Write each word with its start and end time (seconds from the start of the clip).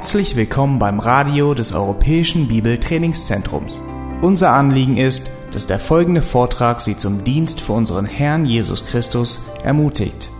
Herzlich 0.00 0.34
willkommen 0.34 0.78
beim 0.78 0.98
Radio 0.98 1.52
des 1.52 1.74
Europäischen 1.74 2.48
Bibeltrainingszentrums. 2.48 3.82
Unser 4.22 4.54
Anliegen 4.54 4.96
ist, 4.96 5.30
dass 5.52 5.66
der 5.66 5.78
folgende 5.78 6.22
Vortrag 6.22 6.80
Sie 6.80 6.96
zum 6.96 7.22
Dienst 7.22 7.60
für 7.60 7.74
unseren 7.74 8.06
Herrn 8.06 8.46
Jesus 8.46 8.86
Christus 8.86 9.42
ermutigt. 9.62 10.30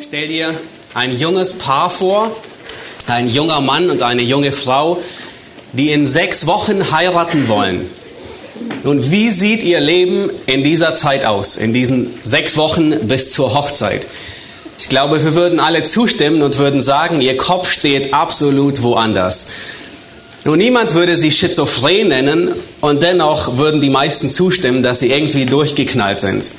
Stell 0.00 0.26
dir 0.26 0.52
ein 0.94 1.16
junges 1.16 1.56
Paar 1.56 1.90
vor, 1.90 2.34
ein 3.06 3.28
junger 3.28 3.60
Mann 3.60 3.88
und 3.88 4.02
eine 4.02 4.22
junge 4.22 4.50
Frau, 4.50 4.98
die 5.74 5.92
in 5.92 6.08
sechs 6.08 6.48
Wochen 6.48 6.90
heiraten 6.90 7.46
wollen. 7.46 7.88
Nun, 8.82 9.10
wie 9.10 9.28
sieht 9.30 9.62
Ihr 9.62 9.80
Leben 9.80 10.30
in 10.46 10.64
dieser 10.64 10.94
Zeit 10.94 11.24
aus, 11.24 11.56
in 11.56 11.74
diesen 11.74 12.14
sechs 12.22 12.56
Wochen 12.56 13.08
bis 13.08 13.30
zur 13.30 13.54
Hochzeit? 13.54 14.06
Ich 14.78 14.88
glaube, 14.88 15.22
wir 15.22 15.34
würden 15.34 15.60
alle 15.60 15.84
zustimmen 15.84 16.40
und 16.40 16.56
würden 16.56 16.80
sagen, 16.80 17.20
Ihr 17.20 17.36
Kopf 17.36 17.70
steht 17.70 18.14
absolut 18.14 18.80
woanders. 18.82 19.48
Nun, 20.44 20.56
niemand 20.56 20.94
würde 20.94 21.18
Sie 21.18 21.30
schizophren 21.30 22.08
nennen 22.08 22.54
und 22.80 23.02
dennoch 23.02 23.58
würden 23.58 23.82
die 23.82 23.90
meisten 23.90 24.30
zustimmen, 24.30 24.82
dass 24.82 25.00
Sie 25.00 25.10
irgendwie 25.10 25.44
durchgeknallt 25.44 26.20
sind. 26.20 26.50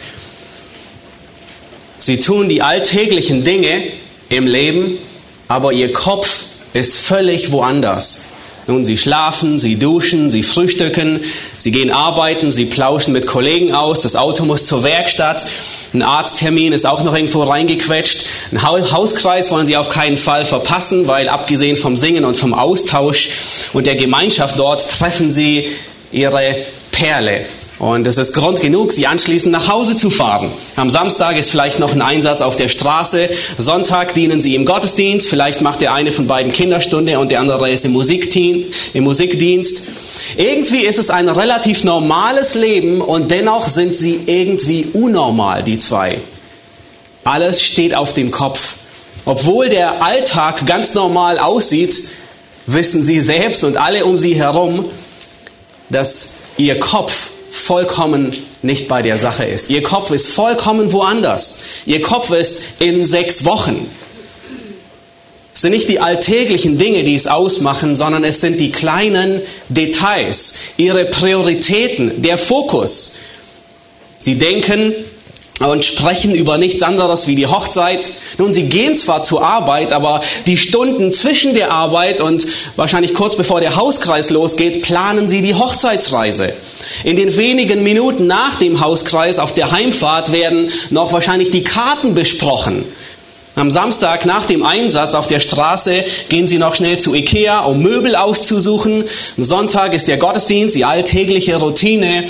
Sie 1.98 2.20
tun 2.20 2.48
die 2.48 2.62
alltäglichen 2.62 3.44
Dinge 3.44 3.82
im 4.30 4.46
Leben, 4.46 5.00
aber 5.48 5.74
Ihr 5.74 5.92
Kopf 5.92 6.42
ist 6.74 6.98
völlig 6.98 7.52
woanders. 7.52 8.34
Nun, 8.68 8.86
sie 8.86 8.98
schlafen, 8.98 9.58
sie 9.58 9.76
duschen, 9.76 10.30
sie 10.30 10.44
frühstücken, 10.44 11.22
sie 11.58 11.72
gehen 11.72 11.92
arbeiten, 11.92 12.52
sie 12.52 12.66
plauschen 12.66 13.12
mit 13.12 13.26
Kollegen 13.26 13.74
aus, 13.74 14.02
das 14.02 14.16
Auto 14.16 14.46
muss 14.46 14.66
zur 14.66 14.84
Werkstatt, 14.84 15.46
ein 15.94 16.04
Arzttermin 16.04 16.72
ist 16.72 16.86
auch 16.86 17.04
noch 17.04 17.16
irgendwo 17.16 17.44
reingequetscht, 17.44 18.26
ein 18.52 18.62
Hauskreis 18.62 19.50
wollen 19.50 19.66
sie 19.66 19.78
auf 19.78 19.90
keinen 19.90 20.18
Fall 20.18 20.46
verpassen, 20.46 21.08
weil 21.08 21.28
abgesehen 21.28 21.76
vom 21.76 21.98
Singen 21.98 22.24
und 22.24 22.38
vom 22.38 22.54
Austausch 22.54 23.30
und 23.74 23.88
der 23.88 23.96
Gemeinschaft 23.96 24.60
dort 24.60 24.88
treffen 24.90 25.32
sie 25.32 25.68
ihre 26.12 26.56
Perle. 26.92 27.46
Und 27.82 28.06
es 28.06 28.20
ist 28.20 28.34
Grund 28.34 28.62
genug, 28.62 28.92
sie 28.92 29.08
anschließend 29.08 29.52
nach 29.52 29.68
Hause 29.68 29.98
zu 29.98 30.12
fahren. 30.12 30.52
Am 30.76 30.92
Samstag 30.92 31.36
ist 31.36 31.50
vielleicht 31.50 31.80
noch 31.80 31.94
ein 31.94 32.04
Einsatz 32.04 32.42
auf 32.42 32.56
der 32.56 32.68
Straße. 32.68 33.28
Sonntag 33.58 34.14
dienen 34.14 34.40
sie 34.40 34.54
im 34.54 34.66
Gottesdienst. 34.66 35.28
Vielleicht 35.28 35.62
macht 35.62 35.82
der 35.82 35.92
eine 35.92 36.12
von 36.12 36.28
beiden 36.28 36.52
Kinderstunde 36.52 37.18
und 37.18 37.32
der 37.32 37.40
andere 37.40 37.72
ist 37.72 37.84
im, 37.84 37.96
im 37.96 39.04
Musikdienst. 39.04 39.82
Irgendwie 40.38 40.82
ist 40.82 41.00
es 41.00 41.10
ein 41.10 41.28
relativ 41.28 41.84
normales 41.84 42.54
Leben 42.54 43.02
und 43.02 43.32
dennoch 43.32 43.68
sind 43.68 43.96
sie 43.96 44.20
irgendwie 44.28 44.90
unnormal, 44.94 45.64
die 45.64 45.80
zwei. 45.80 46.20
Alles 47.24 47.64
steht 47.64 47.96
auf 47.96 48.14
dem 48.14 48.30
Kopf. 48.30 48.76
Obwohl 49.26 49.70
der 49.70 50.04
Alltag 50.04 50.68
ganz 50.68 50.94
normal 50.94 51.40
aussieht, 51.40 51.96
wissen 52.68 53.02
sie 53.02 53.20
selbst 53.20 53.64
und 53.64 53.78
alle 53.78 54.06
um 54.06 54.20
sie 54.20 54.36
herum, 54.36 54.86
dass 55.90 56.34
ihr 56.58 56.80
Kopf 56.80 57.32
vollkommen 57.72 58.36
nicht 58.64 58.90
bei 58.90 59.02
der 59.02 59.18
Sache 59.18 59.46
ist. 59.46 59.70
Ihr 59.70 59.82
Kopf 59.82 60.12
ist 60.12 60.28
vollkommen 60.28 60.92
woanders. 60.92 61.64
Ihr 61.86 62.02
Kopf 62.02 62.30
ist 62.32 62.64
in 62.80 63.06
sechs 63.06 63.46
Wochen. 63.46 63.90
Es 65.54 65.62
sind 65.62 65.72
nicht 65.72 65.88
die 65.88 66.02
alltäglichen 66.02 66.78
Dinge, 66.78 67.06
die 67.06 67.16
es 67.16 67.28
ausmachen, 67.28 67.96
sondern 67.96 68.26
es 68.26 68.42
sind 68.42 68.60
die 68.60 68.74
kleinen 68.74 69.40
Details, 69.70 70.56
ihre 70.76 71.06
Prioritäten, 71.06 72.22
der 72.22 72.38
Fokus. 72.38 73.14
Sie 74.20 74.36
denken, 74.36 74.94
und 75.62 75.86
sprechen 75.86 76.34
über 76.34 76.58
nichts 76.58 76.82
anderes 76.82 77.28
wie 77.28 77.36
die 77.36 77.48
Hochzeit. 77.48 78.10
Nun, 78.38 78.54
sie 78.54 78.64
gehen 78.64 78.96
zwar 78.96 79.24
zur 79.24 79.44
Arbeit, 79.44 79.94
aber 79.94 80.22
die 80.48 80.58
Stunden 80.58 81.14
zwischen 81.14 81.54
der 81.54 81.72
Arbeit 81.72 82.22
und 82.22 82.46
wahrscheinlich 82.76 83.14
kurz 83.14 83.36
bevor 83.36 83.60
der 83.60 83.76
Hauskreis 83.76 84.30
losgeht, 84.30 84.82
planen 84.82 85.30
sie 85.30 85.42
die 85.42 85.56
Hochzeitsreise. 85.56 86.54
In 87.04 87.16
den 87.16 87.38
wenigen 87.38 87.84
Minuten 87.84 88.28
nach 88.28 88.56
dem 88.56 88.82
Hauskreis 88.82 89.40
auf 89.40 89.54
der 89.54 89.72
Heimfahrt 89.72 90.32
werden 90.32 90.72
noch 90.90 91.14
wahrscheinlich 91.14 91.52
die 91.52 91.64
Karten 91.64 92.14
besprochen. 92.14 92.84
Am 93.54 93.70
Samstag 93.70 94.26
nach 94.26 94.46
dem 94.46 94.64
Einsatz 94.64 95.14
auf 95.14 95.28
der 95.28 95.42
Straße 95.42 96.06
gehen 96.30 96.48
sie 96.48 96.58
noch 96.58 96.74
schnell 96.74 97.00
zu 97.00 97.14
Ikea, 97.14 97.60
um 97.60 97.82
Möbel 97.82 98.16
auszusuchen. 98.16 99.04
Am 99.38 99.44
Sonntag 99.44 99.94
ist 99.94 100.08
der 100.08 100.16
Gottesdienst, 100.16 100.74
die 100.76 100.86
alltägliche 100.86 101.58
Routine. 101.58 102.24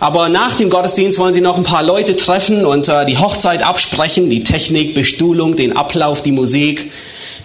Aber 0.00 0.30
nach 0.30 0.54
dem 0.54 0.70
Gottesdienst 0.70 1.18
wollen 1.18 1.34
sie 1.34 1.42
noch 1.42 1.58
ein 1.58 1.62
paar 1.62 1.82
Leute 1.82 2.16
treffen 2.16 2.64
und 2.64 2.88
äh, 2.88 3.04
die 3.04 3.18
Hochzeit 3.18 3.62
absprechen, 3.62 4.30
die 4.30 4.42
Technik, 4.42 4.94
Bestuhlung, 4.94 5.56
den 5.56 5.76
Ablauf, 5.76 6.22
die 6.22 6.32
Musik. 6.32 6.90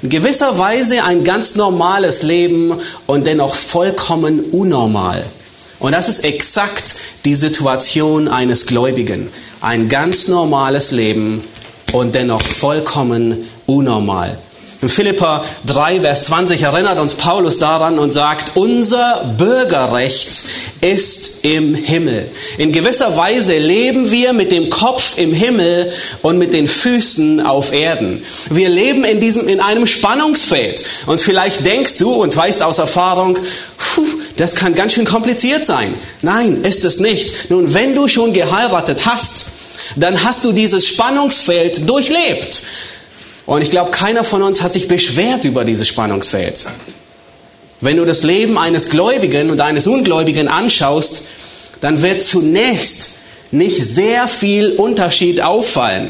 In 0.01 0.09
gewisser 0.09 0.57
Weise 0.57 1.03
ein 1.03 1.25
ganz 1.25 1.55
normales 1.55 2.23
Leben 2.23 2.73
und 3.07 3.27
dennoch 3.27 3.55
vollkommen 3.55 4.39
unnormal. 4.51 5.25
Und 5.79 5.91
das 5.91 6.07
ist 6.07 6.23
exakt 6.23 6.95
die 7.25 7.35
Situation 7.35 8.29
eines 8.29 8.65
Gläubigen. 8.65 9.29
Ein 9.59 9.89
ganz 9.89 10.29
normales 10.29 10.91
Leben 10.91 11.43
und 11.91 12.15
dennoch 12.15 12.41
vollkommen 12.41 13.49
unnormal. 13.65 14.37
In 14.85 14.89
Philippa 14.89 15.43
3, 15.65 16.01
Vers 16.01 16.21
20 16.25 16.61
erinnert 16.61 16.99
uns 16.99 17.15
Paulus 17.15 17.57
daran 17.57 17.97
und 17.97 18.13
sagt, 18.13 18.51
unser 18.53 19.33
Bürgerrecht 19.35 20.43
ist 20.79 21.43
im 21.43 21.73
Himmel. 21.73 22.29
In 22.59 22.71
gewisser 22.71 23.17
Weise 23.17 23.57
leben 23.57 24.11
wir 24.11 24.31
mit 24.31 24.51
dem 24.51 24.69
Kopf 24.69 25.17
im 25.17 25.33
Himmel 25.33 25.91
und 26.21 26.37
mit 26.37 26.53
den 26.53 26.67
Füßen 26.67 27.43
auf 27.43 27.73
Erden. 27.73 28.23
Wir 28.51 28.69
leben 28.69 29.05
in 29.05 29.19
diesem, 29.19 29.47
in 29.47 29.59
einem 29.59 29.87
Spannungsfeld. 29.87 30.83
Und 31.07 31.19
vielleicht 31.19 31.65
denkst 31.65 31.97
du 31.97 32.13
und 32.13 32.37
weißt 32.37 32.61
aus 32.61 32.77
Erfahrung, 32.77 33.39
puh, 33.79 34.05
das 34.37 34.53
kann 34.53 34.75
ganz 34.75 34.93
schön 34.93 35.05
kompliziert 35.05 35.65
sein. 35.65 35.95
Nein, 36.21 36.61
ist 36.61 36.85
es 36.85 36.99
nicht. 36.99 37.49
Nun, 37.49 37.73
wenn 37.73 37.95
du 37.95 38.07
schon 38.07 38.33
geheiratet 38.33 39.07
hast, 39.07 39.45
dann 39.95 40.23
hast 40.23 40.45
du 40.45 40.51
dieses 40.51 40.87
Spannungsfeld 40.87 41.89
durchlebt. 41.89 42.61
Und 43.45 43.61
ich 43.61 43.69
glaube, 43.69 43.91
keiner 43.91 44.23
von 44.23 44.41
uns 44.41 44.61
hat 44.61 44.73
sich 44.73 44.87
beschwert 44.87 45.45
über 45.45 45.65
dieses 45.65 45.87
Spannungsfeld. 45.87 46.65
Wenn 47.81 47.97
du 47.97 48.05
das 48.05 48.23
Leben 48.23 48.57
eines 48.57 48.89
Gläubigen 48.89 49.51
und 49.51 49.61
eines 49.61 49.85
Ungläubigen 49.85 50.47
anschaust, 50.47 51.27
dann 51.81 52.01
wird 52.01 52.23
zunächst 52.23 53.11
nicht 53.51 53.83
sehr 53.83 54.27
viel 54.27 54.71
Unterschied 54.71 55.41
auffallen. 55.41 56.09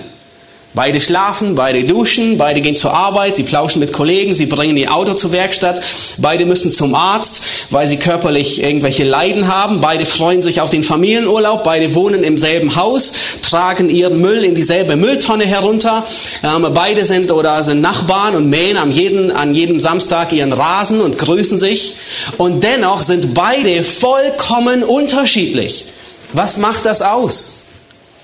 Beide 0.76 1.00
schlafen, 1.00 1.56
beide 1.56 1.86
duschen, 1.86 2.38
beide 2.38 2.60
gehen 2.60 2.76
zur 2.76 2.94
Arbeit, 2.94 3.38
sie 3.38 3.44
plauschen 3.44 3.80
mit 3.80 3.94
Kollegen, 3.94 4.34
sie 4.34 4.46
bringen 4.46 4.76
ihr 4.76 4.94
Auto 4.94 5.14
zur 5.14 5.32
Werkstatt, 5.32 5.80
beide 6.18 6.46
müssen 6.46 6.70
zum 6.70 6.96
Arzt, 6.96 7.44
weil 7.70 7.88
sie 7.88 7.96
körperlich 7.96 8.62
irgendwelche 8.62 9.06
Leiden 9.06 9.48
haben, 9.48 9.80
beide 9.80 10.06
freuen 10.06 10.42
sich 10.42 10.60
auf 10.60 10.70
den 10.70 10.84
Familienurlaub, 10.84 11.64
beide 11.64 11.96
wohnen 11.96 12.26
im 12.26 12.38
selben 12.38 12.76
Haus, 12.76 13.14
tragen 13.42 13.90
ihren 13.90 14.20
Müll 14.20 14.44
in 14.44 14.54
dieselbe 14.54 14.98
Mülltonne 14.98 15.46
herunter, 15.46 16.04
ähm, 16.44 16.68
beide 16.74 17.06
sind 17.06 17.32
oder 17.32 17.64
sind 17.64 17.80
Nachbarn 17.80 18.36
und 18.36 18.50
mähen 18.50 18.76
am 18.76 18.92
jeden, 18.92 19.32
an 19.32 19.56
jedem 19.56 19.80
Samstag 19.80 20.34
ihren 20.34 20.52
Rasen 20.52 21.00
und 21.00 21.18
grüßen 21.18 21.58
sich. 21.58 21.96
Und 22.38 22.66
dennoch 22.66 23.02
sind 23.02 23.34
beide 23.34 23.86
vollkommen 23.86 24.84
unterschiedlich. 24.84 25.86
Was 26.34 26.58
macht 26.58 26.86
das 26.86 27.02
aus? 27.02 27.55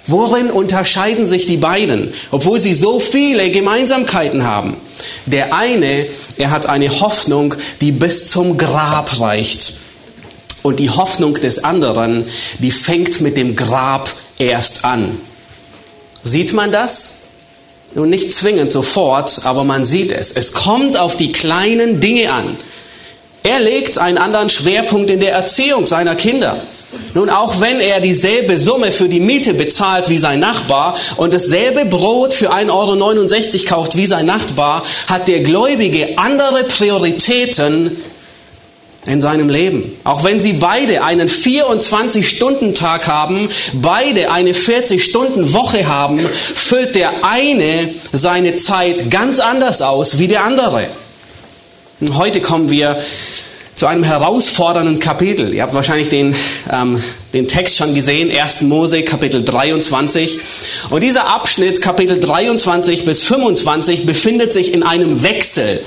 Worin 0.07 0.49
unterscheiden 0.49 1.25
sich 1.25 1.45
die 1.45 1.57
beiden, 1.57 2.13
obwohl 2.31 2.59
sie 2.59 2.73
so 2.73 2.99
viele 2.99 3.51
Gemeinsamkeiten 3.51 4.43
haben? 4.43 4.75
Der 5.25 5.53
eine, 5.53 6.07
er 6.37 6.51
hat 6.51 6.67
eine 6.67 7.01
Hoffnung, 7.01 7.55
die 7.81 7.91
bis 7.91 8.29
zum 8.29 8.57
Grab 8.57 9.19
reicht. 9.19 9.73
Und 10.63 10.79
die 10.79 10.89
Hoffnung 10.89 11.35
des 11.35 11.63
anderen, 11.63 12.25
die 12.59 12.71
fängt 12.71 13.21
mit 13.21 13.37
dem 13.37 13.55
Grab 13.55 14.11
erst 14.37 14.85
an. 14.85 15.19
Sieht 16.23 16.53
man 16.53 16.71
das? 16.71 17.17
Nun 17.93 18.09
nicht 18.09 18.31
zwingend 18.31 18.71
sofort, 18.71 19.41
aber 19.43 19.63
man 19.63 19.85
sieht 19.85 20.11
es. 20.11 20.31
Es 20.31 20.53
kommt 20.53 20.97
auf 20.97 21.17
die 21.17 21.31
kleinen 21.31 21.99
Dinge 21.99 22.31
an. 22.31 22.57
Er 23.43 23.59
legt 23.59 23.97
einen 23.97 24.17
anderen 24.17 24.49
Schwerpunkt 24.49 25.09
in 25.09 25.19
der 25.19 25.33
Erziehung 25.33 25.87
seiner 25.87 26.15
Kinder. 26.15 26.61
Nun, 27.13 27.29
auch 27.29 27.61
wenn 27.61 27.79
er 27.79 28.01
dieselbe 28.01 28.57
Summe 28.57 28.91
für 28.91 29.07
die 29.07 29.19
Miete 29.19 29.53
bezahlt 29.53 30.09
wie 30.09 30.17
sein 30.17 30.39
Nachbar 30.39 30.97
und 31.17 31.33
dasselbe 31.33 31.85
Brot 31.85 32.33
für 32.33 32.51
1,69 32.53 32.71
Euro 32.71 33.65
kauft 33.67 33.97
wie 33.97 34.05
sein 34.05 34.25
Nachbar, 34.25 34.83
hat 35.07 35.27
der 35.27 35.41
Gläubige 35.41 36.17
andere 36.17 36.63
Prioritäten 36.65 37.97
in 39.05 39.19
seinem 39.19 39.49
Leben. 39.49 39.97
Auch 40.03 40.23
wenn 40.23 40.39
sie 40.39 40.53
beide 40.53 41.03
einen 41.03 41.27
24-Stunden-Tag 41.27 43.07
haben, 43.07 43.49
beide 43.73 44.31
eine 44.31 44.51
40-Stunden-Woche 44.51 45.87
haben, 45.87 46.19
füllt 46.19 46.95
der 46.95 47.25
eine 47.25 47.95
seine 48.11 48.55
Zeit 48.55 49.09
ganz 49.09 49.39
anders 49.39 49.81
aus 49.81 50.19
wie 50.19 50.27
der 50.27 50.43
andere. 50.43 50.87
Heute 52.15 52.41
kommen 52.41 52.69
wir 52.69 53.01
zu 53.81 53.87
einem 53.87 54.03
herausfordernden 54.03 54.99
Kapitel. 54.99 55.55
Ihr 55.55 55.63
habt 55.63 55.73
wahrscheinlich 55.73 56.07
den 56.07 56.35
ähm, 56.71 57.01
den 57.33 57.47
Text 57.47 57.77
schon 57.77 57.95
gesehen, 57.95 58.29
1. 58.29 58.61
Mose 58.61 59.03
Kapitel 59.03 59.43
23. 59.43 60.39
Und 60.89 61.01
dieser 61.01 61.27
Abschnitt, 61.27 61.81
Kapitel 61.81 62.19
23 62.19 63.05
bis 63.05 63.21
25, 63.21 64.05
befindet 64.05 64.53
sich 64.53 64.73
in 64.73 64.83
einem 64.83 65.23
Wechsel. 65.23 65.81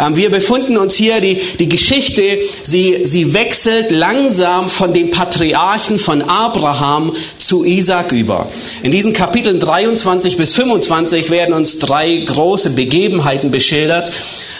Ähm, 0.00 0.16
wir 0.16 0.30
befinden 0.30 0.78
uns 0.78 0.94
hier, 0.94 1.20
die, 1.20 1.36
die 1.58 1.68
Geschichte, 1.68 2.38
sie, 2.62 3.00
sie 3.04 3.34
wechselt 3.34 3.90
langsam 3.90 4.70
von 4.70 4.92
den 4.92 5.10
Patriarchen 5.10 5.98
von 5.98 6.22
Abraham 6.22 7.14
zu 7.38 7.64
Isaac 7.64 8.12
über. 8.12 8.48
In 8.82 8.90
diesen 8.90 9.12
Kapiteln 9.12 9.60
23 9.60 10.36
bis 10.36 10.54
25 10.54 11.30
werden 11.30 11.54
uns 11.54 11.78
drei 11.78 12.16
große 12.16 12.70
Begebenheiten 12.70 13.50
beschildert. 13.50 14.10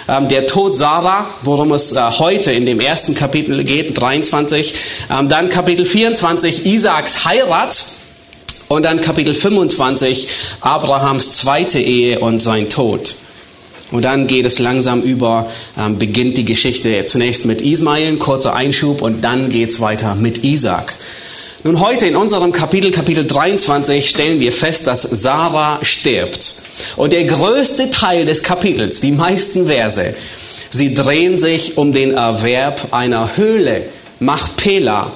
Ähm, 0.08 0.29
der 0.29 0.47
Tod 0.47 0.76
Sarah, 0.76 1.31
worum 1.43 1.73
es 1.73 1.93
äh, 1.93 2.00
heute 2.19 2.53
in 2.53 2.64
dem 2.64 2.81
ersten 2.81 3.14
Kapitel 3.14 3.64
geht, 3.64 4.00
23. 4.00 4.75
Ähm, 5.11 5.29
dann 5.29 5.49
Kapitel 5.49 5.85
24, 5.85 6.64
Isaaks 6.67 7.25
Heirat. 7.25 7.85
Und 8.69 8.82
dann 8.82 9.00
Kapitel 9.00 9.32
25, 9.32 10.29
Abrahams 10.61 11.32
zweite 11.32 11.79
Ehe 11.79 12.19
und 12.19 12.41
sein 12.41 12.69
Tod. 12.69 13.14
Und 13.93 14.03
dann 14.03 14.26
geht 14.26 14.44
es 14.44 14.58
langsam 14.58 15.03
über, 15.03 15.49
ähm, 15.79 15.99
beginnt 15.99 16.37
die 16.37 16.44
Geschichte 16.44 17.06
zunächst 17.06 17.44
mit 17.44 17.61
Ismael, 17.61 18.09
ein 18.09 18.19
kurzer 18.19 18.55
Einschub, 18.55 19.02
und 19.02 19.23
dann 19.23 19.50
geht 19.50 19.70
es 19.70 19.81
weiter 19.81 20.17
mit 20.17 20.43
Isaac. 20.43 20.97
Nun 21.66 21.80
heute 21.80 22.06
in 22.06 22.14
unserem 22.14 22.52
Kapitel, 22.52 22.92
Kapitel 22.92 23.26
23, 23.26 24.08
stellen 24.08 24.38
wir 24.38 24.52
fest, 24.52 24.86
dass 24.86 25.02
Sarah 25.02 25.80
stirbt. 25.82 26.54
Und 26.94 27.12
der 27.12 27.24
größte 27.24 27.90
Teil 27.90 28.24
des 28.24 28.44
Kapitels, 28.44 29.00
die 29.00 29.10
meisten 29.10 29.66
Verse, 29.66 30.14
sie 30.70 30.94
drehen 30.94 31.38
sich 31.38 31.76
um 31.76 31.92
den 31.92 32.14
Erwerb 32.14 32.94
einer 32.94 33.36
Höhle, 33.36 33.82
Machpela, 34.20 35.10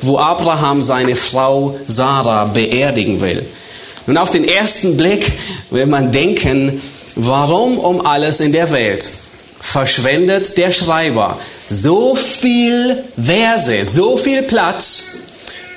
wo 0.00 0.18
Abraham 0.18 0.82
seine 0.82 1.14
Frau 1.14 1.78
Sarah 1.86 2.46
beerdigen 2.46 3.20
will. 3.20 3.46
Nun 4.08 4.16
auf 4.16 4.30
den 4.30 4.42
ersten 4.42 4.96
Blick 4.96 5.30
will 5.70 5.86
man 5.86 6.10
denken, 6.10 6.82
warum 7.14 7.78
um 7.78 8.04
alles 8.04 8.40
in 8.40 8.50
der 8.50 8.72
Welt 8.72 9.08
verschwendet 9.60 10.58
der 10.58 10.72
Schreiber 10.72 11.38
so 11.70 12.16
viel 12.16 13.04
Verse, 13.16 13.86
so 13.86 14.16
viel 14.16 14.42
Platz 14.42 15.12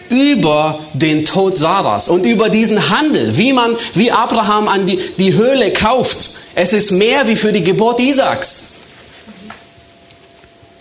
über 0.09 0.79
den 0.93 1.25
Tod 1.25 1.57
Sarahs 1.57 2.09
und 2.09 2.25
über 2.25 2.49
diesen 2.49 2.89
Handel, 2.89 3.37
wie 3.37 3.53
man, 3.53 3.75
wie 3.93 4.11
Abraham 4.11 4.67
an 4.67 4.85
die, 4.85 4.99
die 5.17 5.33
Höhle 5.33 5.73
kauft. 5.73 6.31
Es 6.55 6.73
ist 6.73 6.91
mehr 6.91 7.27
wie 7.27 7.35
für 7.35 7.51
die 7.51 7.63
Geburt 7.63 7.99
Isaaks. 7.99 8.73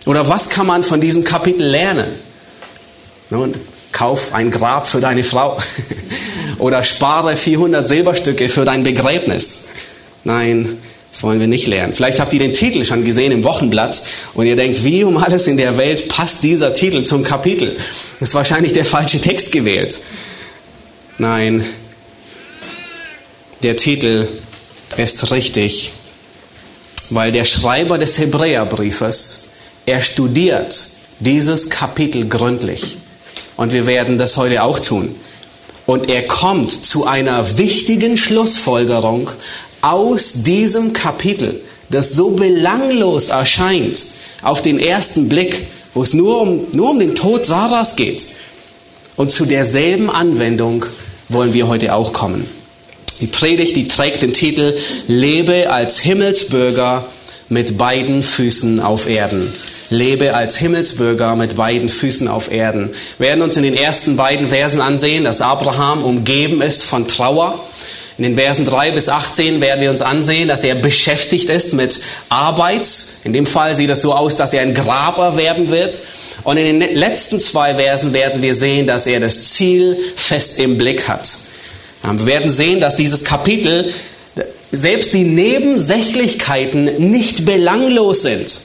Oder 0.07 0.29
was 0.29 0.51
kann 0.51 0.67
man 0.67 0.83
von 0.83 1.01
diesem 1.01 1.25
Kapitel 1.25 1.67
lernen? 1.67 2.09
Nun, 3.31 3.55
kauf 3.91 4.35
ein 4.35 4.51
Grab 4.51 4.87
für 4.87 5.01
deine 5.01 5.25
Frau. 5.25 5.59
Oder 6.59 6.83
spare 6.83 7.37
400 7.37 7.87
Silberstücke 7.87 8.49
für 8.49 8.65
dein 8.65 8.85
Begräbnis. 8.85 9.69
Nein, 10.25 10.79
das 11.15 11.23
wollen 11.23 11.39
wir 11.39 11.47
nicht 11.47 11.69
lernen. 11.69 11.93
Vielleicht 11.93 12.19
habt 12.19 12.33
ihr 12.33 12.41
den 12.41 12.55
Titel 12.55 12.85
schon 12.85 13.05
gesehen 13.05 13.31
im 13.31 13.45
Wochenblatt 13.45 14.03
und 14.35 14.47
ihr 14.47 14.57
denkt, 14.57 14.83
wie 14.83 15.05
um 15.05 15.17
alles 15.17 15.47
in 15.47 15.57
der 15.57 15.79
Welt 15.79 16.09
passt 16.09 16.43
dieser 16.43 16.75
Titel 16.75 17.05
zum 17.05 17.23
Kapitel? 17.23 17.77
Das 18.19 18.31
ist 18.31 18.35
wahrscheinlich 18.35 18.73
der 18.73 18.85
falsche 18.85 19.21
Text 19.21 19.53
gewählt. 19.53 20.01
Nein, 21.19 21.65
der 23.63 23.77
Titel 23.77 24.27
ist 24.97 25.31
richtig, 25.31 25.93
weil 27.11 27.31
der 27.31 27.45
Schreiber 27.45 27.97
des 27.97 28.19
Hebräerbriefes, 28.19 29.51
er 29.87 30.01
studiert 30.01 30.89
dieses 31.21 31.71
Kapitel 31.71 32.29
gründlich. 32.29 32.99
Und 33.57 33.73
wir 33.73 33.87
werden 33.87 34.19
das 34.19 34.37
heute 34.37 34.65
auch 34.65 34.81
tun. 34.81 35.15
Und 35.87 36.09
er 36.09 36.27
kommt 36.27 36.85
zu 36.85 37.07
einer 37.07 37.57
wichtigen 37.57 38.17
Schlussfolgerung 38.17 39.31
aus 39.85 40.43
diesem 40.45 40.95
Kapitel, 40.95 41.61
das 41.91 42.13
so 42.13 42.31
belanglos 42.31 43.29
erscheint 43.29 44.03
auf 44.43 44.63
den 44.63 44.79
ersten 44.79 45.29
Blick, 45.29 45.67
wo 45.93 46.03
es 46.03 46.15
nur 46.15 46.41
um, 46.41 46.67
nur 46.73 46.91
um 46.91 46.99
den 46.99 47.15
Tod 47.15 47.45
Sarahs 47.45 47.95
geht. 47.95 48.25
Und 49.17 49.31
zu 49.31 49.45
derselben 49.45 50.11
Anwendung 50.11 50.87
wollen 51.29 51.53
wir 51.53 51.69
heute 51.69 51.95
auch 51.95 52.15
kommen. 52.15 52.49
Die 53.21 53.27
Predigt, 53.27 53.77
die 53.77 53.87
trägt 53.87 54.23
den 54.23 54.33
Titel 54.33 54.75
Lebe 55.07 55.71
als 55.71 55.99
Himmelsbürger 55.99 57.07
mit 57.51 57.77
beiden 57.77 58.23
Füßen 58.23 58.81
auf 58.81 59.07
Erden. 59.07 59.53
Lebe 59.91 60.35
als 60.35 60.57
Himmelsbürger 60.57 61.37
mit 61.37 61.57
beiden 61.57 61.91
Füßen 61.91 62.27
auf 62.27 62.51
Erden. 62.51 62.91
Wir 63.19 63.29
werden 63.29 63.43
uns 63.43 63.57
in 63.57 63.63
den 63.63 63.77
ersten 63.77 64.17
beiden 64.17 64.49
Versen 64.49 64.81
ansehen, 64.81 65.25
dass 65.25 65.43
Abraham 65.43 66.03
umgeben 66.03 66.63
ist 66.63 66.85
von 66.85 67.07
Trauer 67.07 67.61
in 68.17 68.23
den 68.23 68.37
Versen 68.37 68.65
3 68.65 68.93
bis 68.93 69.09
18 69.09 69.61
werden 69.61 69.81
wir 69.81 69.91
uns 69.91 70.01
ansehen, 70.01 70.47
dass 70.47 70.63
er 70.63 70.77
beschäftigt 70.77 71.49
ist 71.49 71.73
mit 71.73 72.01
Arbeit. 72.29 72.87
In 73.25 73.33
dem 73.33 73.45
Fall 73.45 73.75
sieht 73.75 73.91
es 73.91 74.03
so 74.03 74.15
aus, 74.15 74.37
dass 74.37 74.53
er 74.53 74.63
ein 74.63 74.73
Grab 74.73 75.19
erwerben 75.19 75.71
wird. 75.71 75.99
Und 76.45 76.57
in 76.57 76.79
den 76.79 76.95
letzten 76.95 77.41
zwei 77.41 77.75
Versen 77.75 78.15
werden 78.15 78.41
wir 78.41 78.55
sehen, 78.55 78.87
dass 78.87 79.09
er 79.09 79.19
das 79.19 79.55
Ziel 79.55 79.99
fest 80.15 80.61
im 80.61 80.79
Blick 80.79 81.09
hat. 81.09 81.29
Wir 82.03 82.27
werden 82.27 82.51
sehen, 82.51 82.81
dass 82.81 82.95
dieses 82.95 83.25
Kapitel 83.25 83.93
selbst 84.71 85.13
die 85.13 85.25
Nebensächlichkeiten 85.25 87.11
nicht 87.11 87.45
belanglos 87.45 88.23
sind. 88.23 88.61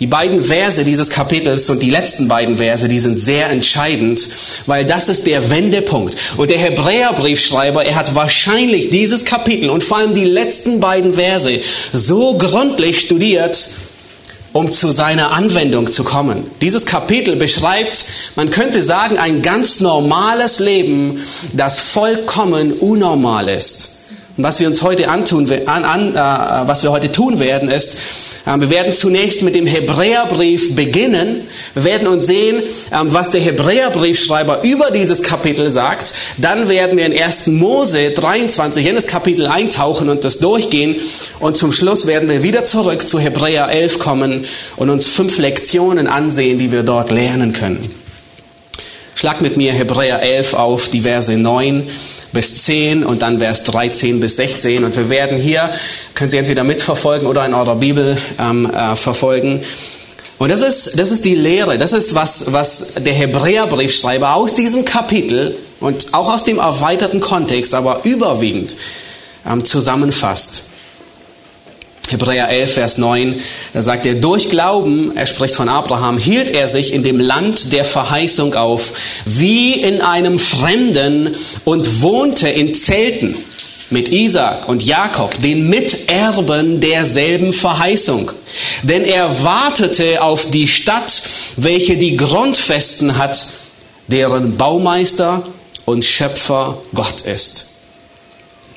Die 0.00 0.06
beiden 0.06 0.42
Verse 0.42 0.82
dieses 0.82 1.10
Kapitels 1.10 1.68
und 1.68 1.82
die 1.82 1.90
letzten 1.90 2.26
beiden 2.26 2.56
Verse, 2.56 2.88
die 2.88 2.98
sind 2.98 3.20
sehr 3.20 3.50
entscheidend, 3.50 4.26
weil 4.64 4.86
das 4.86 5.10
ist 5.10 5.26
der 5.26 5.50
Wendepunkt. 5.50 6.16
Und 6.38 6.48
der 6.48 6.58
Hebräerbriefschreiber, 6.58 7.84
er 7.84 7.96
hat 7.96 8.14
wahrscheinlich 8.14 8.88
dieses 8.88 9.26
Kapitel 9.26 9.68
und 9.68 9.84
vor 9.84 9.98
allem 9.98 10.14
die 10.14 10.24
letzten 10.24 10.80
beiden 10.80 11.14
Verse 11.14 11.60
so 11.92 12.38
gründlich 12.38 13.00
studiert, 13.00 13.68
um 14.54 14.72
zu 14.72 14.90
seiner 14.90 15.32
Anwendung 15.32 15.92
zu 15.92 16.02
kommen. 16.02 16.50
Dieses 16.62 16.86
Kapitel 16.86 17.36
beschreibt, 17.36 18.04
man 18.36 18.48
könnte 18.48 18.82
sagen, 18.82 19.18
ein 19.18 19.42
ganz 19.42 19.80
normales 19.80 20.60
Leben, 20.60 21.22
das 21.52 21.78
vollkommen 21.78 22.72
unnormal 22.72 23.50
ist. 23.50 23.99
Und 24.36 24.44
was 24.44 24.60
wir 24.60 24.68
uns 24.68 24.82
heute 24.82 25.08
antun, 25.08 25.50
an, 25.66 25.84
an, 25.84 26.14
äh, 26.14 26.68
was 26.68 26.82
wir 26.82 26.92
heute 26.92 27.12
tun 27.12 27.40
werden, 27.40 27.70
ist, 27.70 27.98
äh, 28.46 28.58
wir 28.58 28.70
werden 28.70 28.92
zunächst 28.92 29.42
mit 29.42 29.54
dem 29.54 29.66
Hebräerbrief 29.66 30.74
beginnen. 30.74 31.42
Wir 31.74 31.84
werden 31.84 32.08
uns 32.08 32.26
sehen, 32.26 32.62
äh, 32.62 32.96
was 33.02 33.30
der 33.30 33.40
Hebräerbriefschreiber 33.40 34.62
über 34.62 34.90
dieses 34.90 35.22
Kapitel 35.22 35.70
sagt. 35.70 36.14
Dann 36.38 36.68
werden 36.68 36.96
wir 36.96 37.06
in 37.06 37.12
1. 37.12 37.48
Mose 37.48 38.10
23 38.10 38.86
in 38.86 38.94
das 38.94 39.06
Kapitel 39.06 39.46
eintauchen 39.46 40.08
und 40.08 40.24
das 40.24 40.38
durchgehen. 40.38 40.96
Und 41.38 41.56
zum 41.56 41.72
Schluss 41.72 42.06
werden 42.06 42.28
wir 42.28 42.42
wieder 42.42 42.64
zurück 42.64 43.08
zu 43.08 43.18
Hebräer 43.18 43.68
11 43.68 43.98
kommen 43.98 44.44
und 44.76 44.90
uns 44.90 45.06
fünf 45.06 45.38
Lektionen 45.38 46.06
ansehen, 46.06 46.58
die 46.58 46.72
wir 46.72 46.82
dort 46.82 47.10
lernen 47.10 47.52
können. 47.52 47.99
Schlag 49.20 49.42
mit 49.42 49.58
mir 49.58 49.74
Hebräer 49.74 50.22
11 50.22 50.54
auf, 50.54 50.88
die 50.88 51.02
Verse 51.02 51.36
9 51.36 51.86
bis 52.32 52.64
10 52.64 53.04
und 53.04 53.20
dann 53.20 53.38
Vers 53.38 53.64
13 53.64 54.18
bis 54.18 54.36
16. 54.36 54.82
Und 54.82 54.96
wir 54.96 55.10
werden 55.10 55.36
hier, 55.36 55.68
können 56.14 56.30
Sie 56.30 56.38
entweder 56.38 56.64
mitverfolgen 56.64 57.28
oder 57.28 57.44
in 57.44 57.52
eurer 57.52 57.76
Bibel 57.76 58.16
ähm, 58.38 58.72
äh, 58.72 58.96
verfolgen. 58.96 59.62
Und 60.38 60.48
das 60.48 60.62
ist, 60.62 60.98
das 60.98 61.10
ist 61.10 61.26
die 61.26 61.34
Lehre, 61.34 61.76
das 61.76 61.92
ist 61.92 62.14
was, 62.14 62.54
was 62.54 62.94
der 62.94 63.12
Hebräerbriefschreiber 63.12 64.36
aus 64.36 64.54
diesem 64.54 64.86
Kapitel 64.86 65.54
und 65.80 66.14
auch 66.14 66.32
aus 66.32 66.44
dem 66.44 66.58
erweiterten 66.58 67.20
Kontext, 67.20 67.74
aber 67.74 68.06
überwiegend 68.06 68.74
ähm, 69.46 69.66
zusammenfasst. 69.66 70.69
Hebräer 72.10 72.48
11, 72.48 72.74
Vers 72.74 72.98
9, 72.98 73.40
da 73.72 73.82
sagt 73.82 74.04
er, 74.04 74.16
durch 74.16 74.50
Glauben, 74.50 75.16
er 75.16 75.26
spricht 75.26 75.54
von 75.54 75.68
Abraham, 75.68 76.18
hielt 76.18 76.50
er 76.50 76.66
sich 76.66 76.92
in 76.92 77.04
dem 77.04 77.20
Land 77.20 77.72
der 77.72 77.84
Verheißung 77.84 78.54
auf, 78.54 78.92
wie 79.26 79.74
in 79.74 80.00
einem 80.00 80.40
Fremden 80.40 81.36
und 81.64 82.02
wohnte 82.02 82.48
in 82.48 82.74
Zelten 82.74 83.36
mit 83.90 84.08
Isaac 84.08 84.68
und 84.68 84.82
Jakob, 84.84 85.40
den 85.40 85.68
Miterben 85.68 86.80
derselben 86.80 87.52
Verheißung. 87.52 88.32
Denn 88.82 89.04
er 89.04 89.44
wartete 89.44 90.20
auf 90.22 90.50
die 90.50 90.66
Stadt, 90.66 91.22
welche 91.56 91.96
die 91.96 92.16
Grundfesten 92.16 93.18
hat, 93.18 93.46
deren 94.08 94.56
Baumeister 94.56 95.44
und 95.84 96.04
Schöpfer 96.04 96.78
Gott 96.92 97.20
ist. 97.20 97.69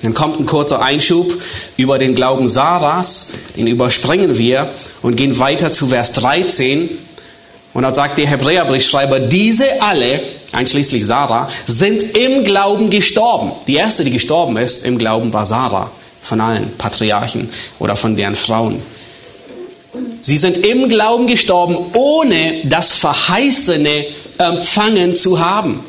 Dann 0.04 0.14
kommt 0.14 0.38
ein 0.38 0.46
kurzer 0.46 0.82
Einschub 0.82 1.34
über 1.78 1.98
den 1.98 2.14
Glauben 2.14 2.50
Sarahs, 2.50 3.30
den 3.56 3.68
überspringen 3.68 4.38
wir 4.38 4.70
und 5.02 5.16
gehen 5.16 5.40
weiter 5.40 5.72
zu 5.72 5.88
Vers 5.88 6.12
13. 6.12 6.90
Und 7.74 7.84
dort 7.84 7.96
sagt 7.96 8.18
der 8.18 8.28
Hebräerbriefschreiber, 8.28 9.22
diese 9.22 9.82
alle, 9.82 10.22
einschließlich 10.52 11.06
Sarah, 11.06 11.50
sind 11.66 12.04
im 12.18 12.44
Glauben 12.44 12.90
gestorben. 12.90 13.54
Die 13.66 13.76
erste, 13.76 14.04
die 14.04 14.12
gestorben 14.12 14.58
ist 14.58 14.86
im 14.86 14.98
Glauben, 14.98 15.32
war 15.32 15.46
Sarah, 15.46 15.90
von 16.22 16.42
allen 16.42 16.78
Patriarchen 16.78 17.50
oder 17.80 17.96
von 17.96 18.18
deren 18.18 18.36
Frauen. 18.36 18.82
Sie 20.22 20.38
sind 20.38 20.58
im 20.58 20.90
Glauben 20.90 21.28
gestorben, 21.28 21.78
ohne 21.94 22.56
das 22.66 22.92
Verheißene 22.92 24.06
empfangen 24.38 25.16
zu 25.16 25.40
haben 25.40 25.86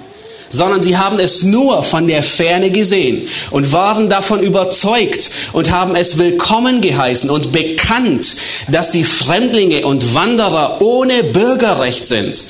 sondern 0.48 0.82
sie 0.82 0.96
haben 0.96 1.18
es 1.18 1.42
nur 1.42 1.82
von 1.82 2.06
der 2.06 2.22
Ferne 2.22 2.70
gesehen 2.70 3.28
und 3.50 3.72
waren 3.72 4.08
davon 4.08 4.40
überzeugt 4.40 5.30
und 5.52 5.70
haben 5.70 5.96
es 5.96 6.18
willkommen 6.18 6.80
geheißen 6.80 7.30
und 7.30 7.52
bekannt, 7.52 8.36
dass 8.68 8.92
sie 8.92 9.04
Fremdlinge 9.04 9.86
und 9.86 10.14
Wanderer 10.14 10.80
ohne 10.80 11.24
Bürgerrecht 11.24 12.06
sind 12.06 12.44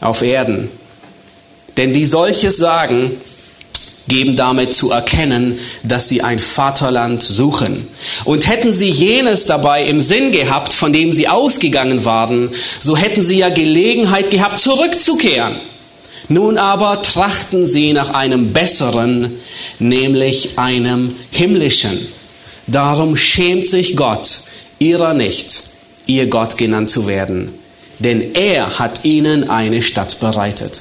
auf 0.00 0.22
Erden. 0.22 0.70
Denn 1.76 1.92
die 1.92 2.04
solches 2.04 2.58
sagen, 2.58 3.12
geben 4.08 4.36
damit 4.36 4.74
zu 4.74 4.90
erkennen, 4.90 5.58
dass 5.84 6.08
sie 6.08 6.22
ein 6.22 6.38
Vaterland 6.38 7.22
suchen. 7.22 7.86
Und 8.24 8.46
hätten 8.46 8.72
sie 8.72 8.90
jenes 8.90 9.46
dabei 9.46 9.84
im 9.84 10.00
Sinn 10.00 10.32
gehabt, 10.32 10.72
von 10.72 10.92
dem 10.92 11.12
sie 11.12 11.28
ausgegangen 11.28 12.04
waren, 12.04 12.50
so 12.78 12.96
hätten 12.96 13.22
sie 13.22 13.38
ja 13.38 13.48
Gelegenheit 13.48 14.30
gehabt, 14.30 14.58
zurückzukehren. 14.58 15.56
Nun 16.28 16.58
aber 16.58 17.02
trachten 17.02 17.66
sie 17.66 17.92
nach 17.92 18.10
einem 18.10 18.52
besseren, 18.52 19.40
nämlich 19.78 20.58
einem 20.58 21.14
himmlischen. 21.30 22.06
Darum 22.66 23.16
schämt 23.16 23.66
sich 23.66 23.96
Gott 23.96 24.42
ihrer 24.78 25.14
nicht, 25.14 25.62
ihr 26.06 26.26
Gott 26.26 26.56
genannt 26.58 26.90
zu 26.90 27.06
werden, 27.06 27.52
denn 27.98 28.34
er 28.34 28.78
hat 28.78 29.04
ihnen 29.04 29.50
eine 29.50 29.82
Stadt 29.82 30.20
bereitet. 30.20 30.80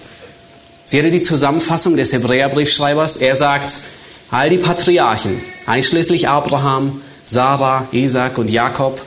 Seht 0.86 1.06
ihr 1.06 1.12
die 1.12 1.22
Zusammenfassung 1.22 1.96
des 1.96 2.12
Hebräerbriefschreibers? 2.14 3.18
Er 3.18 3.36
sagt, 3.36 3.78
all 4.30 4.50
die 4.50 4.58
Patriarchen, 4.58 5.42
einschließlich 5.66 6.28
Abraham, 6.28 7.02
Sarah, 7.26 7.88
Isaac 7.92 8.38
und 8.38 8.50
Jakob, 8.50 9.02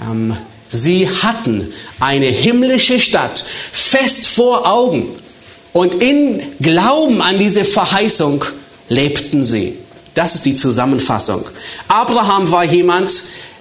ähm, 0.00 0.36
sie 0.68 1.08
hatten 1.08 1.72
eine 2.00 2.26
himmlische 2.26 2.98
Stadt 2.98 3.44
fest 3.72 4.28
vor 4.28 4.66
Augen. 4.66 5.08
Und 5.72 5.94
in 5.94 6.42
Glauben 6.60 7.22
an 7.22 7.38
diese 7.38 7.64
Verheißung 7.64 8.44
lebten 8.88 9.42
sie. 9.42 9.78
Das 10.14 10.34
ist 10.34 10.44
die 10.44 10.54
Zusammenfassung. 10.54 11.44
Abraham 11.88 12.50
war 12.50 12.64
jemand, 12.64 13.12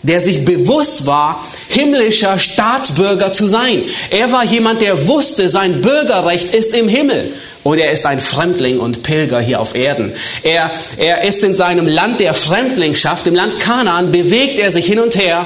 der 0.04 0.20
sich 0.20 0.44
bewusst 0.44 1.06
war, 1.06 1.44
himmlischer 1.70 2.40
Staatsbürger 2.40 3.32
zu 3.32 3.48
sein. 3.48 3.84
Er 4.10 4.32
war 4.32 4.44
jemand, 4.44 4.82
der 4.82 5.08
wusste, 5.08 5.48
sein 5.48 5.82
Bürgerrecht 5.82 6.54
ist 6.54 6.74
im 6.74 6.88
Himmel. 6.88 7.34
Und 7.64 7.78
er 7.78 7.92
ist 7.92 8.06
ein 8.06 8.20
Fremdling 8.20 8.80
und 8.80 9.04
Pilger 9.04 9.40
hier 9.40 9.60
auf 9.60 9.76
Erden. 9.76 10.12
Er, 10.44 10.72
er 10.98 11.24
ist 11.24 11.44
in 11.44 11.54
seinem 11.54 11.88
Land 11.88 12.20
der 12.20 12.34
Fremdlingschaft, 12.34 13.28
im 13.28 13.36
Land 13.36 13.60
Kanaan, 13.60 14.12
bewegt 14.12 14.58
er 14.58 14.72
sich 14.72 14.86
hin 14.86 15.00
und 15.00 15.16
her. 15.16 15.46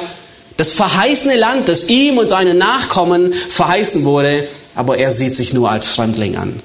Das 0.57 0.71
verheißene 0.71 1.35
Land, 1.35 1.67
das 1.67 1.89
ihm 1.89 2.17
und 2.17 2.29
seinen 2.29 2.57
Nachkommen 2.57 3.33
verheißen 3.33 4.05
wurde, 4.05 4.47
aber 4.75 4.97
er 4.97 5.11
sieht 5.11 5.35
sich 5.35 5.53
nur 5.53 5.71
als 5.71 5.87
Fremdling 5.87 6.35
an. 6.35 6.59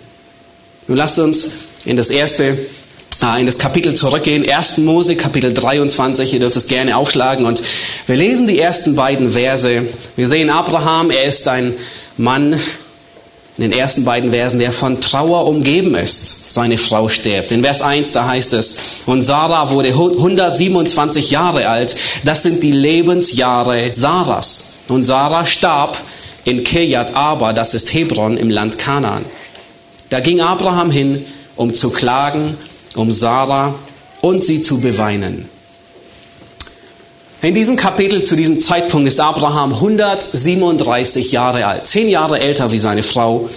Nun 0.86 0.98
lasst 0.98 1.18
uns 1.18 1.48
in 1.84 1.96
das 1.96 2.10
erste, 2.10 2.58
äh, 3.22 3.40
in 3.40 3.46
das 3.46 3.58
Kapitel 3.58 3.94
zurückgehen, 3.94 4.48
1. 4.48 4.78
Mose, 4.78 5.16
Kapitel 5.16 5.54
23, 5.54 6.34
ihr 6.34 6.40
dürft 6.40 6.56
es 6.56 6.66
gerne 6.66 6.96
aufschlagen 6.96 7.46
und 7.46 7.62
wir 8.06 8.16
lesen 8.16 8.46
die 8.46 8.58
ersten 8.58 8.96
beiden 8.96 9.30
Verse. 9.32 9.86
Wir 10.16 10.28
sehen 10.28 10.50
Abraham, 10.50 11.10
er 11.10 11.24
ist 11.24 11.46
ein 11.48 11.74
Mann, 12.16 12.58
in 13.60 13.70
den 13.70 13.78
ersten 13.78 14.06
beiden 14.06 14.30
Versen, 14.30 14.58
der 14.58 14.72
von 14.72 15.02
Trauer 15.02 15.46
umgeben 15.46 15.94
ist. 15.94 16.50
Seine 16.50 16.78
Frau 16.78 17.10
stirbt. 17.10 17.52
In 17.52 17.62
Vers 17.62 17.82
1, 17.82 18.12
da 18.12 18.26
heißt 18.26 18.54
es, 18.54 18.78
und 19.04 19.22
Sarah 19.22 19.70
wurde 19.70 19.88
127 19.88 21.30
Jahre 21.30 21.68
alt. 21.68 21.94
Das 22.24 22.42
sind 22.42 22.62
die 22.62 22.72
Lebensjahre 22.72 23.92
Sarahs. 23.92 24.76
Und 24.88 25.04
Sarah 25.04 25.44
starb 25.44 25.98
in 26.44 26.64
Kirjat 26.64 27.14
Arba, 27.14 27.52
das 27.52 27.74
ist 27.74 27.92
Hebron 27.92 28.36
im 28.36 28.50
Land 28.50 28.78
Kanaan. 28.78 29.24
Da 30.08 30.20
ging 30.20 30.40
Abraham 30.40 30.90
hin, 30.90 31.24
um 31.56 31.74
zu 31.74 31.90
klagen, 31.90 32.56
um 32.94 33.12
Sarah 33.12 33.74
und 34.20 34.44
sie 34.44 34.60
zu 34.60 34.80
beweinen. 34.80 35.48
In 37.42 37.54
diesem 37.54 37.76
Kapitel 37.76 38.22
zu 38.22 38.36
diesem 38.36 38.60
Zeitpunkt 38.60 39.08
ist 39.08 39.18
Abraham 39.18 39.72
137 39.72 41.32
Jahre 41.32 41.66
alt, 41.66 41.86
zehn 41.86 42.08
Jahre 42.08 42.38
älter 42.38 42.70
wie 42.70 42.78
seine 42.78 43.02
Frau. 43.02 43.48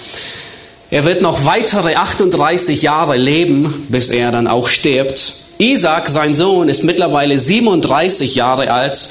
Er 0.90 1.04
wird 1.06 1.22
noch 1.22 1.44
weitere 1.44 1.96
38 1.96 2.82
Jahre 2.82 3.18
leben, 3.18 3.88
bis 3.90 4.10
er 4.10 4.32
dann 4.32 4.48
auch 4.48 4.70
stirbt. 4.70 5.34
Isaac, 5.58 6.08
sein 6.08 6.34
Sohn, 6.34 6.70
ist 6.70 6.84
mittlerweile 6.84 7.40
37 7.40 8.36
Jahre 8.36 8.72
alt 8.72 9.10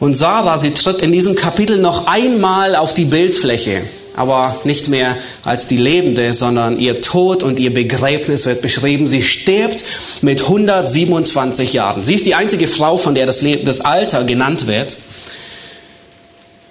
und 0.00 0.14
Sarah, 0.14 0.56
sie 0.56 0.72
tritt 0.72 1.02
in 1.02 1.12
diesem 1.12 1.34
Kapitel 1.34 1.76
noch 1.76 2.06
einmal 2.06 2.74
auf 2.74 2.94
die 2.94 3.04
Bildfläche, 3.04 3.82
aber 4.16 4.56
nicht 4.64 4.88
mehr 4.88 5.18
als 5.44 5.66
die 5.66 5.76
Lebende, 5.76 6.32
sondern 6.32 6.80
ihr 6.80 7.02
Tod 7.02 7.42
und 7.42 7.60
ihr 7.60 7.72
Begräbnis 7.72 8.46
wird 8.46 8.62
beschrieben. 8.62 9.06
Sie 9.06 9.22
stirbt 9.22 9.84
mit 10.22 10.40
127 10.40 11.74
Jahren. 11.74 12.02
Sie 12.02 12.14
ist 12.14 12.24
die 12.24 12.34
einzige 12.34 12.66
Frau, 12.66 12.96
von 12.96 13.14
der 13.14 13.26
das, 13.26 13.44
das 13.62 13.82
Alter 13.82 14.24
genannt 14.24 14.66
wird. 14.66 14.96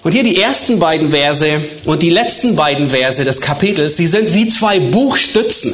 Und 0.02 0.14
hier 0.14 0.24
die 0.24 0.42
ersten 0.42 0.80
beiden 0.80 1.12
Verse 1.12 1.62
und 1.86 2.02
die 2.02 2.10
letzten 2.10 2.56
beiden 2.56 2.90
Verse 2.90 3.24
des 3.24 3.42
Kapitels, 3.42 3.96
sie 3.96 4.08
sind 4.08 4.34
wie 4.34 4.48
zwei 4.48 4.80
Buchstützen. 4.80 5.74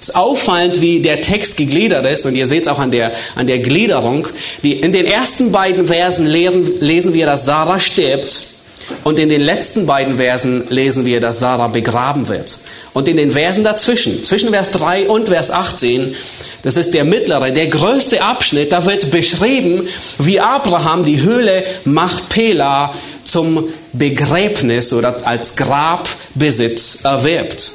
Es 0.00 0.08
ist 0.08 0.16
auffallend, 0.16 0.80
wie 0.80 1.00
der 1.00 1.20
Text 1.20 1.56
gegliedert 1.56 2.06
ist, 2.06 2.26
und 2.26 2.34
ihr 2.34 2.46
seht 2.46 2.62
es 2.62 2.68
auch 2.68 2.78
an 2.78 2.90
der, 2.90 3.12
an 3.34 3.46
der 3.46 3.58
Gliederung. 3.58 4.28
Die, 4.62 4.74
in 4.74 4.92
den 4.92 5.06
ersten 5.06 5.52
beiden 5.52 5.86
Versen 5.86 6.26
lehren, 6.26 6.76
lesen 6.80 7.14
wir, 7.14 7.26
dass 7.26 7.44
Sarah 7.44 7.80
stirbt, 7.80 8.56
und 9.04 9.18
in 9.18 9.28
den 9.28 9.40
letzten 9.40 9.86
beiden 9.86 10.16
Versen 10.16 10.64
lesen 10.68 11.06
wir, 11.06 11.20
dass 11.20 11.40
Sarah 11.40 11.68
begraben 11.68 12.28
wird. 12.28 12.58
Und 12.92 13.08
in 13.08 13.16
den 13.16 13.32
Versen 13.32 13.64
dazwischen, 13.64 14.22
zwischen 14.22 14.50
Vers 14.50 14.70
3 14.70 15.08
und 15.08 15.28
Vers 15.28 15.50
18, 15.50 16.14
das 16.62 16.76
ist 16.76 16.94
der 16.94 17.04
mittlere, 17.04 17.52
der 17.52 17.66
größte 17.66 18.22
Abschnitt, 18.22 18.72
da 18.72 18.86
wird 18.86 19.10
beschrieben, 19.10 19.88
wie 20.18 20.40
Abraham 20.40 21.04
die 21.04 21.20
Höhle 21.20 21.64
Machpela 21.84 22.94
zum 23.24 23.68
Begräbnis 23.92 24.92
oder 24.92 25.26
als 25.26 25.56
Grabbesitz 25.56 27.00
erwirbt. 27.04 27.72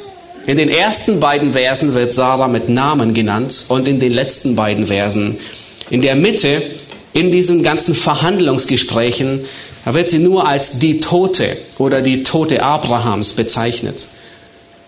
In 0.47 0.57
den 0.57 0.69
ersten 0.69 1.19
beiden 1.19 1.53
Versen 1.53 1.93
wird 1.93 2.13
Sarah 2.13 2.47
mit 2.47 2.67
Namen 2.67 3.13
genannt 3.13 3.65
und 3.67 3.87
in 3.87 3.99
den 3.99 4.11
letzten 4.11 4.55
beiden 4.55 4.87
Versen, 4.87 5.37
in 5.91 6.01
der 6.01 6.15
Mitte, 6.15 6.63
in 7.13 7.31
diesen 7.31 7.61
ganzen 7.61 7.93
Verhandlungsgesprächen, 7.93 9.45
da 9.85 9.93
wird 9.93 10.09
sie 10.09 10.19
nur 10.19 10.47
als 10.47 10.79
die 10.79 10.99
Tote 10.99 11.57
oder 11.77 12.01
die 12.01 12.23
Tote 12.23 12.63
Abrahams 12.63 13.33
bezeichnet. 13.33 14.07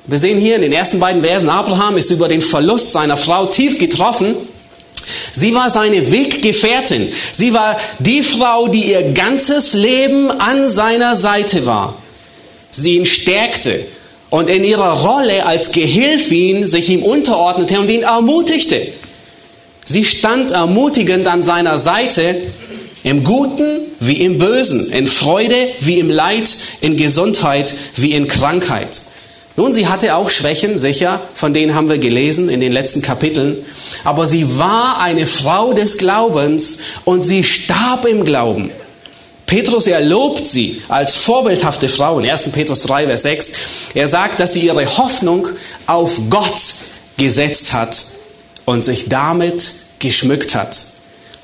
Wir 0.05 0.17
sehen 0.17 0.39
hier 0.39 0.55
in 0.55 0.63
den 0.63 0.73
ersten 0.73 0.99
beiden 0.99 1.21
Versen, 1.21 1.49
Abraham 1.49 1.97
ist 1.97 2.09
über 2.09 2.27
den 2.27 2.41
Verlust 2.41 2.91
seiner 2.91 3.17
Frau 3.17 3.45
tief 3.45 3.77
getroffen. 3.77 4.35
Sie 5.33 5.53
war 5.53 5.69
seine 5.69 6.11
Weggefährtin. 6.11 7.09
Sie 7.31 7.53
war 7.53 7.77
die 7.99 8.23
Frau, 8.23 8.67
die 8.67 8.91
ihr 8.91 9.11
ganzes 9.13 9.73
Leben 9.73 10.31
an 10.31 10.67
seiner 10.67 11.15
Seite 11.15 11.65
war. 11.65 11.95
Sie 12.71 12.97
ihn 12.97 13.05
stärkte, 13.05 13.85
und 14.33 14.49
in 14.49 14.63
ihrer 14.63 14.93
Rolle 14.93 15.45
als 15.45 15.71
Gehilfin 15.73 16.65
sich 16.65 16.89
ihm 16.89 17.03
unterordnete 17.03 17.79
und 17.79 17.87
ihn 17.87 18.01
ermutigte. 18.01 18.81
Sie 19.85 20.03
stand 20.03 20.49
ermutigend 20.49 21.27
an 21.27 21.43
seiner 21.43 21.77
Seite, 21.77 22.37
im 23.03 23.23
Guten 23.23 23.81
wie 23.99 24.21
im 24.21 24.39
Bösen, 24.39 24.91
in 24.91 25.05
Freude 25.05 25.67
wie 25.81 25.99
im 25.99 26.09
Leid, 26.09 26.55
in 26.81 26.97
Gesundheit 26.97 27.75
wie 27.95 28.13
in 28.13 28.27
Krankheit. 28.27 29.01
Nun, 29.55 29.71
sie 29.71 29.87
hatte 29.87 30.15
auch 30.15 30.31
Schwächen, 30.31 30.79
sicher, 30.79 31.21
von 31.35 31.53
denen 31.53 31.75
haben 31.75 31.89
wir 31.89 31.99
gelesen 31.99 32.49
in 32.49 32.59
den 32.59 32.71
letzten 32.71 33.03
Kapiteln, 33.03 33.57
aber 34.03 34.25
sie 34.25 34.57
war 34.57 34.99
eine 34.99 35.27
Frau 35.27 35.73
des 35.73 35.99
Glaubens 35.99 36.79
und 37.05 37.21
sie 37.21 37.43
starb 37.43 38.07
im 38.07 38.25
Glauben. 38.25 38.71
Petrus, 39.45 39.87
er 39.87 40.01
lobt 40.01 40.47
sie 40.47 40.81
als 40.87 41.15
vorbildhafte 41.15 41.89
Frau 41.89 42.19
in 42.19 42.29
1. 42.29 42.49
Petrus 42.51 42.83
3, 42.83 43.07
Vers 43.07 43.21
6. 43.23 43.51
Er 43.93 44.07
sagt, 44.07 44.39
dass 44.39 44.53
sie 44.53 44.61
ihre 44.61 44.97
Hoffnung 44.97 45.47
auf 45.85 46.19
Gott 46.29 46.61
gesetzt 47.17 47.73
hat 47.73 47.99
und 48.65 48.83
sich 48.83 49.09
damit 49.09 49.71
geschmückt 49.99 50.55
hat. 50.55 50.83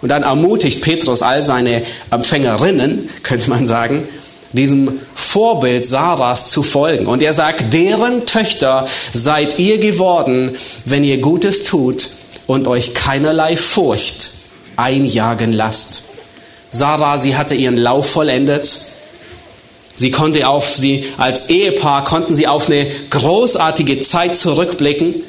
Und 0.02 0.10
dann 0.10 0.24
ermutigt 0.24 0.82
Petrus 0.82 1.22
all 1.22 1.44
seine 1.44 1.84
Empfängerinnen, 2.10 3.10
könnte 3.22 3.50
man 3.50 3.66
sagen, 3.66 4.08
diesem 4.54 5.00
Vorbild 5.14 5.86
Sarahs 5.86 6.48
zu 6.48 6.64
folgen. 6.64 7.06
Und 7.06 7.22
er 7.22 7.34
sagt, 7.34 7.74
deren 7.74 8.26
Töchter 8.26 8.88
seid 9.14 9.60
ihr 9.60 9.78
geworden, 9.78 10.56
wenn 10.86 11.04
ihr 11.04 11.20
Gutes 11.20 11.64
tut 11.64 12.10
und 12.48 12.68
euch 12.68 12.94
keinerlei 12.94 13.58
Furcht 13.58 14.32
einjagen 14.76 15.54
lasst. 15.54 16.04
Sarah, 16.70 17.18
sie 17.18 17.36
hatte 17.36 17.56
ihren 17.56 17.78
Lauf 17.78 18.10
vollendet. 18.10 18.78
Sie 19.96 20.12
konnte 20.12 20.48
auf 20.48 20.78
sie 20.78 21.06
als 21.18 21.50
Ehepaar 21.50 22.04
konnten 22.06 22.34
sie 22.34 22.48
auf 22.48 22.70
eine 22.70 22.88
großartige 23.10 24.00
Zeit 24.00 24.38
zurückblicken. 24.38 25.24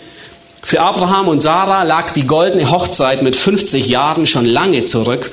Für 0.62 0.80
Abraham 0.80 1.28
und 1.28 1.40
Sarah 1.40 1.82
lag 1.82 2.12
die 2.12 2.26
goldene 2.26 2.70
Hochzeit 2.70 3.23
mit 3.23 3.35
50 3.35 3.88
Jahren 3.88 4.26
schon 4.26 4.44
lange 4.44 4.85
zurück. 4.85 5.32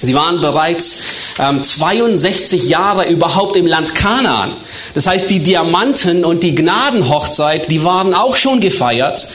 Sie 0.00 0.14
waren 0.14 0.40
bereits 0.40 0.98
ähm, 1.38 1.62
62 1.62 2.68
Jahre 2.68 3.08
überhaupt 3.08 3.56
im 3.56 3.66
Land 3.66 3.94
Kanaan. 3.94 4.52
Das 4.94 5.06
heißt, 5.06 5.28
die 5.28 5.40
Diamanten- 5.40 6.24
und 6.24 6.42
die 6.42 6.54
Gnadenhochzeit, 6.54 7.70
die 7.70 7.84
waren 7.84 8.14
auch 8.14 8.36
schon 8.36 8.60
gefeiert. 8.60 9.26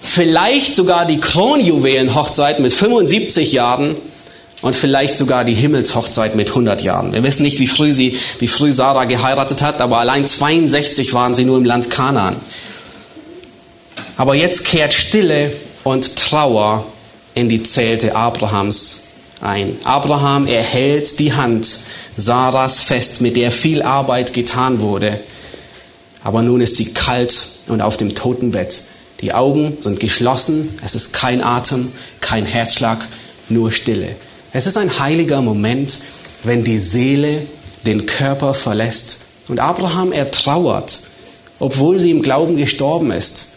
Vielleicht 0.00 0.74
sogar 0.74 1.06
die 1.06 1.20
Kronjuwelenhochzeit 1.20 2.58
mit 2.58 2.72
75 2.72 3.52
Jahren 3.52 3.96
und 4.64 4.74
vielleicht 4.74 5.18
sogar 5.18 5.44
die 5.44 5.52
Himmelshochzeit 5.52 6.36
mit 6.36 6.48
100 6.48 6.82
Jahren. 6.82 7.12
Wir 7.12 7.22
wissen 7.22 7.42
nicht, 7.42 7.58
wie 7.58 7.66
früh 7.66 7.92
sie, 7.92 8.18
wie 8.38 8.48
früh 8.48 8.72
Sarah 8.72 9.04
geheiratet 9.04 9.60
hat, 9.60 9.82
aber 9.82 9.98
allein 9.98 10.26
62 10.26 11.12
waren 11.12 11.34
sie 11.34 11.44
nur 11.44 11.58
im 11.58 11.66
Land 11.66 11.90
Kanaan. 11.90 12.36
Aber 14.16 14.34
jetzt 14.34 14.64
kehrt 14.64 14.94
Stille 14.94 15.52
und 15.82 16.16
Trauer 16.16 16.86
in 17.34 17.50
die 17.50 17.62
Zelte 17.62 18.16
Abrahams 18.16 19.08
ein. 19.42 19.76
Abraham 19.84 20.46
erhält 20.46 21.18
die 21.18 21.34
Hand 21.34 21.80
Sarahs 22.16 22.80
fest, 22.80 23.20
mit 23.20 23.36
der 23.36 23.50
viel 23.50 23.82
Arbeit 23.82 24.32
getan 24.32 24.80
wurde. 24.80 25.20
Aber 26.22 26.40
nun 26.40 26.62
ist 26.62 26.76
sie 26.76 26.94
kalt 26.94 27.48
und 27.66 27.82
auf 27.82 27.98
dem 27.98 28.14
Totenbett. 28.14 28.80
Die 29.20 29.34
Augen 29.34 29.76
sind 29.80 30.00
geschlossen, 30.00 30.74
es 30.82 30.94
ist 30.94 31.12
kein 31.12 31.44
Atem, 31.44 31.92
kein 32.20 32.46
Herzschlag, 32.46 33.06
nur 33.50 33.70
Stille. 33.70 34.16
Es 34.54 34.66
ist 34.66 34.76
ein 34.76 35.00
heiliger 35.00 35.42
Moment, 35.42 35.98
wenn 36.44 36.62
die 36.62 36.78
Seele 36.78 37.42
den 37.84 38.06
Körper 38.06 38.54
verlässt. 38.54 39.18
Und 39.48 39.58
Abraham, 39.58 40.12
er 40.12 40.30
trauert, 40.30 41.00
obwohl 41.58 41.98
sie 41.98 42.12
im 42.12 42.22
Glauben 42.22 42.56
gestorben 42.56 43.10
ist. 43.10 43.48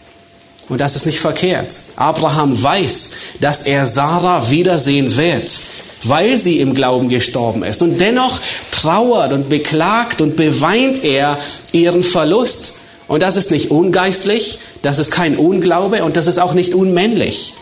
Und 0.68 0.80
das 0.80 0.96
ist 0.96 1.06
nicht 1.06 1.20
verkehrt. 1.20 1.80
Abraham 1.94 2.60
weiß, 2.60 3.12
dass 3.40 3.62
er 3.62 3.86
Sarah 3.86 4.50
wiedersehen 4.50 5.16
wird 5.16 5.58
weil 6.04 6.36
sie 6.36 6.60
im 6.60 6.74
Glauben 6.74 7.08
gestorben 7.08 7.64
ist. 7.64 7.82
Und 7.82 8.00
dennoch 8.00 8.40
trauert 8.70 9.32
und 9.32 9.48
beklagt 9.48 10.20
und 10.20 10.36
beweint 10.36 11.02
er 11.02 11.38
ihren 11.72 12.04
Verlust. 12.04 12.74
Und 13.08 13.20
das 13.20 13.36
ist 13.36 13.50
nicht 13.50 13.72
ungeistlich, 13.72 14.60
das 14.82 15.00
ist 15.00 15.10
kein 15.10 15.36
Unglaube 15.36 16.04
und 16.04 16.16
das 16.16 16.28
ist 16.28 16.38
auch 16.38 16.54
nicht 16.54 16.74
unmännlich. 16.74 17.54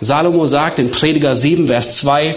Salomo 0.00 0.46
sagt 0.46 0.78
in 0.78 0.90
Prediger 0.90 1.36
7, 1.36 1.66
Vers 1.66 1.92
2, 1.96 2.34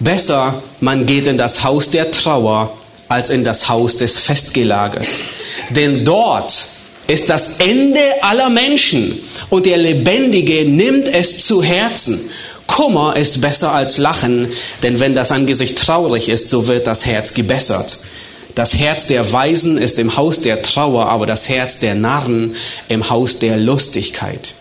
Besser 0.00 0.62
man 0.80 1.06
geht 1.06 1.28
in 1.28 1.38
das 1.38 1.62
Haus 1.62 1.90
der 1.90 2.10
Trauer 2.10 2.76
als 3.08 3.30
in 3.30 3.44
das 3.44 3.68
Haus 3.68 3.96
des 3.96 4.18
Festgelagers. 4.18 5.20
Denn 5.70 6.04
dort 6.04 6.52
ist 7.06 7.28
das 7.28 7.58
Ende 7.58 8.00
aller 8.22 8.48
Menschen 8.48 9.18
und 9.50 9.66
der 9.66 9.78
Lebendige 9.78 10.64
nimmt 10.64 11.08
es 11.08 11.46
zu 11.46 11.62
Herzen. 11.62 12.18
Kummer 12.66 13.16
ist 13.16 13.40
besser 13.40 13.72
als 13.72 13.98
Lachen, 13.98 14.48
denn 14.82 14.98
wenn 14.98 15.14
das 15.14 15.30
Angesicht 15.30 15.78
traurig 15.78 16.28
ist, 16.28 16.48
so 16.48 16.66
wird 16.66 16.86
das 16.86 17.06
Herz 17.06 17.34
gebessert. 17.34 17.98
Das 18.54 18.74
Herz 18.74 19.06
der 19.06 19.32
Weisen 19.32 19.78
ist 19.78 19.98
im 19.98 20.16
Haus 20.16 20.40
der 20.40 20.62
Trauer, 20.62 21.06
aber 21.06 21.26
das 21.26 21.48
Herz 21.48 21.78
der 21.78 21.94
Narren 21.94 22.54
im 22.88 23.08
Haus 23.10 23.38
der 23.38 23.56
Lustigkeit. 23.56 24.54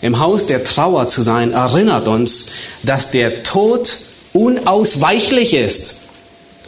Im 0.00 0.20
Haus 0.20 0.46
der 0.46 0.62
Trauer 0.62 1.08
zu 1.08 1.22
sein 1.22 1.52
erinnert 1.52 2.06
uns, 2.06 2.52
dass 2.82 3.10
der 3.10 3.42
Tod 3.42 3.98
unausweichlich 4.32 5.54
ist. 5.54 5.96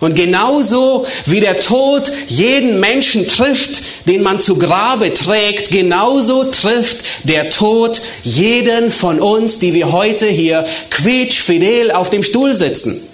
Und 0.00 0.16
genauso 0.16 1.06
wie 1.26 1.40
der 1.40 1.60
Tod 1.60 2.10
jeden 2.26 2.80
Menschen 2.80 3.28
trifft, 3.28 3.82
den 4.06 4.22
man 4.22 4.40
zu 4.40 4.56
Grabe 4.56 5.12
trägt, 5.12 5.70
genauso 5.70 6.44
trifft 6.44 7.04
der 7.24 7.50
Tod 7.50 8.00
jeden 8.22 8.90
von 8.90 9.20
uns, 9.20 9.58
die 9.58 9.74
wir 9.74 9.92
heute 9.92 10.26
hier 10.26 10.64
quietschfidel 10.88 11.90
auf 11.92 12.08
dem 12.08 12.22
Stuhl 12.22 12.54
sitzen. 12.54 13.09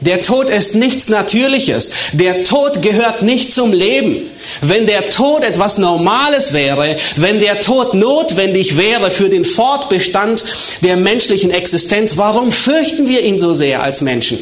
Der 0.00 0.22
Tod 0.22 0.48
ist 0.48 0.74
nichts 0.74 1.08
Natürliches. 1.10 1.90
Der 2.12 2.44
Tod 2.44 2.80
gehört 2.80 3.22
nicht 3.22 3.52
zum 3.52 3.72
Leben. 3.72 4.30
Wenn 4.62 4.86
der 4.86 5.10
Tod 5.10 5.44
etwas 5.44 5.76
Normales 5.76 6.54
wäre, 6.54 6.96
wenn 7.16 7.40
der 7.40 7.60
Tod 7.60 7.92
notwendig 7.92 8.78
wäre 8.78 9.10
für 9.10 9.28
den 9.28 9.44
Fortbestand 9.44 10.42
der 10.82 10.96
menschlichen 10.96 11.50
Existenz, 11.50 12.16
warum 12.16 12.50
fürchten 12.50 13.08
wir 13.08 13.22
ihn 13.22 13.38
so 13.38 13.52
sehr 13.52 13.82
als 13.82 14.00
Menschen? 14.00 14.38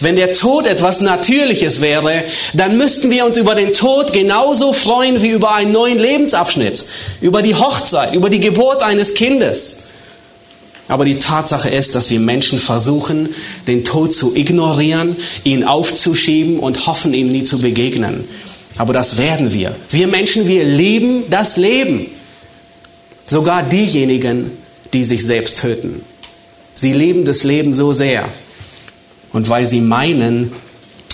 Wenn 0.00 0.16
der 0.16 0.32
Tod 0.32 0.66
etwas 0.66 1.00
Natürliches 1.00 1.80
wäre, 1.80 2.22
dann 2.52 2.76
müssten 2.76 3.10
wir 3.10 3.24
uns 3.24 3.36
über 3.36 3.54
den 3.54 3.72
Tod 3.72 4.12
genauso 4.12 4.72
freuen 4.72 5.22
wie 5.22 5.30
über 5.30 5.54
einen 5.54 5.72
neuen 5.72 5.98
Lebensabschnitt, 5.98 6.84
über 7.20 7.42
die 7.42 7.54
Hochzeit, 7.54 8.14
über 8.14 8.30
die 8.30 8.38
Geburt 8.38 8.82
eines 8.82 9.14
Kindes. 9.14 9.87
Aber 10.88 11.04
die 11.04 11.18
Tatsache 11.18 11.68
ist, 11.68 11.94
dass 11.94 12.10
wir 12.10 12.18
Menschen 12.18 12.58
versuchen, 12.58 13.28
den 13.66 13.84
Tod 13.84 14.14
zu 14.14 14.34
ignorieren, 14.34 15.16
ihn 15.44 15.64
aufzuschieben 15.64 16.58
und 16.58 16.86
hoffen, 16.86 17.12
ihm 17.12 17.30
nie 17.30 17.44
zu 17.44 17.58
begegnen. 17.58 18.24
Aber 18.78 18.94
das 18.94 19.18
werden 19.18 19.52
wir. 19.52 19.76
Wir 19.90 20.06
Menschen, 20.06 20.48
wir 20.48 20.64
lieben 20.64 21.24
das 21.28 21.56
Leben. 21.58 22.06
Sogar 23.26 23.62
diejenigen, 23.62 24.50
die 24.94 25.04
sich 25.04 25.24
selbst 25.26 25.58
töten. 25.58 26.00
Sie 26.72 26.94
lieben 26.94 27.24
das 27.24 27.44
Leben 27.44 27.72
so 27.74 27.92
sehr, 27.92 28.28
und 29.32 29.48
weil 29.48 29.66
sie 29.66 29.80
meinen, 29.80 30.52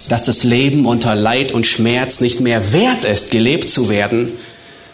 dass 0.08 0.24
das 0.24 0.44
Leben 0.44 0.87
unter 0.87 1.14
Leid 1.14 1.52
und 1.52 1.66
Schmerz 1.66 2.20
nicht 2.20 2.40
mehr 2.40 2.72
wert 2.72 3.04
ist, 3.04 3.30
gelebt 3.30 3.70
zu 3.70 3.88
werden, 3.88 4.32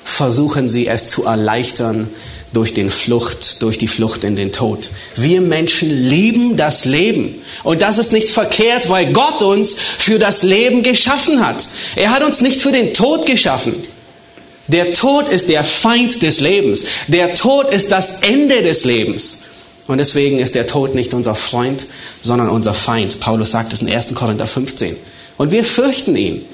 versuchen 0.04 0.68
sie 0.68 0.86
es 0.86 1.08
zu 1.08 1.24
erleichtern 1.24 2.08
durch 2.52 2.74
den 2.74 2.90
Flucht, 2.90 3.62
durch 3.62 3.78
die 3.78 3.88
Flucht 3.88 4.24
in 4.24 4.36
den 4.36 4.52
Tod. 4.52 4.90
Wir 5.16 5.40
Menschen 5.40 5.90
lieben 5.90 6.56
das 6.56 6.84
Leben. 6.84 7.36
Und 7.62 7.82
das 7.82 7.98
ist 7.98 8.12
nicht 8.12 8.28
verkehrt, 8.28 8.88
weil 8.88 9.12
Gott 9.12 9.42
uns 9.42 9.76
für 9.76 10.18
das 10.18 10.42
Leben 10.42 10.82
geschaffen 10.82 11.44
hat. 11.44 11.68
Er 11.96 12.10
hat 12.10 12.22
uns 12.22 12.40
nicht 12.40 12.60
für 12.60 12.72
den 12.72 12.92
Tod 12.92 13.26
geschaffen. 13.26 13.74
Der 14.66 14.92
Tod 14.92 15.28
ist 15.28 15.48
der 15.48 15.64
Feind 15.64 16.22
des 16.22 16.40
Lebens. 16.40 16.84
Der 17.08 17.34
Tod 17.34 17.70
ist 17.70 17.90
das 17.90 18.20
Ende 18.20 18.62
des 18.62 18.84
Lebens. 18.84 19.42
Und 19.86 19.98
deswegen 19.98 20.38
ist 20.38 20.54
der 20.54 20.66
Tod 20.66 20.94
nicht 20.94 21.14
unser 21.14 21.34
Freund, 21.34 21.86
sondern 22.22 22.48
unser 22.48 22.74
Feind. 22.74 23.18
Paulus 23.18 23.50
sagt 23.50 23.72
es 23.72 23.82
in 23.82 23.90
1. 23.90 24.14
Korinther 24.14 24.46
15. 24.46 24.94
Und 25.36 25.50
wir 25.50 25.64
fürchten 25.64 26.14
ihn. 26.14 26.44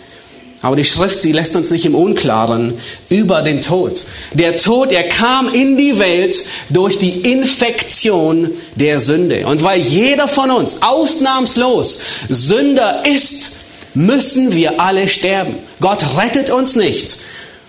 Aber 0.66 0.74
die 0.74 0.82
Schrift, 0.82 1.20
sie 1.20 1.30
lässt 1.30 1.54
uns 1.54 1.70
nicht 1.70 1.86
im 1.86 1.94
Unklaren 1.94 2.74
über 3.08 3.42
den 3.42 3.60
Tod. 3.60 4.04
Der 4.32 4.56
Tod, 4.56 4.90
er 4.90 5.04
kam 5.04 5.54
in 5.54 5.76
die 5.76 6.00
Welt 6.00 6.36
durch 6.70 6.98
die 6.98 7.20
Infektion 7.20 8.50
der 8.74 8.98
Sünde. 8.98 9.46
Und 9.46 9.62
weil 9.62 9.80
jeder 9.80 10.26
von 10.26 10.50
uns 10.50 10.82
ausnahmslos 10.82 12.00
Sünder 12.28 13.04
ist, 13.06 13.50
müssen 13.94 14.56
wir 14.56 14.80
alle 14.80 15.06
sterben. 15.06 15.54
Gott 15.80 16.04
rettet 16.16 16.50
uns 16.50 16.74
nicht 16.74 17.16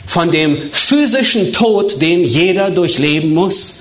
von 0.08 0.32
dem 0.32 0.58
physischen 0.72 1.54
Tod, 1.54 2.02
den 2.02 2.24
jeder 2.24 2.72
durchleben 2.72 3.32
muss. 3.32 3.74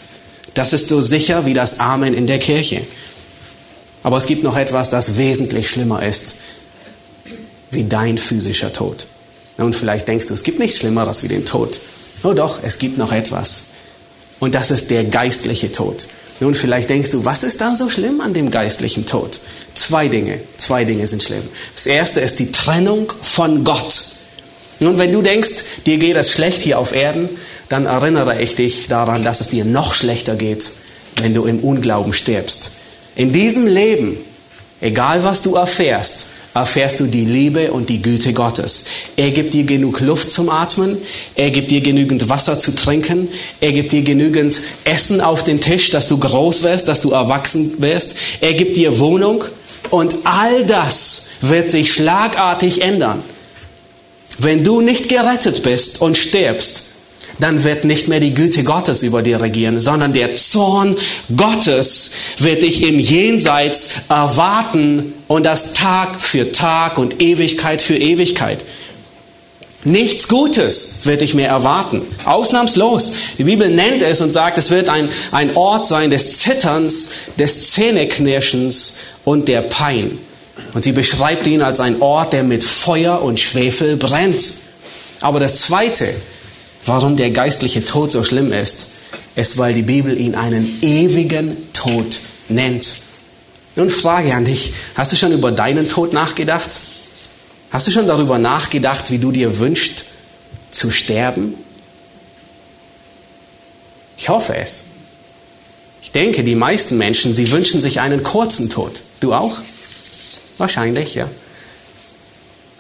Das 0.53 0.75
ist 0.75 0.89
so 0.89 1.01
sicher 1.01 1.47
wie 1.47 1.55
das 1.55 1.81
Amen 1.81 2.13
in 2.13 2.27
der 2.27 2.39
Kirche. 2.39 2.83
Aber 4.03 4.19
es 4.19 4.27
gibt 4.27 4.45
noch 4.45 4.59
etwas, 4.59 4.91
das 4.91 5.17
wesentlich 5.17 5.71
schlimmer 5.71 6.03
ist, 6.05 6.35
wie 7.77 7.85
dein 7.85 8.19
physischer 8.19 8.73
Tod. 8.73 9.07
Und 9.57 9.77
vielleicht 9.77 10.09
denkst 10.09 10.27
du, 10.27 10.35
es 10.35 10.43
gibt 10.43 10.59
nichts 10.59 10.79
Schlimmeres 10.79 11.23
wie 11.23 11.29
den 11.29 11.45
Tod. 11.45 11.79
Oh 12.25 12.33
doch, 12.33 12.59
es 12.63 12.79
gibt 12.79 12.99
noch 12.99 13.13
etwas. 13.13 13.67
Und 14.41 14.55
das 14.55 14.71
ist 14.71 14.91
der 14.91 15.05
geistliche 15.05 15.71
Tod. 15.71 16.09
Nun, 16.41 16.55
vielleicht 16.55 16.91
denkst 16.91 17.11
du, 17.11 17.25
was 17.25 17.43
ist 17.43 17.61
da 17.61 17.75
so 17.75 17.89
schlimm 17.89 18.21
an 18.21 18.35
dem 18.35 18.51
geistlichen 18.51 19.07
Tod? 19.07 19.39
Zwei 19.75 20.09
Dinge, 20.09 20.41
zwei 20.59 20.85
Dinge 20.85 21.07
sind 21.07 21.23
schlimm. 21.23 21.43
Das 21.75 21.87
erste 21.87 22.21
ist 22.21 22.39
die 22.39 22.53
Trennung 22.53 23.13
von 23.23 23.65
Gott. 23.65 24.03
Nun, 24.81 24.99
wenn 24.99 25.13
du 25.13 25.23
denkst, 25.23 25.65
dir 25.87 25.97
geht 25.97 26.17
es 26.17 26.31
schlecht 26.31 26.61
hier 26.61 26.79
auf 26.79 26.93
Erden, 26.93 27.31
dann 27.71 27.87
erinnere 27.87 28.43
ich 28.43 28.55
dich 28.55 28.89
daran, 28.89 29.25
dass 29.25 29.41
es 29.41 29.49
dir 29.49 29.65
noch 29.65 29.95
schlechter 29.95 30.37
geht, 30.37 30.71
wenn 31.17 31.33
du 31.33 31.45
im 31.45 31.61
Unglauben 31.61 32.13
stirbst. 32.13 32.73
In 33.15 33.33
diesem 33.33 33.67
Leben, 33.67 34.19
egal 34.83 35.25
was 35.25 35.41
du 35.41 35.55
erfährst, 35.55 36.27
erfährst 36.57 37.01
du 37.01 37.07
die 37.07 37.27
Liebe 37.27 37.71
und 37.71 37.91
die 37.91 38.01
Güte 38.01 38.33
Gottes. 38.33 38.87
Er 39.17 39.31
gibt 39.31 39.53
dir 39.53 39.65
genug 39.65 40.01
Luft 40.01 40.31
zum 40.31 40.49
Atmen, 40.49 40.97
er 41.35 41.51
gibt 41.51 41.71
dir 41.71 41.83
genügend 41.83 42.31
Wasser 42.31 42.59
zu 42.59 42.75
trinken, 42.75 43.29
er 43.61 43.73
gibt 43.73 43.93
dir 43.93 44.03
genügend 44.03 44.61
Essen 44.85 45.21
auf 45.21 45.45
den 45.45 45.61
Tisch, 45.61 45.91
dass 45.91 46.09
du 46.09 46.19
groß 46.19 46.63
wirst, 46.63 46.89
dass 46.89 47.03
du 47.03 47.11
erwachsen 47.11 47.83
wirst, 47.83 48.17
er 48.41 48.55
gibt 48.55 48.79
dir 48.79 48.99
Wohnung 48.99 49.45
und 49.91 50.15
all 50.25 50.65
das 50.65 51.27
wird 51.43 51.71
sich 51.71 51.93
schlagartig 51.93 52.81
ändern. 52.81 53.23
Wenn 54.39 54.65
du 54.65 54.81
nicht 54.81 55.11
gerettet 55.11 55.63
bist 55.63 56.01
und 56.01 56.17
stirbst, 56.17 56.85
dann 57.39 57.65
wird 57.65 57.85
nicht 57.85 58.09
mehr 58.09 58.21
die 58.21 58.33
Güte 58.33 58.65
Gottes 58.65 59.03
über 59.03 59.21
dir 59.21 59.43
regieren, 59.43 59.79
sondern 59.79 60.15
der 60.15 60.37
Zorn 60.37 60.97
Gottes 61.37 62.13
wird 62.39 62.63
dich 62.63 62.83
im 62.83 62.99
Jenseits 62.99 63.91
erwarten 64.09 65.13
und 65.29 65.45
das 65.45 65.73
Tag 65.73 66.21
für 66.21 66.53
Tag 66.53 66.99
und 66.99 67.21
Ewigkeit 67.21 67.83
für 67.83 67.97
Ewigkeit. 67.97 68.65
Nichts 69.85 70.27
Gutes 70.27 71.01
wird 71.05 71.21
dich 71.21 71.35
mehr 71.35 71.49
erwarten. 71.49 72.03
Ausnahmslos. 72.25 73.13
Die 73.39 73.45
Bibel 73.45 73.69
nennt 73.69 74.03
es 74.03 74.21
und 74.21 74.33
sagt, 74.33 74.59
es 74.59 74.71
wird 74.71 74.89
ein, 74.89 75.09
ein 75.31 75.57
Ort 75.57 75.87
sein 75.87 76.11
des 76.11 76.39
Zitterns, 76.39 77.11
des 77.39 77.71
Zähneknirschens 77.71 78.97
und 79.25 79.47
der 79.47 79.63
Pein. 79.63 80.19
Und 80.75 80.83
sie 80.83 80.91
beschreibt 80.91 81.47
ihn 81.47 81.63
als 81.63 81.79
ein 81.79 82.03
Ort, 82.03 82.33
der 82.33 82.43
mit 82.43 82.65
Feuer 82.65 83.23
und 83.23 83.39
Schwefel 83.39 83.97
brennt. 83.97 84.55
Aber 85.21 85.39
das 85.39 85.61
Zweite, 85.61 86.13
warum 86.85 87.17
der 87.17 87.31
geistliche 87.31 87.85
Tod 87.85 88.11
so 88.11 88.25
schlimm 88.25 88.53
ist, 88.53 88.89
ist, 89.37 89.57
weil 89.57 89.73
die 89.73 89.83
Bibel 89.83 90.19
ihn 90.19 90.35
einen 90.35 90.83
ewigen 90.83 91.57
Tod 91.73 92.19
nennt. 92.49 93.06
Nun 93.77 93.91
Frage 93.91 94.35
an 94.35 94.47
dich, 94.47 94.73
hast 94.95 95.13
du 95.13 95.17
schon 95.17 95.33
über 95.33 95.53
deinen 95.53 95.89
Tod 95.89 96.13
nachgedacht? 96.13 96.81
Hast 97.71 97.87
du 97.87 97.91
schon 97.91 98.07
darüber 98.07 98.39
nachgedacht, 98.39 99.11
wie 99.11 99.19
du 99.19 99.31
dir 99.33 99.59
wünschst 99.59 100.07
zu 100.71 100.91
sterben? 100.91 101.55
Ich 104.17 104.31
hoffe 104.31 104.57
es. 104.57 104.85
Ich 106.01 106.11
denke, 106.11 106.43
die 106.43 106.55
meisten 106.55 106.97
Menschen, 106.97 107.35
sie 107.35 107.51
wünschen 107.51 107.81
sich 107.83 108.01
einen 108.01 108.23
kurzen 108.23 108.71
Tod. 108.71 109.03
Du 109.21 109.35
auch? 109.35 109.59
Wahrscheinlich, 110.57 111.15
ja. 111.15 111.29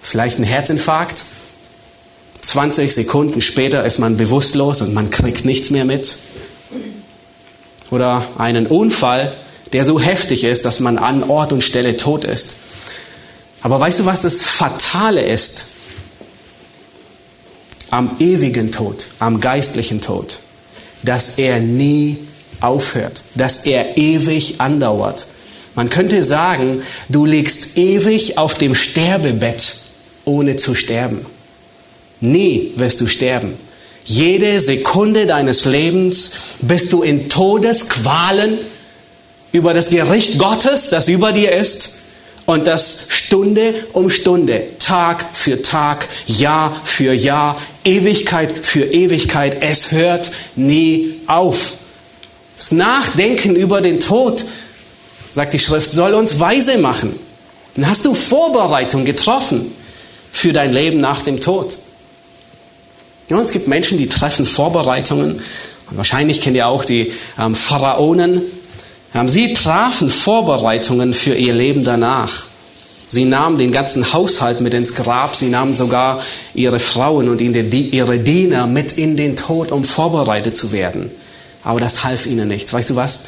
Vielleicht 0.00 0.38
ein 0.38 0.44
Herzinfarkt. 0.44 1.24
20 2.40 2.94
Sekunden 2.94 3.40
später 3.40 3.84
ist 3.84 3.98
man 3.98 4.16
bewusstlos 4.16 4.80
und 4.80 4.94
man 4.94 5.10
kriegt 5.10 5.44
nichts 5.44 5.68
mehr 5.70 5.84
mit. 5.84 6.16
Oder 7.90 8.26
einen 8.38 8.66
Unfall, 8.66 9.34
der 9.72 9.84
so 9.84 10.00
heftig 10.00 10.44
ist, 10.44 10.64
dass 10.64 10.80
man 10.80 10.98
an 10.98 11.24
Ort 11.24 11.52
und 11.52 11.62
Stelle 11.62 11.96
tot 11.96 12.24
ist. 12.24 12.56
Aber 13.62 13.80
weißt 13.80 14.00
du, 14.00 14.06
was 14.06 14.22
das 14.22 14.42
Fatale 14.42 15.22
ist? 15.22 15.66
Am 17.90 18.16
ewigen 18.18 18.72
Tod, 18.72 19.06
am 19.18 19.40
geistlichen 19.40 20.00
Tod, 20.00 20.38
dass 21.02 21.38
er 21.38 21.60
nie 21.60 22.18
aufhört, 22.60 23.22
dass 23.34 23.66
er 23.66 23.96
ewig 23.96 24.60
andauert. 24.60 25.26
Man 25.74 25.88
könnte 25.88 26.22
sagen, 26.22 26.82
du 27.08 27.26
liegst 27.26 27.76
ewig 27.76 28.38
auf 28.38 28.56
dem 28.56 28.74
Sterbebett, 28.74 29.76
ohne 30.24 30.56
zu 30.56 30.74
sterben. 30.74 31.26
Nie 32.20 32.72
wirst 32.76 33.00
du 33.00 33.06
sterben. 33.06 33.54
Jede 34.04 34.60
Sekunde 34.60 35.26
deines 35.26 35.64
Lebens 35.64 36.30
bist 36.60 36.92
du 36.92 37.02
in 37.02 37.28
Todesqualen 37.28 38.58
über 39.52 39.74
das 39.74 39.90
Gericht 39.90 40.38
Gottes, 40.38 40.90
das 40.90 41.08
über 41.08 41.32
dir 41.32 41.52
ist, 41.52 41.96
und 42.46 42.68
das 42.68 43.08
Stunde 43.10 43.74
um 43.92 44.08
Stunde, 44.08 44.62
Tag 44.78 45.26
für 45.32 45.62
Tag, 45.62 46.08
Jahr 46.26 46.80
für 46.84 47.12
Jahr, 47.12 47.60
Ewigkeit 47.84 48.52
für 48.64 48.84
Ewigkeit. 48.84 49.58
Es 49.62 49.90
hört 49.90 50.30
nie 50.54 51.20
auf. 51.26 51.74
Das 52.56 52.70
Nachdenken 52.72 53.56
über 53.56 53.80
den 53.80 54.00
Tod, 54.00 54.44
sagt 55.28 55.54
die 55.54 55.58
Schrift, 55.58 55.92
soll 55.92 56.14
uns 56.14 56.38
weise 56.38 56.78
machen. 56.78 57.18
Dann 57.74 57.88
hast 57.88 58.04
du 58.04 58.14
Vorbereitung 58.14 59.04
getroffen 59.04 59.72
für 60.32 60.52
dein 60.52 60.72
Leben 60.72 61.00
nach 61.00 61.22
dem 61.22 61.40
Tod. 61.40 61.76
Ja, 63.28 63.40
es 63.40 63.50
gibt 63.50 63.66
Menschen, 63.66 63.98
die 63.98 64.08
treffen 64.08 64.46
Vorbereitungen. 64.46 65.40
Und 65.90 65.96
wahrscheinlich 65.96 66.40
kennt 66.40 66.56
ihr 66.56 66.68
auch 66.68 66.84
die 66.84 67.12
ähm, 67.38 67.54
Pharaonen, 67.54 68.42
Sie 69.26 69.54
trafen 69.54 70.10
Vorbereitungen 70.10 71.14
für 71.14 71.34
ihr 71.34 71.54
Leben 71.54 71.84
danach. 71.84 72.44
Sie 73.08 73.24
nahmen 73.24 73.56
den 73.56 73.70
ganzen 73.72 74.12
Haushalt 74.12 74.60
mit 74.60 74.74
ins 74.74 74.94
Grab, 74.94 75.36
sie 75.36 75.48
nahmen 75.48 75.74
sogar 75.74 76.20
ihre 76.54 76.80
Frauen 76.80 77.28
und 77.28 77.40
ihre 77.40 78.18
Diener 78.18 78.66
mit 78.66 78.92
in 78.92 79.16
den 79.16 79.36
Tod, 79.36 79.70
um 79.70 79.84
vorbereitet 79.84 80.56
zu 80.56 80.72
werden. 80.72 81.10
Aber 81.62 81.80
das 81.80 82.04
half 82.04 82.26
ihnen 82.26 82.48
nichts. 82.48 82.72
Weißt 82.72 82.90
du 82.90 82.96
was? 82.96 83.26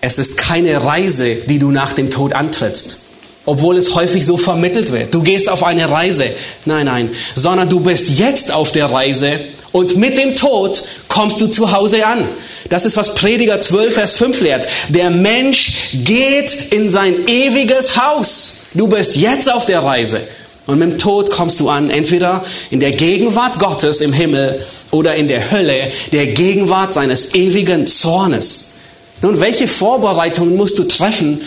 Es 0.00 0.18
ist 0.18 0.36
keine 0.36 0.84
Reise, 0.84 1.36
die 1.36 1.60
du 1.60 1.70
nach 1.70 1.92
dem 1.92 2.10
Tod 2.10 2.32
antrittst, 2.32 2.98
obwohl 3.46 3.76
es 3.76 3.94
häufig 3.94 4.26
so 4.26 4.36
vermittelt 4.36 4.90
wird. 4.90 5.14
Du 5.14 5.22
gehst 5.22 5.48
auf 5.48 5.62
eine 5.62 5.88
Reise. 5.88 6.26
Nein, 6.64 6.86
nein, 6.86 7.10
sondern 7.36 7.68
du 7.68 7.80
bist 7.80 8.10
jetzt 8.10 8.50
auf 8.50 8.72
der 8.72 8.86
Reise 8.90 9.38
und 9.72 9.96
mit 9.96 10.18
dem 10.18 10.36
Tod 10.36 10.82
kommst 11.08 11.40
du 11.40 11.46
zu 11.46 11.72
Hause 11.72 12.06
an. 12.06 12.28
Das 12.68 12.84
ist, 12.84 12.96
was 12.96 13.14
Prediger 13.14 13.60
12, 13.60 13.94
Vers 13.94 14.14
5 14.14 14.40
lehrt. 14.40 14.68
Der 14.88 15.10
Mensch 15.10 15.90
geht 15.92 16.72
in 16.72 16.90
sein 16.90 17.26
ewiges 17.26 17.96
Haus. 17.96 18.58
Du 18.74 18.86
bist 18.86 19.16
jetzt 19.16 19.50
auf 19.50 19.66
der 19.66 19.80
Reise. 19.80 20.20
Und 20.66 20.78
mit 20.78 20.92
dem 20.92 20.98
Tod 20.98 21.30
kommst 21.30 21.58
du 21.58 21.68
an, 21.68 21.90
entweder 21.90 22.44
in 22.70 22.78
der 22.78 22.92
Gegenwart 22.92 23.58
Gottes 23.58 24.00
im 24.00 24.12
Himmel 24.12 24.64
oder 24.92 25.16
in 25.16 25.26
der 25.26 25.50
Hölle, 25.50 25.90
der 26.12 26.26
Gegenwart 26.28 26.94
seines 26.94 27.34
ewigen 27.34 27.86
Zornes. 27.88 28.74
Nun, 29.22 29.40
welche 29.40 29.66
Vorbereitungen 29.66 30.56
musst 30.56 30.78
du 30.78 30.84
treffen, 30.84 31.40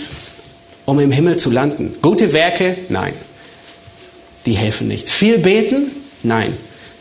um 0.86 1.00
im 1.00 1.12
Himmel 1.12 1.38
zu 1.38 1.50
landen? 1.50 1.96
Gute 2.02 2.34
Werke? 2.34 2.78
Nein. 2.90 3.14
Die 4.46 4.54
helfen 4.54 4.88
nicht. 4.88 5.08
Viel 5.08 5.38
beten? 5.38 5.92
Nein. 6.24 6.58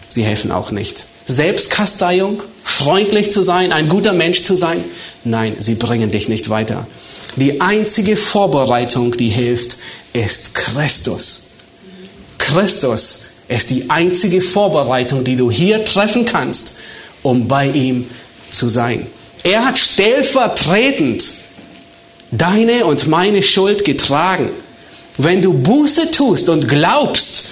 Sie 0.07 0.23
helfen 0.23 0.53
auch 0.53 0.71
nicht. 0.71 1.05
Selbstkasteiung? 1.27 2.43
freundlich 2.75 3.31
zu 3.31 3.43
sein, 3.43 3.73
ein 3.73 3.89
guter 3.89 4.13
Mensch 4.13 4.43
zu 4.43 4.57
sein? 4.57 4.83
Nein, 5.23 5.57
sie 5.59 5.77
bringen 5.77 6.11
dich 6.11 6.29
nicht 6.29 6.51
weiter. 6.51 6.87
Die 7.37 7.61
einzige 7.61 8.17
Vorbereitung, 8.17 9.17
die 9.17 9.29
hilft, 9.29 9.77
ist 10.13 10.55
Christus. 10.55 11.51
Christus 12.39 13.25
ist 13.49 13.71
die 13.71 13.91
einzige 13.91 14.41
Vorbereitung, 14.41 15.25
die 15.25 15.37
du 15.37 15.51
hier 15.51 15.85
treffen 15.85 16.25
kannst, 16.25 16.77
um 17.23 17.47
bei 17.47 17.69
ihm 17.69 18.09
zu 18.51 18.69
sein. 18.69 19.07
Er 19.43 19.65
hat 19.65 19.79
stellvertretend 19.79 21.33
deine 22.31 22.87
und 22.87 23.07
meine 23.07 23.43
Schuld 23.43 23.85
getragen. 23.85 24.51
Wenn 25.19 25.43
du 25.43 25.53
Buße 25.53 26.11
tust 26.11 26.49
und 26.49 26.69
glaubst, 26.69 27.47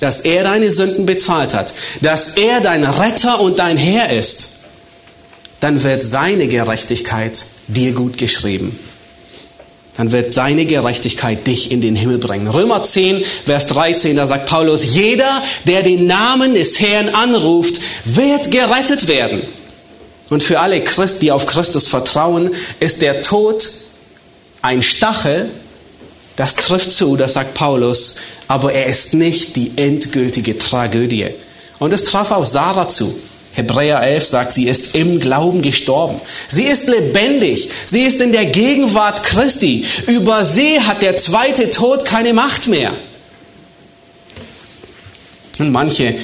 dass 0.00 0.20
er 0.20 0.44
deine 0.44 0.70
Sünden 0.70 1.06
bezahlt 1.06 1.54
hat, 1.54 1.74
dass 2.00 2.36
er 2.36 2.60
dein 2.60 2.84
Retter 2.84 3.40
und 3.40 3.58
dein 3.58 3.76
Herr 3.76 4.10
ist, 4.10 4.60
dann 5.60 5.82
wird 5.82 6.02
seine 6.02 6.48
Gerechtigkeit 6.48 7.44
dir 7.68 7.92
gut 7.92 8.18
geschrieben. 8.18 8.78
Dann 9.96 10.12
wird 10.12 10.32
seine 10.32 10.64
Gerechtigkeit 10.64 11.46
dich 11.46 11.70
in 11.70 11.82
den 11.82 11.94
Himmel 11.94 12.18
bringen. 12.18 12.48
Römer 12.48 12.82
10, 12.82 13.22
Vers 13.44 13.66
13, 13.66 14.16
da 14.16 14.24
sagt 14.24 14.48
Paulus, 14.48 14.94
jeder, 14.94 15.42
der 15.66 15.82
den 15.82 16.06
Namen 16.06 16.54
des 16.54 16.80
Herrn 16.80 17.10
anruft, 17.10 17.80
wird 18.06 18.50
gerettet 18.50 19.08
werden. 19.08 19.42
Und 20.30 20.42
für 20.42 20.60
alle 20.60 20.82
Christ, 20.82 21.22
die 21.22 21.32
auf 21.32 21.44
Christus 21.44 21.88
vertrauen, 21.88 22.52
ist 22.78 23.02
der 23.02 23.20
Tod 23.20 23.68
ein 24.62 24.80
Stachel, 24.80 25.50
das 26.36 26.54
trifft 26.54 26.92
zu, 26.92 27.16
das 27.16 27.34
sagt 27.34 27.54
Paulus, 27.54 28.16
aber 28.48 28.72
er 28.72 28.86
ist 28.86 29.14
nicht 29.14 29.56
die 29.56 29.72
endgültige 29.76 30.58
Tragödie. 30.58 31.28
Und 31.78 31.92
es 31.92 32.04
traf 32.04 32.30
auch 32.30 32.46
Sarah 32.46 32.88
zu. 32.88 33.14
Hebräer 33.52 34.00
11 34.00 34.24
sagt, 34.24 34.52
sie 34.54 34.68
ist 34.68 34.94
im 34.94 35.18
Glauben 35.18 35.60
gestorben. 35.60 36.20
Sie 36.46 36.64
ist 36.64 36.88
lebendig. 36.88 37.68
Sie 37.84 38.02
ist 38.02 38.20
in 38.20 38.32
der 38.32 38.46
Gegenwart 38.46 39.24
Christi. 39.24 39.84
Über 40.06 40.44
sie 40.44 40.80
hat 40.80 41.02
der 41.02 41.16
zweite 41.16 41.68
Tod 41.70 42.04
keine 42.04 42.32
Macht 42.32 42.68
mehr. 42.68 42.92
Und 45.58 45.72
manche 45.72 46.14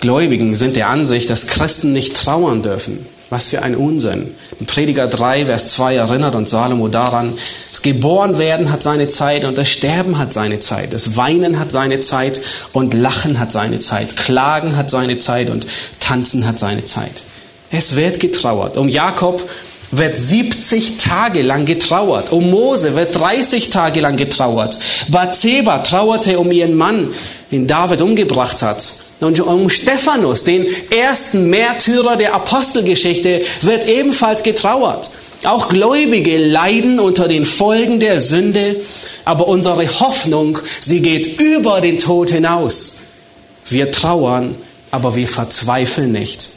Gläubigen 0.00 0.54
sind 0.54 0.76
der 0.76 0.88
Ansicht, 0.88 1.28
dass 1.28 1.48
Christen 1.48 1.92
nicht 1.92 2.14
trauern 2.14 2.62
dürfen. 2.62 3.04
Was 3.30 3.48
für 3.48 3.62
ein 3.62 3.76
Unsinn. 3.76 4.34
In 4.58 4.64
Prediger 4.64 5.06
3, 5.06 5.46
Vers 5.46 5.72
2 5.72 5.96
erinnert 5.96 6.34
uns 6.34 6.50
Salomo 6.50 6.88
daran, 6.88 7.34
das 7.70 7.82
Geborenwerden 7.82 8.72
hat 8.72 8.82
seine 8.82 9.06
Zeit 9.08 9.44
und 9.44 9.58
das 9.58 9.68
Sterben 9.68 10.18
hat 10.18 10.32
seine 10.32 10.60
Zeit. 10.60 10.94
Das 10.94 11.16
Weinen 11.16 11.58
hat 11.58 11.70
seine 11.70 12.00
Zeit 12.00 12.40
und 12.72 12.94
Lachen 12.94 13.38
hat 13.38 13.52
seine 13.52 13.80
Zeit. 13.80 14.16
Klagen 14.16 14.76
hat 14.76 14.88
seine 14.88 15.18
Zeit 15.18 15.50
und 15.50 15.66
Tanzen 16.00 16.46
hat 16.46 16.58
seine 16.58 16.86
Zeit. 16.86 17.22
Es 17.70 17.96
wird 17.96 18.18
getrauert. 18.18 18.78
Um 18.78 18.88
Jakob 18.88 19.46
wird 19.90 20.16
70 20.16 20.96
Tage 20.96 21.42
lang 21.42 21.66
getrauert. 21.66 22.32
Um 22.32 22.50
Mose 22.50 22.96
wird 22.96 23.18
30 23.18 23.68
Tage 23.68 24.00
lang 24.00 24.16
getrauert. 24.16 24.78
Bathseba 25.08 25.78
trauerte 25.78 26.38
um 26.38 26.50
ihren 26.50 26.74
Mann, 26.74 27.08
den 27.50 27.66
David 27.66 28.00
umgebracht 28.00 28.62
hat. 28.62 29.07
Und 29.20 29.40
um 29.40 29.68
Stephanus, 29.68 30.44
den 30.44 30.66
ersten 30.90 31.50
Märtyrer 31.50 32.16
der 32.16 32.34
Apostelgeschichte, 32.34 33.42
wird 33.62 33.86
ebenfalls 33.88 34.42
getrauert. 34.42 35.10
Auch 35.44 35.68
Gläubige 35.68 36.38
leiden 36.38 37.00
unter 37.00 37.26
den 37.26 37.44
Folgen 37.44 38.00
der 38.00 38.20
Sünde, 38.20 38.76
aber 39.24 39.48
unsere 39.48 39.86
Hoffnung, 40.00 40.58
sie 40.80 41.00
geht 41.00 41.40
über 41.40 41.80
den 41.80 41.98
Tod 41.98 42.30
hinaus. 42.30 42.96
Wir 43.66 43.90
trauern, 43.90 44.54
aber 44.90 45.16
wir 45.16 45.28
verzweifeln 45.28 46.12
nicht. 46.12 46.50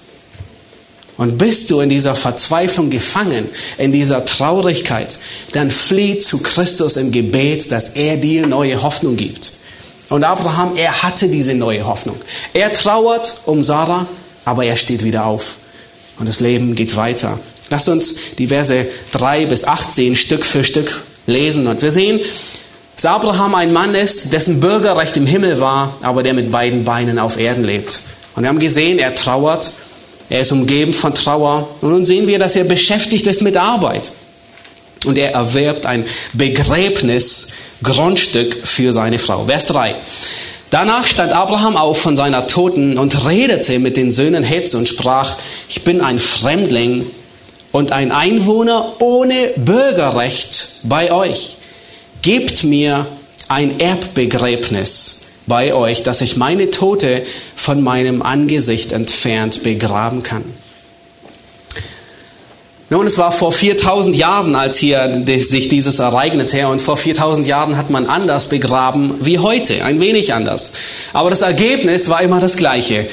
Und 1.17 1.37
bist 1.37 1.69
du 1.69 1.81
in 1.81 1.89
dieser 1.89 2.15
Verzweiflung 2.15 2.89
gefangen, 2.89 3.49
in 3.77 3.91
dieser 3.91 4.25
Traurigkeit, 4.25 5.19
dann 5.51 5.69
flieh 5.69 6.17
zu 6.19 6.39
Christus 6.39 6.95
im 6.97 7.11
Gebet, 7.11 7.71
dass 7.71 7.91
er 7.91 8.17
dir 8.17 8.47
neue 8.47 8.81
Hoffnung 8.81 9.17
gibt. 9.17 9.53
Und 10.11 10.25
Abraham, 10.25 10.75
er 10.75 11.03
hatte 11.03 11.29
diese 11.29 11.55
neue 11.55 11.87
Hoffnung. 11.87 12.17
Er 12.53 12.73
trauert 12.73 13.37
um 13.45 13.63
Sarah, 13.63 14.07
aber 14.43 14.65
er 14.65 14.75
steht 14.75 15.05
wieder 15.05 15.25
auf. 15.25 15.55
Und 16.19 16.27
das 16.27 16.41
Leben 16.41 16.75
geht 16.75 16.97
weiter. 16.97 17.39
Lass 17.69 17.87
uns 17.87 18.35
die 18.37 18.47
Verse 18.47 18.85
3 19.13 19.45
bis 19.45 19.63
18 19.63 20.17
Stück 20.17 20.45
für 20.45 20.65
Stück 20.65 21.05
lesen. 21.27 21.65
Und 21.65 21.81
wir 21.81 21.93
sehen, 21.93 22.19
dass 22.97 23.05
Abraham 23.05 23.55
ein 23.55 23.71
Mann 23.71 23.95
ist, 23.95 24.33
dessen 24.33 24.59
Bürgerrecht 24.59 25.15
im 25.15 25.25
Himmel 25.25 25.61
war, 25.61 25.97
aber 26.01 26.23
der 26.23 26.33
mit 26.33 26.51
beiden 26.51 26.83
Beinen 26.83 27.17
auf 27.17 27.39
Erden 27.39 27.63
lebt. 27.63 28.01
Und 28.35 28.43
wir 28.43 28.49
haben 28.49 28.59
gesehen, 28.59 28.99
er 28.99 29.15
trauert, 29.15 29.71
er 30.29 30.41
ist 30.41 30.51
umgeben 30.51 30.91
von 30.91 31.13
Trauer. 31.13 31.69
Und 31.79 31.89
nun 31.89 32.03
sehen 32.03 32.27
wir, 32.27 32.37
dass 32.37 32.57
er 32.57 32.65
beschäftigt 32.65 33.27
ist 33.27 33.41
mit 33.41 33.55
Arbeit. 33.55 34.11
Und 35.05 35.17
er 35.17 35.31
erwirbt 35.31 35.85
ein 35.85 36.05
Begräbnisgrundstück 37.81 38.67
für 38.67 38.93
seine 38.93 39.19
Frau. 39.19 39.45
Vers 39.45 39.65
3. 39.67 39.95
Danach 40.69 41.05
stand 41.05 41.33
Abraham 41.33 41.75
auf 41.75 41.99
von 41.99 42.15
seiner 42.15 42.47
Toten 42.47 42.97
und 42.97 43.25
redete 43.25 43.79
mit 43.79 43.97
den 43.97 44.11
Söhnen 44.11 44.43
Hetz 44.43 44.73
und 44.73 44.87
sprach, 44.87 45.35
ich 45.67 45.83
bin 45.83 45.99
ein 45.99 46.17
Fremdling 46.17 47.05
und 47.71 47.91
ein 47.91 48.11
Einwohner 48.11 48.93
ohne 48.99 49.49
Bürgerrecht 49.57 50.73
bei 50.83 51.11
euch. 51.11 51.57
Gebt 52.21 52.63
mir 52.63 53.07
ein 53.49 53.79
Erbbegräbnis 53.79 55.23
bei 55.47 55.73
euch, 55.73 56.03
dass 56.03 56.21
ich 56.21 56.37
meine 56.37 56.71
Tote 56.71 57.23
von 57.55 57.81
meinem 57.81 58.21
Angesicht 58.21 58.93
entfernt 58.93 59.63
begraben 59.63 60.23
kann. 60.23 60.43
Nun, 62.91 63.07
es 63.07 63.17
war 63.17 63.31
vor 63.31 63.53
4000 63.53 64.17
Jahren, 64.17 64.53
als 64.53 64.75
hier 64.75 65.23
sich 65.25 65.69
dieses 65.69 65.99
ereignete. 65.99 66.67
Und 66.67 66.81
vor 66.81 66.97
4000 66.97 67.47
Jahren 67.47 67.77
hat 67.77 67.89
man 67.89 68.05
anders 68.05 68.49
begraben 68.49 69.15
wie 69.21 69.39
heute, 69.39 69.85
ein 69.85 70.01
wenig 70.01 70.33
anders. 70.33 70.73
Aber 71.13 71.29
das 71.29 71.41
Ergebnis 71.41 72.09
war 72.09 72.21
immer 72.21 72.41
das 72.41 72.57
gleiche. 72.57 73.07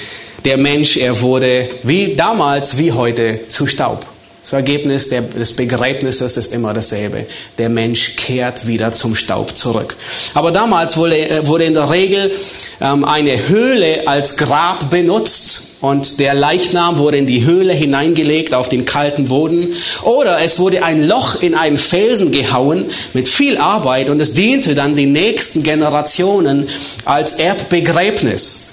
Der 0.45 0.57
Mensch, 0.57 0.97
er 0.97 1.21
wurde 1.21 1.71
wie 1.85 2.17
damals, 2.17 2.77
wie 2.77 2.91
heute 2.91 3.39
zu 3.49 3.69
Staub. 3.69 4.05
Das 4.43 4.53
Ergebnis 4.53 5.11
des 5.11 5.55
Begräbnisses 5.55 6.37
ist 6.37 6.53
immer 6.53 6.75
dasselbe. 6.75 7.27
Der 7.59 7.69
Mensch 7.69 8.17
kehrt 8.17 8.67
wieder 8.67 8.95
zum 8.95 9.15
Staub 9.15 9.57
zurück. 9.57 9.97
Aber 10.35 10.51
damals 10.51 10.97
wurde, 10.97 11.19
äh, 11.19 11.67
in 11.67 11.75
der 11.75 11.89
Regel 11.89 12.33
ähm, 12.81 13.05
eine 13.05 13.47
Höhle 13.47 14.09
als 14.09 14.37
Grab 14.37 14.91
benutzt 14.91 15.68
und 15.81 16.19
der 16.19 16.35
Leichnam 16.35 16.99
wurde 16.99 17.19
in 17.19 17.27
die 17.27 17.45
Höhle 17.45 17.73
hineingelegt 17.73 18.53
auf 18.53 18.69
den 18.69 18.85
kalten 18.85 19.29
Boden. 19.29 19.75
Oder 20.03 20.41
es 20.41 20.59
wurde 20.59 20.83
ein 20.83 21.07
Loch 21.07 21.41
in 21.41 21.55
einen 21.55 21.77
Felsen 21.77 22.33
gehauen 22.33 22.87
mit 23.15 23.29
viel 23.29 23.59
Arbeit 23.59 24.11
und 24.11 24.21
es 24.21 24.33
diente 24.33 24.75
dann 24.75 24.97
den 24.97 25.13
nächsten 25.13 25.63
Generationen 25.63 26.69
als 27.05 27.35
Erbbegräbnis. 27.35 28.71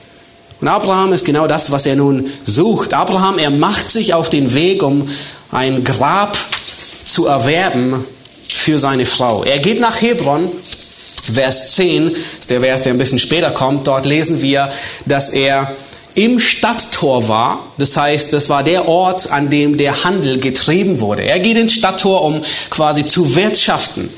Und 0.62 0.68
Abraham 0.68 1.13
ist 1.13 1.26
genau 1.26 1.46
das, 1.46 1.72
was 1.72 1.86
er 1.86 1.96
nun 1.96 2.32
sucht. 2.44 2.96
Abraham, 2.96 3.38
er 3.38 3.52
macht 3.52 3.91
sich 3.91 4.13
auf 4.15 4.30
den 4.30 4.56
Weg, 4.56 4.82
um 4.82 5.08
ein 5.52 5.84
Grab 5.84 6.38
zu 7.04 7.28
erwerben 7.28 8.04
für 8.48 8.80
seine 8.80 9.06
Frau. 9.06 9.44
Er 9.44 9.60
geht 9.60 9.80
nach 9.80 10.02
Hebron, 10.02 10.50
Vers 11.32 11.76
10, 11.76 12.15
ist 12.39 12.50
der 12.50 12.62
Vers, 12.62 12.82
der 12.82 12.94
ein 12.94 12.98
bisschen 12.98 13.20
später 13.20 13.52
kommt. 13.52 13.86
Dort 13.88 14.08
lesen 14.08 14.41
wir, 14.41 14.72
dass 15.06 15.30
er 15.30 15.76
im 16.15 16.39
Stadttor 16.39 17.28
war. 17.28 17.60
Das 17.78 17.95
heißt, 17.95 18.34
das 18.34 18.49
war 18.49 18.63
der 18.63 18.88
Ort, 18.88 19.32
an 19.32 19.49
dem 19.49 19.78
der 19.78 20.04
Handel 20.04 20.39
getrieben 20.39 21.01
wurde. 21.01 21.23
Er 21.23 21.39
geht 21.39 21.58
ins 21.58 21.73
Stadttor, 21.73 22.23
um 22.23 22.41
quasi 22.69 23.06
zu 23.06 23.36
wirtschaften. 23.36 24.10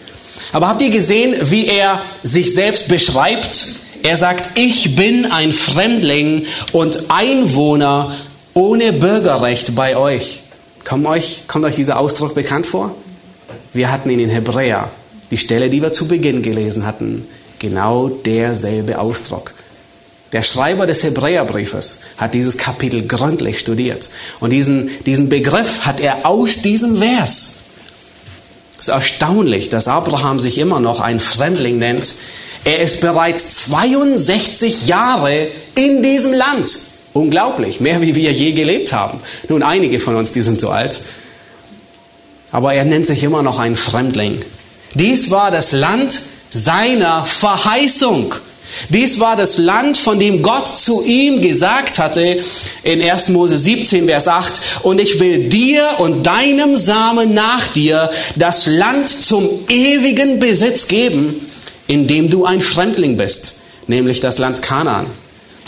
Aber 0.54 0.70
habt 0.70 0.82
ihr 0.82 0.92
gesehen, 0.92 1.36
wie 1.42 1.66
er 1.66 2.02
sich 2.24 2.54
selbst 2.54 2.88
beschreibt? 2.88 3.68
Er 4.04 4.16
sagt, 4.16 4.58
ich 4.58 4.96
bin 4.96 5.26
ein 5.26 5.52
Fremdling 5.52 6.46
und 6.72 7.10
Einwohner 7.10 8.16
ohne 8.54 8.94
Bürgerrecht 8.94 9.76
bei 9.76 9.98
euch. 9.98 10.44
Kommt 10.86 11.06
euch, 11.06 11.42
kommt 11.48 11.66
euch 11.66 11.76
dieser 11.76 12.00
Ausdruck 12.00 12.34
bekannt 12.34 12.66
vor? 12.66 12.96
Wir 13.74 13.92
hatten 13.92 14.10
ihn 14.10 14.20
in 14.20 14.30
Hebräer, 14.30 14.90
die 15.32 15.38
Stelle, 15.38 15.70
die 15.70 15.82
wir 15.82 15.92
zu 15.92 16.08
Beginn 16.08 16.42
gelesen 16.42 16.86
hatten, 16.86 17.28
genau 17.60 18.08
derselbe 18.08 19.00
Ausdruck. 19.00 19.54
Der 20.34 20.44
Schreiber 20.44 20.86
des 20.86 21.04
Hebräerbriefes 21.04 22.02
hat 22.18 22.34
dieses 22.34 22.58
Kapitel 22.58 23.08
gründlich 23.08 23.60
studiert 23.60 24.10
und 24.40 24.50
diesen, 24.50 24.90
diesen 25.06 25.30
Begriff 25.30 25.86
hat 25.86 26.00
er 26.00 26.26
aus 26.26 26.62
diesem 26.62 26.98
Vers. 26.98 27.64
Es 28.74 28.88
ist 28.88 28.88
erstaunlich, 28.90 29.70
dass 29.70 29.88
Abraham 29.88 30.40
sich 30.40 30.58
immer 30.58 30.80
noch 30.80 31.00
ein 31.00 31.20
Fremdling 31.20 31.80
nennt. 31.80 32.14
Er 32.64 32.80
ist 32.80 33.02
bereits 33.02 33.66
62 33.66 34.88
Jahre 34.88 35.48
in 35.76 36.04
diesem 36.04 36.34
Land. 36.34 36.78
Unglaublich, 37.14 37.80
mehr 37.80 38.02
wie 38.02 38.16
wir 38.16 38.32
je 38.32 38.52
gelebt 38.52 38.94
haben. 38.94 39.20
Nun, 39.50 39.64
einige 39.64 40.00
von 40.00 40.16
uns, 40.16 40.34
die 40.34 40.42
sind 40.42 40.60
so 40.60 40.70
alt. 40.70 41.00
Aber 42.52 42.74
er 42.74 42.86
nennt 42.86 43.08
sich 43.08 43.24
immer 43.24 43.42
noch 43.42 43.58
ein 43.58 43.76
Fremdling. 43.76 44.40
Dies 44.94 45.32
war 45.32 45.50
das 45.50 45.72
Land 45.72 46.22
seiner 46.52 47.26
Verheißung. 47.26 48.36
Dies 48.90 49.20
war 49.20 49.36
das 49.36 49.58
Land, 49.58 49.98
von 49.98 50.20
dem 50.20 50.42
Gott 50.42 50.68
zu 50.68 51.04
ihm 51.04 51.42
gesagt 51.42 52.00
hatte 52.00 52.40
in 52.84 53.02
1. 53.02 53.30
Mose 53.30 53.58
17, 53.58 54.06
Vers 54.08 54.28
8, 54.28 54.62
und 54.84 55.02
ich 55.02 55.20
will 55.20 55.50
dir 55.50 55.88
und 56.00 56.24
deinem 56.24 56.78
Samen 56.78 57.34
nach 57.34 57.68
dir 57.68 58.12
das 58.36 58.68
Land 58.68 59.10
zum 59.10 59.50
ewigen 59.70 60.40
Besitz 60.40 60.88
geben, 60.88 61.50
in 61.88 62.08
dem 62.08 62.30
du 62.30 62.46
ein 62.46 62.62
Fremdling 62.62 63.18
bist, 63.18 63.62
nämlich 63.88 64.20
das 64.20 64.38
Land 64.38 64.62
Kanaan. 64.62 65.08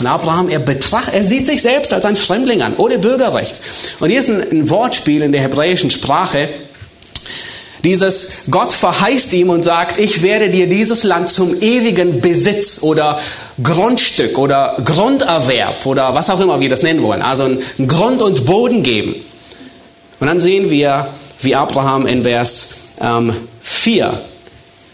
Und 0.00 0.06
Abraham, 0.06 0.48
er, 0.48 0.60
betracht, 0.60 1.12
er 1.12 1.24
sieht 1.24 1.46
sich 1.46 1.60
selbst 1.60 1.92
als 1.92 2.06
ein 2.06 2.16
Fremdling 2.16 2.62
an, 2.62 2.74
ohne 2.78 2.98
Bürgerrecht. 2.98 3.60
Und 4.00 4.08
hier 4.08 4.20
ist 4.20 4.30
ein, 4.30 4.40
ein 4.50 4.70
Wortspiel 4.70 5.20
in 5.20 5.32
der 5.32 5.42
hebräischen 5.42 5.90
Sprache. 5.90 6.48
Dieses 7.84 8.42
Gott 8.50 8.72
verheißt 8.72 9.32
ihm 9.32 9.50
und 9.50 9.62
sagt, 9.62 9.98
ich 9.98 10.22
werde 10.22 10.50
dir 10.50 10.68
dieses 10.68 11.04
Land 11.04 11.30
zum 11.30 11.60
ewigen 11.62 12.20
Besitz 12.20 12.82
oder 12.82 13.18
Grundstück 13.62 14.38
oder 14.38 14.76
Grunderwerb 14.84 15.86
oder 15.86 16.14
was 16.14 16.28
auch 16.30 16.40
immer 16.40 16.60
wir 16.60 16.68
das 16.68 16.82
nennen 16.82 17.02
wollen, 17.02 17.22
also 17.22 17.44
ein 17.44 17.86
Grund 17.86 18.22
und 18.22 18.44
Boden 18.44 18.82
geben. 18.82 19.14
Und 20.18 20.26
dann 20.26 20.40
sehen 20.40 20.70
wir, 20.70 21.08
wie 21.40 21.54
Abraham 21.54 22.06
in 22.06 22.22
Vers 22.22 22.80
ähm, 23.00 23.34
4 23.62 24.20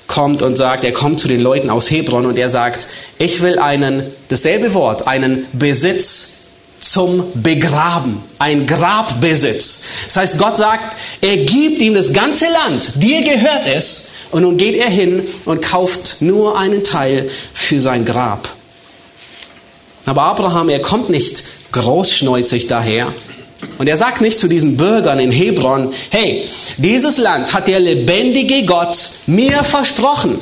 kommt 0.06 0.42
und 0.42 0.56
sagt, 0.56 0.84
er 0.84 0.92
kommt 0.92 1.18
zu 1.18 1.26
den 1.26 1.40
Leuten 1.40 1.68
aus 1.68 1.90
Hebron 1.90 2.26
und 2.26 2.38
er 2.38 2.48
sagt, 2.48 2.86
ich 3.18 3.42
will 3.42 3.58
einen, 3.58 4.04
dasselbe 4.28 4.72
Wort, 4.74 5.08
einen 5.08 5.46
Besitz 5.52 6.35
zum 6.80 7.24
Begraben, 7.34 8.22
ein 8.38 8.66
Grabbesitz. 8.66 9.84
Das 10.06 10.16
heißt, 10.16 10.38
Gott 10.38 10.56
sagt, 10.56 10.96
er 11.20 11.38
gibt 11.38 11.80
ihm 11.80 11.94
das 11.94 12.12
ganze 12.12 12.46
Land, 12.46 12.92
dir 12.96 13.22
gehört 13.22 13.66
es, 13.66 14.10
und 14.32 14.42
nun 14.42 14.56
geht 14.56 14.76
er 14.76 14.90
hin 14.90 15.22
und 15.44 15.62
kauft 15.62 16.16
nur 16.20 16.58
einen 16.58 16.84
Teil 16.84 17.30
für 17.52 17.80
sein 17.80 18.04
Grab. 18.04 18.48
Aber 20.04 20.22
Abraham, 20.22 20.68
er 20.68 20.82
kommt 20.82 21.10
nicht 21.10 21.44
großschneuzig 21.72 22.66
daher, 22.66 23.12
und 23.78 23.88
er 23.88 23.96
sagt 23.96 24.20
nicht 24.20 24.38
zu 24.38 24.48
diesen 24.48 24.76
Bürgern 24.76 25.18
in 25.18 25.30
Hebron, 25.30 25.92
hey, 26.10 26.48
dieses 26.76 27.18
Land 27.18 27.52
hat 27.52 27.68
der 27.68 27.80
lebendige 27.80 28.64
Gott 28.64 28.96
mir 29.26 29.64
versprochen. 29.64 30.38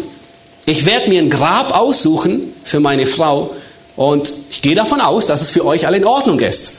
Ich 0.66 0.84
werde 0.84 1.08
mir 1.08 1.20
ein 1.20 1.30
Grab 1.30 1.76
aussuchen 1.76 2.52
für 2.64 2.80
meine 2.80 3.06
Frau 3.06 3.54
und 3.96 4.32
ich 4.50 4.62
gehe 4.62 4.74
davon 4.74 5.00
aus, 5.00 5.26
dass 5.26 5.40
es 5.40 5.50
für 5.50 5.64
euch 5.64 5.86
alle 5.86 5.98
in 5.98 6.04
Ordnung 6.04 6.40
ist. 6.40 6.74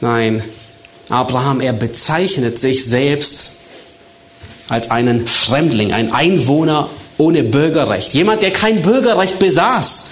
Nein, 0.00 0.42
Abraham, 1.08 1.60
er 1.60 1.72
bezeichnet 1.72 2.58
sich 2.58 2.84
selbst 2.84 3.52
als 4.68 4.90
einen 4.90 5.26
Fremdling, 5.26 5.92
ein 5.92 6.12
Einwohner 6.12 6.88
ohne 7.16 7.42
Bürgerrecht, 7.42 8.14
jemand, 8.14 8.42
der 8.42 8.50
kein 8.50 8.82
Bürgerrecht 8.82 9.38
besaß. 9.38 10.10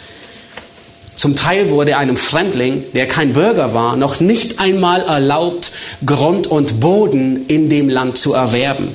Zum 1.14 1.37
Teil 1.37 1.70
wurde 1.70 1.96
einem 1.96 2.16
Fremdling, 2.16 2.85
der 2.94 3.07
kein 3.07 3.33
Bürger 3.33 3.74
war, 3.74 3.96
noch 3.96 4.20
nicht 4.20 4.61
einmal 4.61 5.02
erlaubt, 5.02 5.72
Grund 6.07 6.46
und 6.46 6.81
Boden 6.81 7.46
in 7.48 7.68
dem 7.68 7.88
Land 7.88 8.18
zu 8.18 8.33
erwerben. 8.33 8.94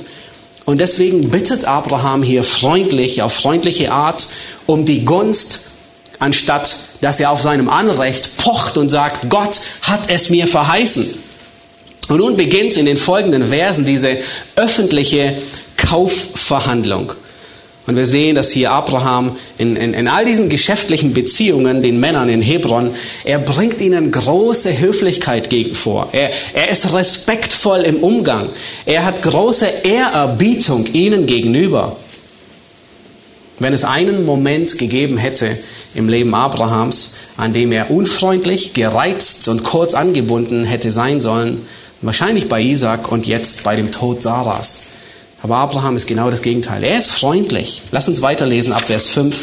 Und 0.64 0.80
deswegen 0.80 1.30
bittet 1.30 1.64
Abraham 1.64 2.22
hier 2.22 2.44
freundlich, 2.44 3.22
auf 3.22 3.32
freundliche 3.32 3.92
Art, 3.92 4.26
um 4.66 4.84
die 4.84 5.04
Gunst, 5.04 5.60
anstatt 6.18 6.76
dass 7.00 7.20
er 7.20 7.30
auf 7.30 7.40
seinem 7.40 7.68
Anrecht 7.68 8.36
pocht 8.36 8.78
und 8.78 8.88
sagt, 8.88 9.30
Gott 9.30 9.60
hat 9.82 10.10
es 10.10 10.30
mir 10.30 10.46
verheißen. 10.46 11.06
Und 12.08 12.18
nun 12.18 12.36
beginnt 12.36 12.76
in 12.76 12.86
den 12.86 12.96
folgenden 12.96 13.50
Versen 13.50 13.84
diese 13.84 14.16
öffentliche 14.56 15.34
Kaufverhandlung. 15.76 17.12
Und 17.86 17.96
wir 17.96 18.04
sehen, 18.04 18.34
dass 18.34 18.50
hier 18.50 18.70
Abraham 18.70 19.38
in, 19.56 19.74
in, 19.74 19.94
in 19.94 20.08
all 20.08 20.26
diesen 20.26 20.50
geschäftlichen 20.50 21.14
Beziehungen 21.14 21.82
den 21.82 21.98
Männern 21.98 22.28
in 22.28 22.42
Hebron, 22.42 22.90
er 23.24 23.38
bringt 23.38 23.80
ihnen 23.80 24.10
große 24.12 24.78
Höflichkeit 24.78 25.48
gegen 25.48 25.74
vor. 25.74 26.10
Er, 26.12 26.30
er 26.52 26.68
ist 26.68 26.92
respektvoll 26.92 27.80
im 27.80 28.02
Umgang. 28.02 28.50
Er 28.84 29.06
hat 29.06 29.22
große 29.22 29.66
Ehrerbietung 29.84 30.84
ihnen 30.92 31.24
gegenüber. 31.24 31.96
Wenn 33.58 33.72
es 33.72 33.84
einen 33.84 34.24
Moment 34.24 34.78
gegeben 34.78 35.18
hätte 35.18 35.58
im 35.94 36.08
Leben 36.08 36.34
Abrahams, 36.34 37.16
an 37.36 37.52
dem 37.52 37.72
er 37.72 37.90
unfreundlich, 37.90 38.72
gereizt 38.72 39.48
und 39.48 39.64
kurz 39.64 39.94
angebunden 39.94 40.64
hätte 40.64 40.90
sein 40.90 41.20
sollen, 41.20 41.62
wahrscheinlich 42.00 42.48
bei 42.48 42.60
Isaac 42.62 43.10
und 43.10 43.26
jetzt 43.26 43.64
bei 43.64 43.74
dem 43.74 43.90
Tod 43.90 44.22
Sarahs. 44.22 44.82
Aber 45.42 45.56
Abraham 45.56 45.96
ist 45.96 46.06
genau 46.06 46.30
das 46.30 46.42
Gegenteil. 46.42 46.82
Er 46.82 46.98
ist 46.98 47.10
freundlich. 47.10 47.82
Lass 47.90 48.08
uns 48.08 48.22
weiterlesen 48.22 48.72
ab 48.72 48.86
Vers 48.86 49.08
5, 49.08 49.36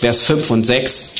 Vers 0.00 0.20
5 0.22 0.50
und 0.50 0.64
6. 0.64 1.10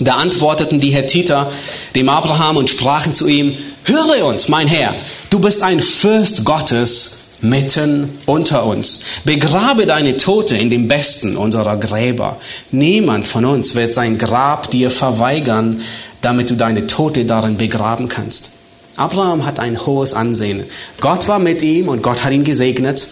Da 0.00 0.14
antworteten 0.14 0.80
die 0.80 0.90
Hethiter 0.90 1.50
dem 1.94 2.08
Abraham 2.08 2.56
und 2.56 2.70
sprachen 2.70 3.14
zu 3.14 3.26
ihm, 3.26 3.56
höre 3.84 4.24
uns, 4.26 4.48
mein 4.48 4.68
Herr, 4.68 4.94
du 5.30 5.40
bist 5.40 5.62
ein 5.62 5.80
Fürst 5.80 6.44
Gottes 6.44 7.17
mitten 7.40 8.18
unter 8.26 8.66
uns. 8.66 9.02
Begrabe 9.24 9.86
deine 9.86 10.16
Tote 10.16 10.56
in 10.56 10.70
dem 10.70 10.88
besten 10.88 11.36
unserer 11.36 11.76
Gräber. 11.76 12.38
Niemand 12.70 13.26
von 13.26 13.44
uns 13.44 13.74
wird 13.74 13.94
sein 13.94 14.18
Grab 14.18 14.70
dir 14.70 14.90
verweigern, 14.90 15.80
damit 16.20 16.50
du 16.50 16.54
deine 16.54 16.86
Tote 16.86 17.24
darin 17.24 17.56
begraben 17.56 18.08
kannst. 18.08 18.52
Abraham 18.96 19.46
hat 19.46 19.60
ein 19.60 19.86
hohes 19.86 20.14
Ansehen. 20.14 20.64
Gott 21.00 21.28
war 21.28 21.38
mit 21.38 21.62
ihm 21.62 21.88
und 21.88 22.02
Gott 22.02 22.24
hat 22.24 22.32
ihn 22.32 22.44
gesegnet. 22.44 23.08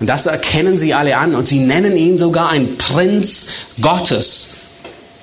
Und 0.00 0.08
das 0.08 0.26
erkennen 0.26 0.76
sie 0.76 0.94
alle 0.94 1.16
an 1.16 1.34
und 1.34 1.48
sie 1.48 1.60
nennen 1.60 1.96
ihn 1.96 2.18
sogar 2.18 2.50
ein 2.50 2.76
Prinz 2.78 3.46
Gottes. 3.80 4.50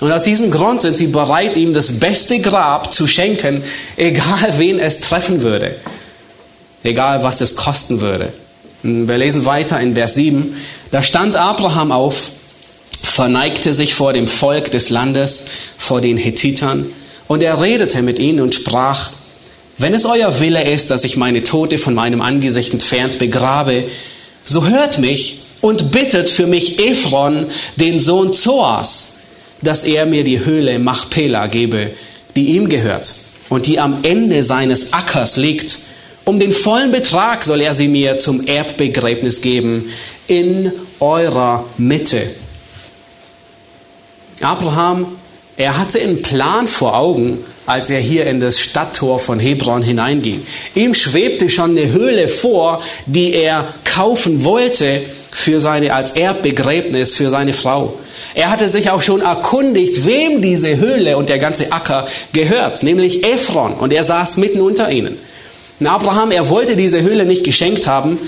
Und 0.01 0.11
aus 0.11 0.23
diesem 0.23 0.49
Grund 0.49 0.81
sind 0.81 0.97
sie 0.97 1.07
bereit, 1.07 1.55
ihm 1.55 1.73
das 1.73 1.99
beste 1.99 2.39
Grab 2.39 2.91
zu 2.91 3.05
schenken, 3.05 3.63
egal 3.97 4.57
wen 4.57 4.79
es 4.79 4.99
treffen 4.99 5.43
würde, 5.43 5.75
egal 6.83 7.23
was 7.23 7.39
es 7.39 7.55
kosten 7.55 8.01
würde. 8.01 8.33
Und 8.83 9.07
wir 9.07 9.17
lesen 9.17 9.45
weiter 9.45 9.79
in 9.79 9.95
Vers 9.95 10.15
7. 10.15 10.55
Da 10.91 11.03
stand 11.03 11.35
Abraham 11.35 11.91
auf, 11.91 12.31
verneigte 13.01 13.73
sich 13.73 13.93
vor 13.93 14.13
dem 14.13 14.27
Volk 14.27 14.71
des 14.71 14.89
Landes, 14.89 15.45
vor 15.77 16.01
den 16.01 16.17
Hethitern, 16.17 16.85
und 17.27 17.41
er 17.41 17.61
redete 17.61 18.01
mit 18.01 18.19
ihnen 18.19 18.41
und 18.41 18.53
sprach, 18.53 19.11
wenn 19.77 19.93
es 19.93 20.05
euer 20.05 20.39
Wille 20.39 20.69
ist, 20.69 20.91
dass 20.91 21.05
ich 21.05 21.17
meine 21.17 21.43
Tote 21.43 21.77
von 21.77 21.93
meinem 21.93 22.21
Angesicht 22.21 22.73
entfernt 22.73 23.19
begrabe, 23.19 23.85
so 24.43 24.67
hört 24.67 24.99
mich 24.99 25.39
und 25.61 25.91
bittet 25.91 26.29
für 26.29 26.45
mich 26.45 26.79
Ephron, 26.79 27.47
den 27.77 27.99
Sohn 27.99 28.33
Zoas, 28.33 29.13
dass 29.61 29.83
er 29.83 30.05
mir 30.05 30.23
die 30.23 30.43
Höhle 30.43 30.77
Machpela 30.77 31.47
gebe, 31.47 31.91
die 32.35 32.47
ihm 32.47 32.67
gehört 32.69 33.13
und 33.49 33.67
die 33.67 33.79
am 33.79 33.99
Ende 34.03 34.43
seines 34.43 34.93
Ackers 34.93 35.37
liegt. 35.37 35.79
Um 36.31 36.39
den 36.39 36.53
vollen 36.53 36.91
Betrag 36.91 37.43
soll 37.43 37.59
er 37.59 37.73
sie 37.73 37.89
mir 37.89 38.17
zum 38.17 38.47
Erbbegräbnis 38.47 39.41
geben 39.41 39.91
in 40.27 40.71
eurer 41.01 41.65
Mitte. 41.77 42.21
Abraham, 44.39 45.07
er 45.57 45.77
hatte 45.77 45.99
einen 45.99 46.21
Plan 46.21 46.69
vor 46.69 46.95
Augen, 46.97 47.39
als 47.65 47.89
er 47.89 47.99
hier 47.99 48.27
in 48.27 48.39
das 48.39 48.61
Stadttor 48.61 49.19
von 49.19 49.41
Hebron 49.41 49.81
hineinging. 49.81 50.41
Ihm 50.73 50.95
schwebte 50.95 51.49
schon 51.49 51.71
eine 51.71 51.91
Höhle 51.91 52.29
vor, 52.29 52.81
die 53.07 53.33
er 53.33 53.73
kaufen 53.83 54.45
wollte 54.45 55.01
für 55.31 55.59
seine, 55.59 55.93
als 55.93 56.13
Erbbegräbnis 56.13 57.13
für 57.13 57.29
seine 57.29 57.51
Frau. 57.51 57.99
Er 58.35 58.51
hatte 58.51 58.69
sich 58.69 58.89
auch 58.89 59.01
schon 59.01 59.19
erkundigt, 59.19 60.05
wem 60.05 60.41
diese 60.41 60.77
Höhle 60.77 61.17
und 61.17 61.27
der 61.27 61.39
ganze 61.39 61.73
Acker 61.73 62.07
gehört, 62.31 62.83
nämlich 62.83 63.25
Ephron, 63.25 63.73
und 63.73 63.91
er 63.91 64.05
saß 64.05 64.37
mitten 64.37 64.61
unter 64.61 64.89
ihnen. 64.89 65.17
Und 65.81 65.87
Abraham, 65.87 66.29
er 66.29 66.47
wollte 66.49 66.75
diese 66.75 67.01
Höhle 67.01 67.25
nicht 67.25 67.43
geschenkt 67.43 67.87
haben, 67.87 68.19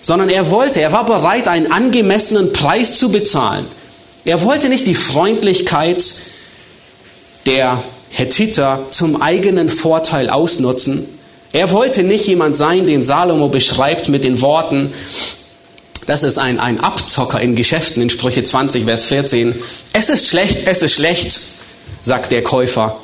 sondern 0.00 0.30
er 0.30 0.50
wollte, 0.50 0.80
er 0.80 0.90
war 0.90 1.06
bereit, 1.06 1.46
einen 1.46 1.70
angemessenen 1.70 2.52
Preis 2.52 2.98
zu 2.98 3.12
bezahlen. 3.12 3.66
Er 4.24 4.42
wollte 4.42 4.68
nicht 4.68 4.84
die 4.84 4.96
Freundlichkeit 4.96 6.02
der 7.46 7.80
Hethiter 8.10 8.86
zum 8.90 9.22
eigenen 9.22 9.68
Vorteil 9.68 10.28
ausnutzen. 10.28 11.06
Er 11.52 11.70
wollte 11.70 12.02
nicht 12.02 12.26
jemand 12.26 12.56
sein, 12.56 12.84
den 12.84 13.04
Salomo 13.04 13.46
beschreibt 13.46 14.08
mit 14.08 14.24
den 14.24 14.40
Worten, 14.40 14.92
das 16.06 16.24
ist 16.24 16.38
ein, 16.38 16.58
ein 16.58 16.80
Abzocker 16.80 17.40
in 17.40 17.54
Geschäften 17.54 18.02
in 18.02 18.10
Sprüche 18.10 18.42
20, 18.42 18.86
Vers 18.86 19.04
14. 19.04 19.54
Es 19.92 20.08
ist 20.08 20.26
schlecht, 20.26 20.66
es 20.66 20.82
ist 20.82 20.94
schlecht, 20.94 21.38
sagt 22.02 22.32
der 22.32 22.42
Käufer. 22.42 22.96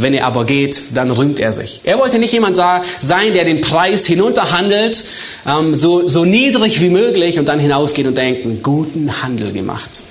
Wenn 0.00 0.14
er 0.14 0.26
aber 0.26 0.44
geht, 0.44 0.94
dann 0.94 1.10
rühmt 1.10 1.40
er 1.40 1.52
sich. 1.52 1.80
Er 1.82 1.98
wollte 1.98 2.20
nicht 2.20 2.32
jemand 2.32 2.56
sein, 2.56 3.32
der 3.32 3.44
den 3.44 3.60
Preis 3.60 4.06
hinunterhandelt, 4.06 5.02
ähm, 5.44 5.74
so, 5.74 6.06
so 6.06 6.24
niedrig 6.24 6.80
wie 6.80 6.88
möglich 6.88 7.40
und 7.40 7.48
dann 7.48 7.58
hinausgeht 7.58 8.06
und 8.06 8.16
denkt, 8.16 8.62
guten 8.62 9.24
Handel 9.24 9.50
gemacht. 9.50 10.02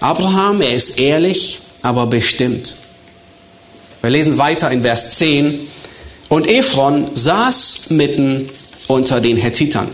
Abraham, 0.00 0.62
er 0.62 0.74
ist 0.74 0.98
ehrlich, 0.98 1.60
aber 1.82 2.06
bestimmt. 2.06 2.74
Wir 4.00 4.08
lesen 4.08 4.38
weiter 4.38 4.70
in 4.70 4.80
Vers 4.80 5.18
10. 5.18 5.60
Und 6.30 6.46
Ephron 6.46 7.04
saß 7.12 7.90
mitten 7.90 8.48
unter 8.88 9.20
den 9.20 9.36
Hethitern. 9.36 9.88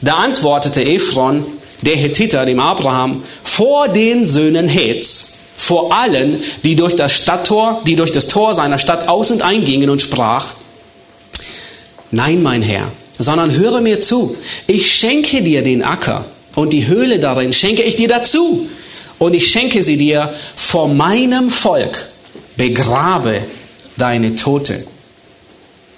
Da 0.00 0.14
antwortete 0.14 0.82
Ephron, 0.82 1.44
der 1.82 1.96
Hethiter, 1.96 2.46
dem 2.46 2.60
Abraham, 2.60 3.22
vor 3.44 3.88
den 3.88 4.24
Söhnen 4.24 4.68
Heths, 4.68 5.37
vor 5.68 5.92
allen, 5.92 6.42
die 6.64 6.76
durch 6.76 6.96
das 6.96 7.12
Stadttor, 7.12 7.82
die 7.86 7.94
durch 7.94 8.10
das 8.10 8.26
Tor 8.26 8.54
seiner 8.54 8.78
Stadt 8.78 9.06
aus 9.06 9.30
und 9.30 9.42
eingingen 9.42 9.90
und 9.90 10.00
sprach, 10.00 10.54
Nein, 12.10 12.42
mein 12.42 12.62
Herr, 12.62 12.90
sondern 13.18 13.54
höre 13.54 13.82
mir 13.82 14.00
zu. 14.00 14.34
Ich 14.66 14.94
schenke 14.94 15.42
dir 15.42 15.60
den 15.60 15.82
Acker 15.82 16.24
und 16.54 16.72
die 16.72 16.86
Höhle 16.86 17.18
darin 17.18 17.52
schenke 17.52 17.82
ich 17.82 17.96
dir 17.96 18.08
dazu. 18.08 18.66
Und 19.18 19.34
ich 19.34 19.50
schenke 19.50 19.82
sie 19.82 19.98
dir 19.98 20.32
vor 20.56 20.88
meinem 20.88 21.50
Volk. 21.50 22.08
Begrabe 22.56 23.42
deine 23.98 24.36
Tote. 24.36 24.84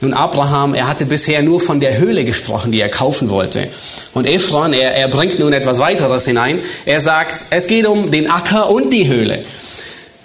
Nun, 0.00 0.14
Abraham, 0.14 0.74
er 0.74 0.88
hatte 0.88 1.04
bisher 1.04 1.42
nur 1.42 1.60
von 1.60 1.78
der 1.78 1.98
Höhle 1.98 2.24
gesprochen, 2.24 2.72
die 2.72 2.80
er 2.80 2.88
kaufen 2.88 3.28
wollte. 3.28 3.68
Und 4.14 4.26
Ephron, 4.26 4.72
er, 4.72 4.94
er 4.94 5.08
bringt 5.08 5.38
nun 5.38 5.52
etwas 5.52 5.78
weiteres 5.78 6.24
hinein. 6.24 6.60
Er 6.86 7.00
sagt, 7.00 7.44
es 7.50 7.66
geht 7.66 7.86
um 7.86 8.10
den 8.10 8.30
Acker 8.30 8.70
und 8.70 8.92
die 8.92 9.06
Höhle. 9.06 9.44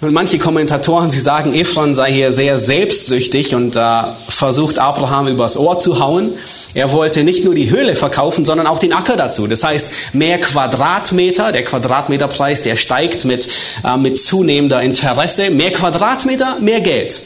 Und 0.02 0.12
manche 0.12 0.36
Kommentatoren, 0.38 1.10
sie 1.10 1.20
sagen, 1.20 1.54
Ephron 1.54 1.94
sei 1.94 2.12
hier 2.12 2.30
sehr 2.30 2.58
selbstsüchtig 2.58 3.54
und 3.54 3.76
äh, 3.76 4.02
versucht 4.28 4.78
Abraham 4.78 5.26
übers 5.28 5.56
Ohr 5.56 5.78
zu 5.78 6.00
hauen. 6.00 6.34
Er 6.74 6.92
wollte 6.92 7.24
nicht 7.24 7.46
nur 7.46 7.54
die 7.54 7.70
Höhle 7.70 7.96
verkaufen, 7.96 8.44
sondern 8.44 8.66
auch 8.66 8.78
den 8.78 8.92
Acker 8.92 9.16
dazu. 9.16 9.46
Das 9.46 9.64
heißt, 9.64 10.12
mehr 10.12 10.38
Quadratmeter, 10.38 11.50
der 11.50 11.64
Quadratmeterpreis, 11.64 12.60
der 12.60 12.76
steigt 12.76 13.24
mit, 13.24 13.48
äh, 13.84 13.96
mit 13.96 14.18
zunehmender 14.18 14.82
Interesse. 14.82 15.48
Mehr 15.48 15.72
Quadratmeter, 15.72 16.58
mehr 16.60 16.80
Geld. 16.80 17.22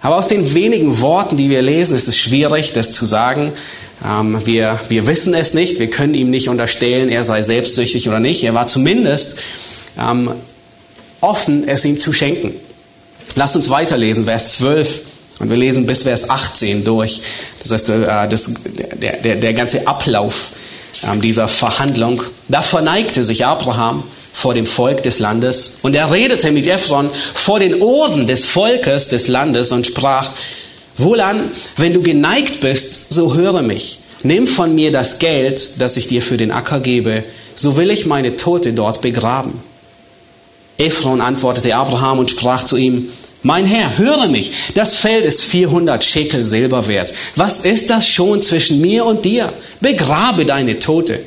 Aber 0.00 0.16
aus 0.16 0.26
den 0.26 0.52
wenigen 0.52 1.00
Worten, 1.00 1.36
die 1.36 1.48
wir 1.48 1.62
lesen, 1.62 1.96
ist 1.96 2.08
es 2.08 2.18
schwierig, 2.18 2.72
das 2.72 2.90
zu 2.90 3.06
sagen. 3.06 3.52
Ähm, 4.04 4.44
wir, 4.44 4.80
wir 4.88 5.06
wissen 5.06 5.32
es 5.32 5.54
nicht, 5.54 5.78
wir 5.78 5.90
können 5.90 6.14
ihm 6.14 6.30
nicht 6.30 6.48
unterstellen, 6.48 7.08
er 7.08 7.22
sei 7.22 7.42
selbstsüchtig 7.42 8.08
oder 8.08 8.18
nicht. 8.18 8.42
Er 8.42 8.52
war 8.52 8.66
zumindest 8.66 9.38
ähm, 9.96 10.32
offen, 11.24 11.66
es 11.68 11.84
ihm 11.84 11.98
zu 11.98 12.12
schenken. 12.12 12.54
Lass 13.34 13.56
uns 13.56 13.70
weiterlesen, 13.70 14.26
Vers 14.26 14.58
12. 14.58 15.00
Und 15.40 15.50
wir 15.50 15.56
lesen 15.56 15.86
bis 15.86 16.02
Vers 16.02 16.30
18 16.30 16.84
durch. 16.84 17.20
Das 17.60 17.72
heißt, 17.72 17.88
äh, 17.88 18.28
das, 18.28 18.50
der, 19.00 19.16
der, 19.16 19.36
der 19.36 19.52
ganze 19.52 19.86
Ablauf 19.86 20.50
äh, 21.02 21.18
dieser 21.18 21.48
Verhandlung. 21.48 22.22
Da 22.48 22.62
verneigte 22.62 23.24
sich 23.24 23.44
Abraham 23.44 24.04
vor 24.32 24.54
dem 24.54 24.66
Volk 24.66 25.02
des 25.02 25.18
Landes. 25.18 25.78
Und 25.82 25.96
er 25.96 26.12
redete 26.12 26.52
mit 26.52 26.66
Ephron 26.66 27.10
vor 27.34 27.58
den 27.58 27.82
Ohren 27.82 28.26
des 28.26 28.44
Volkes 28.44 29.08
des 29.08 29.26
Landes 29.28 29.72
und 29.72 29.86
sprach, 29.86 30.30
Wohlan, 30.96 31.50
wenn 31.76 31.92
du 31.92 32.02
geneigt 32.02 32.60
bist, 32.60 33.12
so 33.12 33.34
höre 33.34 33.62
mich. 33.62 33.98
Nimm 34.22 34.46
von 34.46 34.74
mir 34.74 34.92
das 34.92 35.18
Geld, 35.18 35.80
das 35.80 35.96
ich 35.96 36.06
dir 36.06 36.22
für 36.22 36.36
den 36.36 36.52
Acker 36.52 36.80
gebe, 36.80 37.24
so 37.56 37.76
will 37.76 37.90
ich 37.90 38.06
meine 38.06 38.36
Tote 38.36 38.72
dort 38.72 39.00
begraben. 39.00 39.60
Ephron 40.78 41.20
antwortete 41.20 41.74
Abraham 41.74 42.18
und 42.18 42.30
sprach 42.30 42.64
zu 42.64 42.76
ihm, 42.76 43.10
mein 43.42 43.66
Herr, 43.66 43.98
höre 43.98 44.26
mich, 44.28 44.52
das 44.74 44.94
Feld 44.94 45.24
ist 45.26 45.44
400 45.44 46.02
Schekel 46.02 46.44
Silber 46.44 46.88
wert. 46.88 47.12
Was 47.36 47.60
ist 47.60 47.90
das 47.90 48.08
schon 48.08 48.40
zwischen 48.40 48.80
mir 48.80 49.04
und 49.04 49.26
dir? 49.26 49.52
Begrabe 49.80 50.46
deine 50.46 50.78
Tote. 50.78 51.20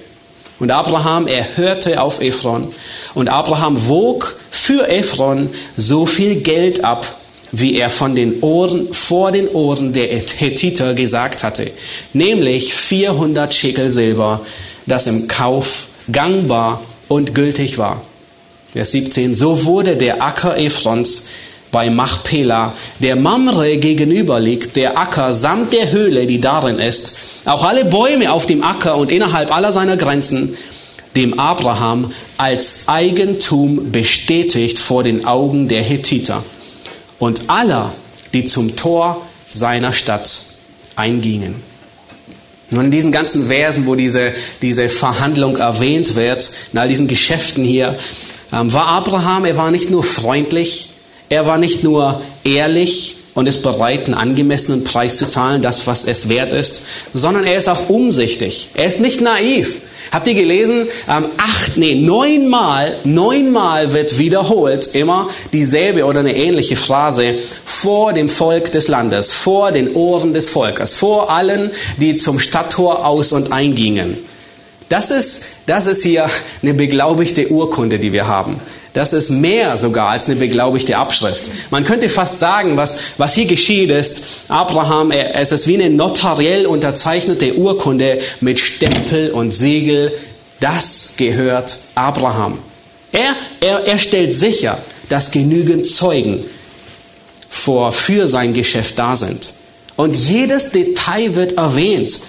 Und 0.60 0.72
Abraham, 0.72 1.28
er 1.28 1.58
hörte 1.58 2.02
auf 2.02 2.20
Ephron. 2.20 2.74
Und 3.14 3.28
Abraham 3.28 3.88
wog 3.88 4.40
für 4.50 4.90
Ephron 4.90 5.52
so 5.78 6.08
viel 6.08 6.38
Geld 6.38 6.84
ab, 6.84 7.20
wie 7.52 7.78
er 7.78 7.92
von 7.92 8.16
den 8.16 8.42
Ohren, 8.42 8.92
vor 8.92 9.32
den 9.32 9.48
Ohren 9.48 9.94
der 9.94 10.08
Hethiter 10.08 10.96
gesagt 10.96 11.44
hatte, 11.44 11.70
nämlich 12.14 12.74
400 12.74 13.54
Schekel 13.54 13.92
Silber, 13.92 14.42
das 14.88 15.06
im 15.06 15.28
Kauf 15.28 15.88
gangbar 16.12 16.82
und 17.08 17.36
gültig 17.36 17.78
war. 17.78 18.02
Vers 18.78 18.92
17, 18.92 19.34
so 19.34 19.66
wurde 19.66 19.96
der 19.96 20.22
Acker 20.22 20.56
Ephrons 20.56 21.30
bei 21.72 21.90
Machpela, 21.90 22.76
der 23.00 23.16
Mamre 23.16 23.78
gegenüber 23.78 24.40
liegt, 24.40 24.76
der 24.76 25.00
Acker 25.00 25.34
samt 25.34 25.74
der 25.74 25.92
Höhle, 25.92 26.28
die 26.28 26.40
darin 26.40 26.78
ist, 26.78 27.18
auch 27.46 27.64
alle 27.64 27.86
Bäume 27.86 28.32
auf 28.32 28.46
dem 28.46 28.62
Acker 28.62 28.98
und 28.98 29.12
innerhalb 29.12 29.52
aller 29.52 29.72
seiner 29.72 29.98
Grenzen, 29.98 30.56
dem 31.16 31.40
Abraham 31.40 32.14
als 32.38 32.84
Eigentum 32.86 33.92
bestätigt 33.92 34.78
vor 34.78 35.04
den 35.04 35.26
Augen 35.26 35.68
der 35.68 35.82
Hethiter 35.82 36.44
und 37.18 37.50
aller, 37.50 37.96
die 38.36 38.46
zum 38.46 38.76
Tor 38.76 39.26
seiner 39.50 39.92
Stadt 39.92 40.40
eingingen. 40.96 41.56
Nun 42.70 42.86
in 42.86 42.92
diesen 42.92 43.12
ganzen 43.12 43.48
Versen, 43.48 43.88
wo 43.88 43.96
diese, 43.96 44.34
diese 44.62 44.88
Verhandlung 44.88 45.58
erwähnt 45.58 46.16
wird, 46.16 46.52
in 46.74 46.78
all 46.78 46.88
diesen 46.88 47.08
Geschäften 47.08 47.64
hier, 47.64 47.98
war 48.52 48.88
Abraham, 48.88 49.46
er 49.46 49.58
war 49.58 49.72
nicht 49.72 49.90
nur 49.90 50.04
freundlich, 50.04 50.90
er 51.30 51.46
war 51.46 51.58
nicht 51.58 51.84
nur 51.84 52.22
ehrlich 52.44 53.16
und 53.38 53.48
ist 53.48 53.62
bereit, 53.62 54.06
einen 54.06 54.16
angemessenen 54.16 54.84
Preis 54.84 55.18
zu 55.18 55.28
zahlen, 55.30 55.62
das, 55.62 55.86
was 55.86 56.06
es 56.06 56.28
wert 56.28 56.54
ist, 56.54 56.82
sondern 57.14 57.44
er 57.44 57.58
ist 57.58 57.70
auch 57.70 57.88
umsichtig. 57.88 58.70
Er 58.74 58.86
ist 58.86 59.00
nicht 59.00 59.22
naiv. 59.22 59.82
Habt 60.12 60.28
ihr 60.28 60.34
gelesen? 60.34 60.88
Ähm, 61.08 61.26
acht, 61.38 61.78
nee, 61.78 61.94
neunmal, 61.94 62.96
neunmal 63.04 63.94
wird 63.94 64.18
wiederholt 64.18 64.88
immer 64.96 65.30
dieselbe 65.54 66.06
oder 66.06 66.22
eine 66.22 66.36
ähnliche 66.36 66.76
Phrase 66.76 67.36
vor 67.64 68.14
dem 68.14 68.28
Volk 68.28 68.72
des 68.72 68.88
Landes, 68.88 69.32
vor 69.32 69.72
den 69.72 69.94
Ohren 69.94 70.34
des 70.34 70.50
Volkes, 70.50 70.94
vor 70.94 71.30
allen, 71.30 71.70
die 71.98 72.16
zum 72.16 72.40
Stadttor 72.40 73.06
aus 73.06 73.34
und 73.34 73.52
eingingen. 73.52 74.18
Das 74.90 75.12
ist, 75.12 75.44
das 75.66 75.88
ist 75.88 76.04
hier 76.04 76.30
eine 76.62 76.74
beglaubigte 76.74 77.50
Urkunde, 77.52 78.00
die 78.00 78.14
wir 78.14 78.28
haben. 78.28 78.60
Das 78.94 79.14
ist 79.14 79.30
mehr 79.30 79.78
sogar 79.78 80.10
als 80.10 80.26
eine 80.26 80.38
beglaubigte 80.38 80.98
Abschrift. 80.98 81.52
Man 81.70 81.84
könnte 81.84 82.10
fast 82.10 82.40
sagen, 82.40 82.78
was, 82.78 82.98
was 83.18 83.36
hier 83.36 83.46
geschieht 83.46 83.92
ist, 83.92 84.24
Abraham, 84.48 85.12
es 85.12 85.52
ist 85.52 85.68
wie 85.68 85.76
eine 85.76 85.90
notariell 85.90 86.66
unterzeichnete 86.66 87.56
Urkunde 87.56 88.20
mit 88.42 88.58
Stempel 88.60 89.32
und 89.32 89.52
Siegel. 89.52 90.14
Das 90.60 91.14
gehört 91.18 91.78
Abraham. 91.94 92.58
Er, 93.12 93.36
er, 93.60 93.86
er 93.86 94.00
stellt 94.00 94.34
sicher, 94.34 94.80
dass 95.10 95.32
genügend 95.32 95.86
Zeugen 95.86 96.46
vor, 97.50 97.92
für 97.92 98.28
sein 98.28 98.54
Geschäft 98.54 98.98
da 98.98 99.16
sind. 99.16 99.54
Und 99.96 100.16
jedes 100.16 100.72
Detail 100.72 101.36
wird 101.36 101.54
erwähnt. 101.54 102.20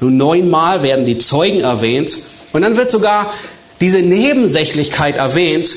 Nun 0.00 0.16
neunmal 0.16 0.82
werden 0.82 1.04
die 1.04 1.18
Zeugen 1.18 1.60
erwähnt 1.60 2.16
und 2.52 2.62
dann 2.62 2.76
wird 2.76 2.90
sogar 2.90 3.32
diese 3.80 4.00
Nebensächlichkeit 4.00 5.18
erwähnt, 5.18 5.70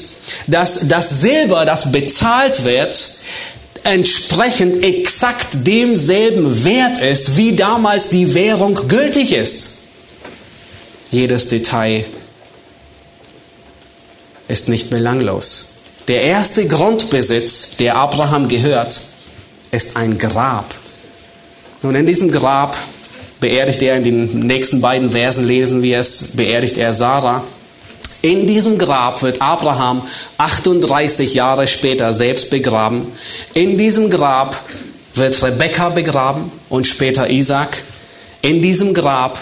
dass 0.47 0.87
das 0.87 1.21
Silber, 1.21 1.65
das 1.65 1.91
bezahlt 1.91 2.63
wird, 2.63 3.09
entsprechend 3.83 4.83
exakt 4.83 5.47
demselben 5.67 6.63
Wert 6.63 6.99
ist, 6.99 7.37
wie 7.37 7.55
damals 7.55 8.09
die 8.09 8.33
Währung 8.33 8.87
gültig 8.87 9.33
ist. 9.33 9.79
Jedes 11.11 11.47
Detail 11.47 12.05
ist 14.47 14.69
nicht 14.69 14.89
belanglos. 14.89 15.69
Der 16.07 16.21
erste 16.21 16.67
Grundbesitz, 16.67 17.77
der 17.77 17.95
Abraham 17.95 18.47
gehört, 18.47 18.99
ist 19.71 19.95
ein 19.95 20.17
Grab. 20.17 20.73
Nun, 21.81 21.95
in 21.95 22.05
diesem 22.05 22.31
Grab 22.31 22.77
beerdigt 23.43 23.81
er, 23.81 23.97
in 23.97 24.05
den 24.05 24.39
nächsten 24.39 24.79
beiden 24.79 25.11
Versen 25.11 25.45
lesen 25.45 25.81
wir 25.81 25.99
es, 25.99 26.37
beerdigt 26.37 26.77
er 26.77 26.93
Sarah. 26.93 27.43
In 28.21 28.47
diesem 28.47 28.77
Grab 28.77 29.21
wird 29.21 29.41
Abraham 29.41 30.01
38 30.37 31.33
Jahre 31.33 31.67
später 31.67 32.13
selbst 32.13 32.49
begraben. 32.49 33.05
In 33.53 33.77
diesem 33.77 34.09
Grab 34.09 34.55
wird 35.15 35.43
Rebekka 35.43 35.89
begraben 35.89 36.53
und 36.69 36.87
später 36.87 37.29
Isaac. 37.29 37.83
In 38.41 38.61
diesem 38.61 38.93
Grab 38.93 39.37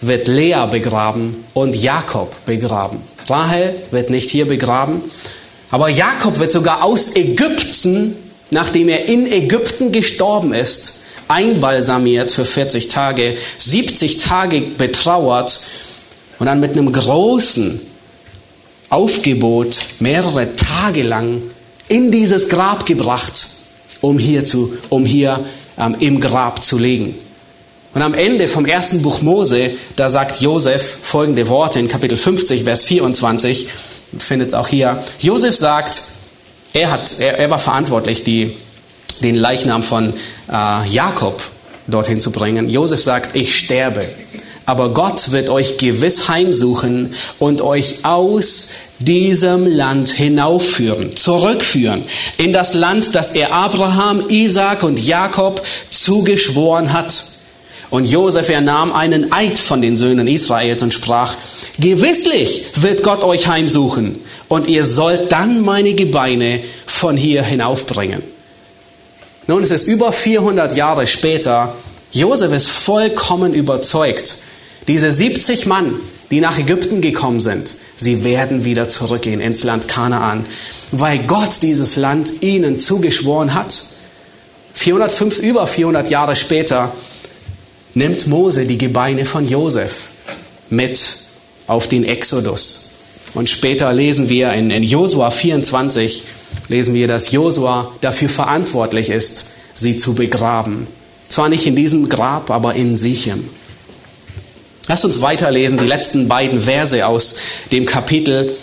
wird 0.00 0.26
Lea 0.26 0.66
begraben 0.68 1.44
und 1.54 1.76
Jakob 1.76 2.34
begraben. 2.44 2.98
Rahel 3.28 3.72
wird 3.92 4.10
nicht 4.10 4.30
hier 4.30 4.48
begraben, 4.48 5.00
aber 5.70 5.88
Jakob 5.88 6.40
wird 6.40 6.50
sogar 6.50 6.82
aus 6.82 7.14
Ägypten, 7.14 8.16
nachdem 8.50 8.88
er 8.88 9.04
in 9.04 9.30
Ägypten 9.30 9.92
gestorben 9.92 10.52
ist, 10.52 10.97
einbalsamiert 11.28 12.30
für 12.30 12.44
40 12.44 12.88
Tage, 12.88 13.36
70 13.58 14.18
Tage 14.18 14.60
betrauert 14.60 15.60
und 16.38 16.46
dann 16.46 16.60
mit 16.60 16.72
einem 16.72 16.92
großen 16.92 17.80
Aufgebot 18.90 19.78
mehrere 20.00 20.56
Tage 20.56 21.02
lang 21.02 21.42
in 21.88 22.10
dieses 22.10 22.48
Grab 22.48 22.86
gebracht, 22.86 23.48
um 24.00 24.18
hier, 24.18 24.44
zu, 24.44 24.74
um 24.88 25.04
hier 25.04 25.44
ähm, 25.78 25.96
im 26.00 26.20
Grab 26.20 26.64
zu 26.64 26.78
legen. 26.78 27.14
Und 27.94 28.02
am 28.02 28.14
Ende 28.14 28.48
vom 28.48 28.66
ersten 28.66 29.02
Buch 29.02 29.22
Mose, 29.22 29.70
da 29.96 30.08
sagt 30.08 30.40
Josef 30.40 30.98
folgende 31.02 31.48
Worte 31.48 31.80
in 31.80 31.88
Kapitel 31.88 32.16
50, 32.16 32.64
Vers 32.64 32.84
24, 32.84 33.68
findet 34.18 34.48
es 34.48 34.54
auch 34.54 34.68
hier. 34.68 35.02
Josef 35.18 35.56
sagt, 35.56 36.02
er, 36.72 36.90
hat, 36.90 37.18
er, 37.18 37.38
er 37.38 37.50
war 37.50 37.58
verantwortlich, 37.58 38.24
die, 38.24 38.56
den 39.22 39.34
Leichnam 39.34 39.82
von 39.82 40.12
äh, 40.50 40.88
Jakob 40.88 41.42
dorthin 41.86 42.20
zu 42.20 42.30
bringen. 42.30 42.68
Josef 42.68 43.00
sagt, 43.00 43.34
ich 43.36 43.56
sterbe 43.56 44.06
aber 44.68 44.90
Gott 44.90 45.30
wird 45.32 45.48
euch 45.48 45.78
gewiss 45.78 46.28
heimsuchen 46.28 47.14
und 47.38 47.62
euch 47.62 48.04
aus 48.04 48.68
diesem 48.98 49.66
Land 49.66 50.10
hinaufführen, 50.10 51.16
zurückführen 51.16 52.04
in 52.36 52.52
das 52.52 52.74
Land, 52.74 53.14
das 53.14 53.30
er 53.30 53.54
Abraham, 53.54 54.28
Isaac 54.28 54.82
und 54.82 55.02
Jakob 55.02 55.62
zugeschworen 55.88 56.92
hat. 56.92 57.24
Und 57.88 58.04
Josef 58.10 58.50
ernahm 58.50 58.92
einen 58.92 59.32
Eid 59.32 59.58
von 59.58 59.80
den 59.80 59.96
Söhnen 59.96 60.28
Israels 60.28 60.82
und 60.82 60.92
sprach, 60.92 61.34
gewisslich 61.78 62.64
wird 62.74 63.02
Gott 63.02 63.24
euch 63.24 63.46
heimsuchen 63.46 64.20
und 64.48 64.68
ihr 64.68 64.84
sollt 64.84 65.32
dann 65.32 65.62
meine 65.62 65.94
Gebeine 65.94 66.60
von 66.84 67.16
hier 67.16 67.42
hinaufbringen. 67.42 68.22
Nun, 69.48 69.62
es 69.62 69.70
ist 69.70 69.88
über 69.88 70.12
400 70.12 70.76
Jahre 70.76 71.06
später, 71.06 71.74
Josef 72.12 72.52
ist 72.52 72.68
vollkommen 72.68 73.54
überzeugt, 73.54 74.36
diese 74.88 75.10
70 75.10 75.64
Mann, 75.64 75.94
die 76.30 76.42
nach 76.42 76.58
Ägypten 76.58 77.00
gekommen 77.00 77.40
sind, 77.40 77.74
sie 77.96 78.24
werden 78.24 78.66
wieder 78.66 78.90
zurückgehen 78.90 79.40
ins 79.40 79.64
Land 79.64 79.88
Kanaan, 79.88 80.44
weil 80.92 81.20
Gott 81.20 81.62
dieses 81.62 81.96
Land 81.96 82.42
ihnen 82.42 82.78
zugeschworen 82.78 83.54
hat. 83.54 83.84
405, 84.74 85.38
über 85.38 85.66
400 85.66 86.10
Jahre 86.10 86.36
später 86.36 86.92
nimmt 87.94 88.26
Mose 88.26 88.66
die 88.66 88.76
Gebeine 88.76 89.24
von 89.24 89.48
Josef 89.48 90.08
mit 90.68 91.20
auf 91.66 91.88
den 91.88 92.04
Exodus. 92.04 92.90
Und 93.32 93.48
später 93.48 93.94
lesen 93.94 94.28
wir 94.28 94.52
in, 94.52 94.70
in 94.70 94.82
Josua 94.82 95.30
24, 95.30 96.24
lesen 96.68 96.94
wir, 96.94 97.08
dass 97.08 97.32
Josua 97.32 97.92
dafür 98.00 98.28
verantwortlich 98.28 99.10
ist, 99.10 99.46
sie 99.74 99.96
zu 99.96 100.14
begraben. 100.14 100.86
Zwar 101.28 101.48
nicht 101.48 101.66
in 101.66 101.76
diesem 101.76 102.08
Grab, 102.08 102.50
aber 102.50 102.74
in 102.74 102.96
Sichem. 102.96 103.48
Lasst 104.86 105.04
uns 105.04 105.20
weiterlesen, 105.20 105.78
die 105.78 105.86
letzten 105.86 106.28
beiden 106.28 106.62
Verse 106.62 107.06
aus 107.06 107.36
dem 107.70 107.84
Kapitel. 107.84 108.54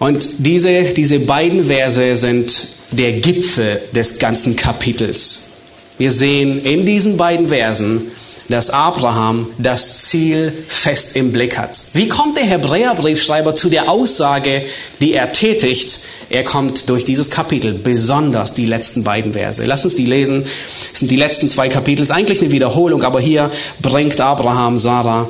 Und 0.00 0.28
diese, 0.38 0.82
diese 0.84 1.20
beiden 1.20 1.66
Verse 1.66 2.16
sind 2.16 2.66
der 2.90 3.12
Gipfel 3.12 3.80
des 3.94 4.18
ganzen 4.18 4.56
Kapitels. 4.56 5.50
Wir 5.98 6.10
sehen 6.10 6.64
in 6.64 6.84
diesen 6.84 7.16
beiden 7.16 7.48
Versen, 7.48 8.10
dass 8.50 8.68
Abraham 8.70 9.46
das 9.58 10.08
Ziel 10.08 10.52
fest 10.66 11.16
im 11.16 11.32
Blick 11.32 11.56
hat. 11.56 11.80
Wie 11.92 12.08
kommt 12.08 12.36
der 12.36 12.44
Hebräerbriefschreiber 12.44 13.54
zu 13.54 13.70
der 13.70 13.88
Aussage, 13.88 14.64
die 15.00 15.14
er 15.14 15.32
tätigt? 15.32 16.00
Er 16.30 16.42
kommt 16.44 16.90
durch 16.90 17.04
dieses 17.04 17.30
Kapitel, 17.30 17.72
besonders 17.72 18.52
die 18.54 18.66
letzten 18.66 19.04
beiden 19.04 19.32
Verse. 19.32 19.64
Lass 19.64 19.84
uns 19.84 19.94
die 19.94 20.04
lesen. 20.04 20.42
Das 20.90 20.98
sind 20.98 21.10
die 21.10 21.16
letzten 21.16 21.48
zwei 21.48 21.68
Kapitel. 21.68 21.98
Das 21.98 22.08
ist 22.08 22.16
eigentlich 22.16 22.40
eine 22.40 22.50
Wiederholung, 22.50 23.02
aber 23.04 23.20
hier 23.20 23.50
bringt 23.80 24.20
Abraham 24.20 24.78
Sarah, 24.78 25.28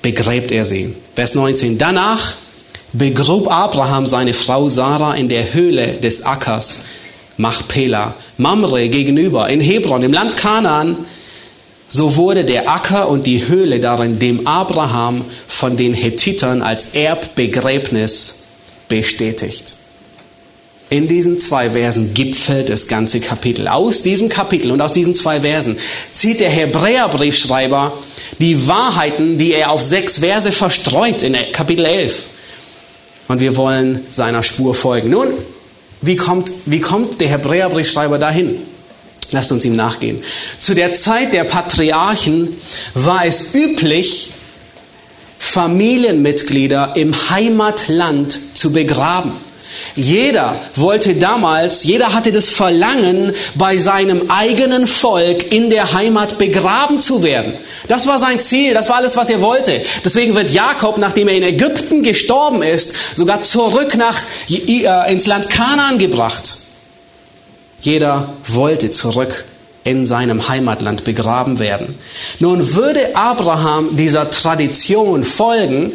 begräbt 0.00 0.52
er 0.52 0.64
sie. 0.64 0.94
Vers 1.16 1.34
19. 1.34 1.76
Danach 1.76 2.34
begrub 2.92 3.50
Abraham 3.50 4.06
seine 4.06 4.32
Frau 4.32 4.68
Sarah 4.68 5.14
in 5.14 5.28
der 5.28 5.54
Höhle 5.54 5.94
des 5.94 6.24
Ackers 6.24 6.82
Machpela, 7.36 8.14
Mamre 8.36 8.88
gegenüber, 8.90 9.48
in 9.48 9.60
Hebron, 9.60 10.02
im 10.02 10.12
Land 10.12 10.36
Kanaan, 10.36 10.96
so 11.90 12.16
wurde 12.16 12.44
der 12.44 12.70
Acker 12.70 13.08
und 13.08 13.26
die 13.26 13.48
Höhle 13.48 13.80
darin 13.80 14.18
dem 14.20 14.46
Abraham 14.46 15.24
von 15.48 15.76
den 15.76 15.92
Hethitern 15.92 16.62
als 16.62 16.94
Erbbegräbnis 16.94 18.44
bestätigt. 18.88 19.74
In 20.88 21.08
diesen 21.08 21.38
zwei 21.38 21.70
Versen 21.70 22.14
gipfelt 22.14 22.68
das 22.68 22.86
ganze 22.86 23.20
Kapitel. 23.20 23.68
Aus 23.68 24.02
diesem 24.02 24.28
Kapitel 24.28 24.70
und 24.70 24.80
aus 24.80 24.92
diesen 24.92 25.14
zwei 25.14 25.40
Versen 25.40 25.76
zieht 26.12 26.40
der 26.40 26.50
Hebräerbriefschreiber 26.50 27.92
die 28.38 28.66
Wahrheiten, 28.66 29.38
die 29.38 29.52
er 29.52 29.70
auf 29.70 29.82
sechs 29.82 30.18
Verse 30.18 30.50
verstreut 30.50 31.22
in 31.22 31.36
Kapitel 31.52 31.86
11. 31.86 32.22
Und 33.28 33.40
wir 33.40 33.56
wollen 33.56 34.04
seiner 34.10 34.42
Spur 34.42 34.74
folgen. 34.74 35.10
Nun, 35.10 35.28
wie 36.02 36.16
kommt, 36.16 36.52
wie 36.66 36.80
kommt 36.80 37.20
der 37.20 37.28
Hebräerbriefschreiber 37.28 38.18
dahin? 38.18 38.56
Lasst 39.32 39.52
uns 39.52 39.64
ihm 39.64 39.76
nachgehen. 39.76 40.22
Zu 40.58 40.74
der 40.74 40.92
Zeit 40.92 41.32
der 41.32 41.44
Patriarchen 41.44 42.56
war 42.94 43.24
es 43.24 43.54
üblich, 43.54 44.32
Familienmitglieder 45.38 46.92
im 46.96 47.14
Heimatland 47.30 48.38
zu 48.54 48.72
begraben. 48.72 49.32
Jeder 49.96 50.54
wollte 50.76 51.14
damals, 51.14 51.84
jeder 51.84 52.12
hatte 52.12 52.32
das 52.32 52.48
Verlangen, 52.48 53.32
bei 53.54 53.76
seinem 53.76 54.30
eigenen 54.30 54.86
Volk 54.86 55.50
in 55.52 55.70
der 55.70 55.92
Heimat 55.92 56.38
begraben 56.38 57.00
zu 57.00 57.22
werden. 57.22 57.54
Das 57.88 58.06
war 58.06 58.18
sein 58.18 58.40
Ziel, 58.40 58.74
das 58.74 58.88
war 58.88 58.96
alles, 58.96 59.16
was 59.16 59.30
er 59.30 59.40
wollte. 59.40 59.80
Deswegen 60.04 60.34
wird 60.34 60.50
Jakob, 60.50 60.98
nachdem 60.98 61.28
er 61.28 61.34
in 61.34 61.42
Ägypten 61.42 62.02
gestorben 62.02 62.62
ist, 62.62 63.16
sogar 63.16 63.42
zurück 63.42 63.96
nach, 63.96 64.20
äh, 64.48 65.12
ins 65.12 65.26
Land 65.26 65.48
Kanaan 65.50 65.98
gebracht. 65.98 66.58
Jeder 67.80 68.34
wollte 68.46 68.90
zurück 68.90 69.44
in 69.84 70.04
seinem 70.04 70.48
Heimatland 70.48 71.04
begraben 71.04 71.58
werden. 71.58 71.98
Nun 72.38 72.74
würde 72.74 73.16
Abraham 73.16 73.96
dieser 73.96 74.30
Tradition 74.30 75.22
folgen, 75.22 75.92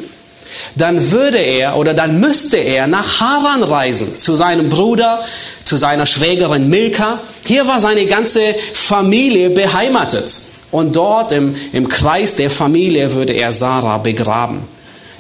dann 0.75 1.11
würde 1.11 1.37
er 1.37 1.77
oder 1.77 1.93
dann 1.93 2.19
müsste 2.19 2.57
er 2.57 2.87
nach 2.87 3.19
Haran 3.19 3.63
reisen, 3.63 4.17
zu 4.17 4.35
seinem 4.35 4.69
Bruder, 4.69 5.23
zu 5.63 5.77
seiner 5.77 6.05
Schwägerin 6.05 6.69
Milka. 6.69 7.19
Hier 7.45 7.67
war 7.67 7.81
seine 7.81 8.05
ganze 8.05 8.41
Familie 8.73 9.49
beheimatet. 9.49 10.41
Und 10.71 10.95
dort 10.95 11.31
im, 11.31 11.55
im 11.71 11.87
Kreis 11.87 12.35
der 12.35 12.49
Familie 12.49 13.13
würde 13.13 13.33
er 13.33 13.53
Sarah 13.53 13.97
begraben. 13.97 14.61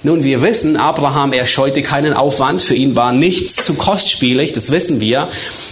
Nun, 0.05 0.23
wir 0.23 0.43
wissen, 0.43 0.77
Abraham, 0.77 1.33
er 1.33 1.47
scheute 1.47 1.81
keinen 1.81 2.13
Aufwand. 2.13 2.61
Für 2.61 2.75
ihn 2.75 2.95
war 2.95 3.11
nichts 3.11 3.65
zu 3.65 3.73
kostspielig, 3.73 4.53
das 4.53 4.69
wissen 4.69 5.01
wir. 5.01 5.29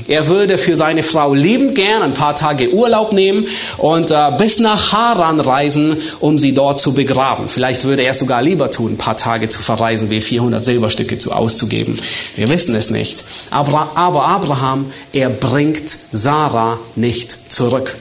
Er 0.07 0.27
würde 0.27 0.57
für 0.57 0.75
seine 0.75 1.03
Frau 1.03 1.35
liebend 1.35 1.75
gern 1.75 2.01
ein 2.01 2.15
paar 2.15 2.35
Tage 2.35 2.73
Urlaub 2.73 3.13
nehmen 3.13 3.45
und 3.77 4.09
äh, 4.09 4.31
bis 4.39 4.57
nach 4.57 4.91
Haran 4.91 5.39
reisen, 5.39 5.97
um 6.19 6.39
sie 6.39 6.55
dort 6.55 6.79
zu 6.79 6.95
begraben. 6.95 7.47
Vielleicht 7.47 7.83
würde 7.83 8.01
er 8.01 8.15
sogar 8.15 8.41
lieber 8.41 8.71
tun, 8.71 8.93
ein 8.93 8.97
paar 8.97 9.17
Tage 9.17 9.49
zu 9.49 9.61
verreisen, 9.61 10.09
wie 10.09 10.19
400 10.19 10.63
Silberstücke 10.63 11.19
zu 11.19 11.31
auszugeben. 11.31 11.95
Wir 12.35 12.49
wissen 12.49 12.73
es 12.73 12.89
nicht. 12.89 13.23
Aber, 13.51 13.91
aber 13.93 14.25
Abraham, 14.25 14.91
er 15.11 15.29
bringt 15.29 15.95
Sarah 16.11 16.79
nicht 16.95 17.53
zurück. 17.53 17.97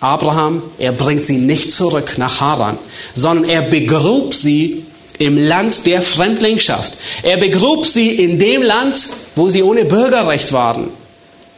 Abraham, 0.00 0.62
er 0.78 0.92
bringt 0.92 1.26
sie 1.26 1.36
nicht 1.36 1.72
zurück 1.72 2.14
nach 2.16 2.40
Haran, 2.40 2.78
sondern 3.12 3.44
er 3.44 3.60
begrub 3.60 4.32
sie 4.32 4.86
im 5.18 5.36
Land 5.36 5.86
der 5.86 6.02
Fremdlingschaft. 6.02 6.94
Er 7.22 7.36
begrub 7.36 7.86
sie 7.86 8.10
in 8.10 8.38
dem 8.38 8.62
Land, 8.62 9.08
wo 9.36 9.48
sie 9.48 9.62
ohne 9.62 9.84
Bürgerrecht 9.84 10.52
waren. 10.52 10.88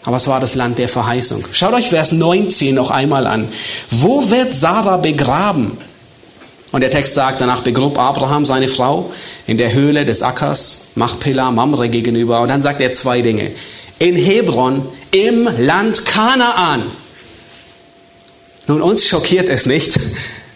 Aber 0.04 0.16
es 0.16 0.26
war 0.28 0.40
das 0.40 0.54
Land 0.54 0.78
der 0.78 0.88
Verheißung. 0.88 1.44
Schaut 1.52 1.72
euch 1.72 1.88
Vers 1.88 2.12
19 2.12 2.74
noch 2.74 2.90
einmal 2.90 3.26
an. 3.26 3.48
Wo 3.90 4.30
wird 4.30 4.52
Sarah 4.52 4.98
begraben? 4.98 5.78
Und 6.72 6.80
der 6.80 6.90
Text 6.90 7.14
sagt, 7.14 7.40
danach 7.40 7.62
begrub 7.62 7.98
Abraham 7.98 8.44
seine 8.44 8.68
Frau 8.68 9.12
in 9.46 9.58
der 9.58 9.72
Höhle 9.72 10.04
des 10.04 10.22
Ackers, 10.22 10.88
Machpela, 10.96 11.50
Mamre 11.52 11.88
gegenüber. 11.88 12.40
Und 12.40 12.48
dann 12.48 12.62
sagt 12.62 12.80
er 12.80 12.92
zwei 12.92 13.22
Dinge. 13.22 13.52
In 13.98 14.16
Hebron, 14.16 14.86
im 15.12 15.48
Land 15.56 16.04
Kanaan. 16.04 16.82
Nun, 18.66 18.82
uns 18.82 19.06
schockiert 19.06 19.48
es 19.48 19.66
nicht, 19.66 19.98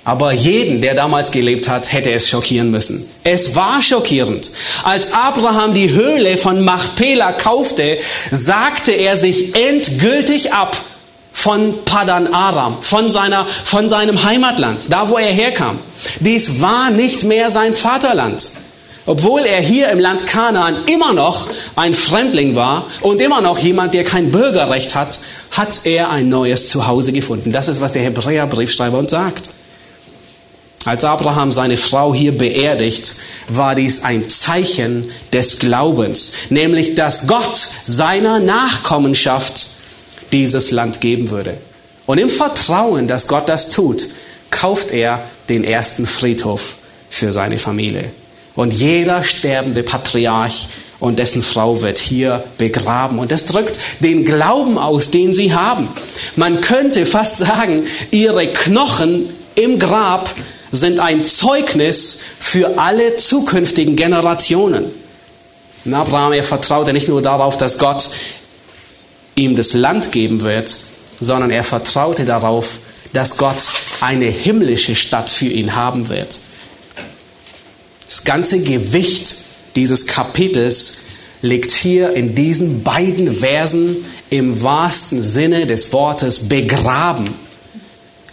aber 0.08 0.32
jeden, 0.32 0.80
der 0.80 0.94
damals 0.94 1.32
gelebt 1.32 1.68
hat, 1.68 1.92
hätte 1.92 2.10
es 2.10 2.30
schockieren 2.30 2.70
müssen. 2.70 3.06
Es 3.24 3.56
war 3.56 3.82
schockierend. 3.82 4.50
Als 4.82 5.12
Abraham 5.12 5.74
die 5.74 5.90
Höhle 5.90 6.38
von 6.38 6.64
Machpela 6.64 7.32
kaufte, 7.32 7.98
sagte 8.30 8.92
er 8.92 9.18
sich 9.18 9.54
endgültig 9.54 10.54
ab 10.54 10.80
von 11.30 11.84
Padan 11.84 12.32
Aram, 12.32 12.78
von, 12.80 13.10
seiner, 13.10 13.44
von 13.64 13.90
seinem 13.90 14.24
Heimatland, 14.24 14.86
da 14.88 15.10
wo 15.10 15.18
er 15.18 15.30
herkam. 15.30 15.78
Dies 16.20 16.62
war 16.62 16.90
nicht 16.90 17.24
mehr 17.24 17.50
sein 17.50 17.76
Vaterland. 17.76 18.48
Obwohl 19.04 19.42
er 19.42 19.60
hier 19.60 19.90
im 19.90 20.00
Land 20.00 20.26
Kanaan 20.26 20.74
immer 20.86 21.12
noch 21.12 21.48
ein 21.76 21.92
Fremdling 21.92 22.56
war 22.56 22.86
und 23.02 23.20
immer 23.20 23.42
noch 23.42 23.58
jemand, 23.58 23.92
der 23.92 24.04
kein 24.04 24.30
Bürgerrecht 24.30 24.94
hat, 24.94 25.20
hat 25.50 25.80
er 25.84 26.08
ein 26.08 26.30
neues 26.30 26.70
Zuhause 26.70 27.12
gefunden. 27.12 27.52
Das 27.52 27.68
ist, 27.68 27.82
was 27.82 27.92
der 27.92 28.00
Hebräerbriefschreiber 28.00 28.96
uns 28.96 29.10
sagt. 29.10 29.50
Als 30.84 31.04
Abraham 31.04 31.52
seine 31.52 31.76
Frau 31.76 32.14
hier 32.14 32.36
beerdigt, 32.36 33.14
war 33.48 33.74
dies 33.74 34.04
ein 34.04 34.30
Zeichen 34.30 35.10
des 35.32 35.58
Glaubens, 35.58 36.32
nämlich 36.50 36.94
dass 36.94 37.26
Gott 37.26 37.68
seiner 37.84 38.38
Nachkommenschaft 38.38 39.66
dieses 40.32 40.70
Land 40.70 41.00
geben 41.00 41.30
würde. 41.30 41.58
Und 42.06 42.18
im 42.18 42.30
Vertrauen, 42.30 43.06
dass 43.06 43.28
Gott 43.28 43.48
das 43.48 43.70
tut, 43.70 44.06
kauft 44.50 44.92
er 44.92 45.22
den 45.48 45.64
ersten 45.64 46.06
Friedhof 46.06 46.76
für 47.10 47.32
seine 47.32 47.58
Familie. 47.58 48.10
Und 48.54 48.72
jeder 48.72 49.22
sterbende 49.22 49.82
Patriarch 49.82 50.68
und 51.00 51.18
dessen 51.18 51.42
Frau 51.42 51.82
wird 51.82 51.98
hier 51.98 52.42
begraben. 52.56 53.18
Und 53.18 53.30
das 53.30 53.44
drückt 53.44 53.78
den 54.00 54.24
Glauben 54.24 54.78
aus, 54.78 55.10
den 55.10 55.32
sie 55.32 55.54
haben. 55.54 55.88
Man 56.34 56.60
könnte 56.60 57.06
fast 57.06 57.38
sagen, 57.38 57.84
ihre 58.10 58.48
Knochen 58.48 59.28
im 59.54 59.78
Grab 59.78 60.34
sind 60.70 60.98
ein 61.00 61.26
Zeugnis 61.26 62.20
für 62.38 62.78
alle 62.78 63.16
zukünftigen 63.16 63.96
Generationen. 63.96 64.86
Und 65.84 65.94
Abraham, 65.94 66.32
er 66.32 66.44
vertraute 66.44 66.92
nicht 66.92 67.08
nur 67.08 67.22
darauf, 67.22 67.56
dass 67.56 67.78
Gott 67.78 68.08
ihm 69.34 69.56
das 69.56 69.72
Land 69.72 70.12
geben 70.12 70.42
wird, 70.42 70.76
sondern 71.20 71.50
er 71.50 71.64
vertraute 71.64 72.24
darauf, 72.24 72.78
dass 73.12 73.36
Gott 73.38 73.56
eine 74.00 74.26
himmlische 74.26 74.94
Stadt 74.94 75.30
für 75.30 75.46
ihn 75.46 75.74
haben 75.74 76.08
wird. 76.08 76.38
Das 78.06 78.24
ganze 78.24 78.60
Gewicht 78.60 79.34
dieses 79.76 80.06
Kapitels 80.06 80.98
liegt 81.40 81.70
hier 81.70 82.12
in 82.14 82.34
diesen 82.34 82.82
beiden 82.82 83.34
Versen 83.34 84.04
im 84.28 84.62
wahrsten 84.62 85.22
Sinne 85.22 85.66
des 85.66 85.92
Wortes 85.92 86.48
begraben 86.48 87.34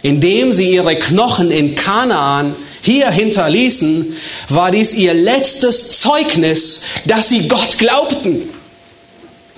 indem 0.02 0.52
sie 0.52 0.72
ihre 0.72 0.96
Knochen 0.96 1.50
in 1.50 1.74
Kanaan 1.74 2.54
hier 2.82 3.10
hinterließen, 3.10 4.16
war 4.48 4.70
dies 4.70 4.94
ihr 4.94 5.14
letztes 5.14 6.00
Zeugnis, 6.00 6.82
dass 7.04 7.28
sie 7.28 7.48
Gott 7.48 7.78
glaubten. 7.78 8.48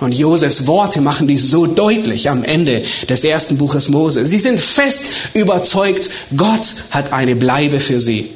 Und 0.01 0.15
Josefs 0.17 0.67
Worte 0.67 1.01
machen 1.01 1.27
dies 1.27 1.51
so 1.51 1.67
deutlich 1.67 2.31
am 2.31 2.45
Ende 2.45 2.85
des 3.09 3.25
ersten 3.25 3.59
Buches 3.59 3.89
Mose. 3.89 4.25
Sie 4.25 4.39
sind 4.39 4.61
fest 4.61 5.11
überzeugt, 5.35 6.09
Gott 6.37 6.75
hat 6.91 7.13
eine 7.13 7.35
Bleibe 7.35 7.81
für 7.81 7.99
sie. 7.99 8.31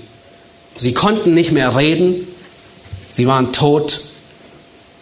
Sie 0.76 0.92
konnten 0.92 1.34
nicht 1.34 1.53
mehr 1.53 1.76
reden, 1.76 2.26
sie 3.12 3.26
waren 3.26 3.53
tot, 3.53 4.00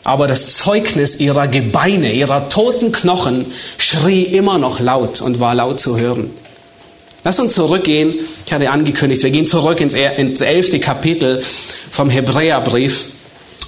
aber 0.05 0.27
das 0.27 0.57
Zeugnis 0.57 1.21
ihrer 1.21 1.49
Gebeine, 1.49 2.13
ihrer 2.13 2.49
toten 2.49 2.93
Knochen 2.93 3.47
schrie 3.79 4.23
immer 4.23 4.59
noch 4.59 4.81
laut 4.81 5.21
und 5.21 5.41
war 5.41 5.55
laut 5.55 5.81
zu 5.81 5.97
hören. 5.97 6.31
Lass 7.25 7.39
uns 7.39 7.55
zurückgehen. 7.55 8.15
Ich 8.47 8.53
hatte 8.53 8.71
angekündigt, 8.71 9.23
wir 9.23 9.31
gehen 9.31 9.47
zurück 9.47 9.81
ins, 9.81 9.95
elfte 9.95 10.81
Kapitel 10.81 11.43
vom 11.91 12.11
Hebräerbrief. 12.11 13.07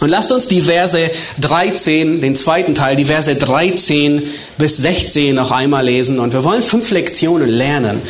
Und 0.00 0.08
lasst 0.08 0.32
uns 0.32 0.48
die 0.48 0.62
Verse 0.62 1.10
13, 1.40 2.20
den 2.20 2.34
zweiten 2.34 2.74
Teil, 2.74 2.96
die 2.96 3.04
Verse 3.04 3.34
13 3.34 4.22
bis 4.58 4.78
16 4.78 5.34
noch 5.34 5.52
einmal 5.52 5.84
lesen. 5.84 6.18
Und 6.18 6.32
wir 6.32 6.42
wollen 6.44 6.62
fünf 6.62 6.90
Lektionen 6.90 7.48
lernen 7.48 8.02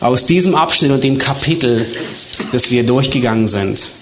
aus 0.00 0.26
diesem 0.26 0.54
Abschnitt 0.54 0.92
und 0.92 1.02
dem 1.02 1.18
Kapitel, 1.18 1.86
das 2.52 2.70
wir 2.70 2.84
durchgegangen 2.84 3.48
sind. 3.48 4.01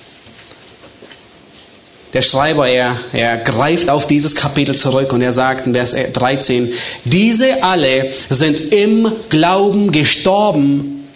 Der 2.13 2.23
Schreiber, 2.23 2.69
er, 2.69 2.97
er 3.13 3.37
greift 3.39 3.89
auf 3.89 4.09
dieses 4.09 4.35
Kapitel 4.35 4.75
zurück 4.75 5.13
und 5.13 5.23
er 5.23 5.31
sagt 5.31 5.67
in 5.67 5.75
Vers 5.75 5.95
13, 6.13 6.73
diese 7.05 7.63
alle 7.63 8.11
sind 8.29 8.73
im 8.73 9.13
Glauben 9.29 9.93
gestorben, 9.93 11.09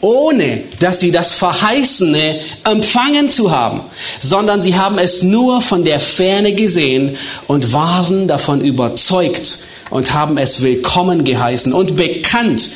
ohne 0.00 0.62
dass 0.80 0.98
sie 0.98 1.12
das 1.12 1.32
Verheißene 1.32 2.40
empfangen 2.68 3.30
zu 3.30 3.52
haben, 3.52 3.82
sondern 4.18 4.60
sie 4.60 4.76
haben 4.76 4.98
es 4.98 5.22
nur 5.22 5.62
von 5.62 5.84
der 5.84 6.00
Ferne 6.00 6.52
gesehen 6.52 7.16
und 7.46 7.72
waren 7.72 8.26
davon 8.26 8.60
überzeugt 8.60 9.58
und 9.90 10.14
haben 10.14 10.36
es 10.36 10.62
willkommen 10.62 11.22
geheißen 11.24 11.72
und 11.72 11.94
bekannt, 11.94 12.70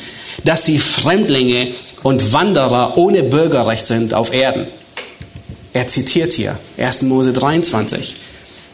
dass 0.45 0.65
sie 0.65 0.79
Fremdlinge 0.79 1.69
und 2.03 2.31
Wanderer 2.31 2.97
ohne 2.97 3.23
Bürgerrecht 3.23 3.85
sind 3.85 4.13
auf 4.13 4.31
Erden. 4.31 4.67
Er 5.75 5.87
zitiert 5.87 6.31
hier 6.31 6.57
1. 6.77 7.01
Mose 7.01 7.33
23, 7.33 8.15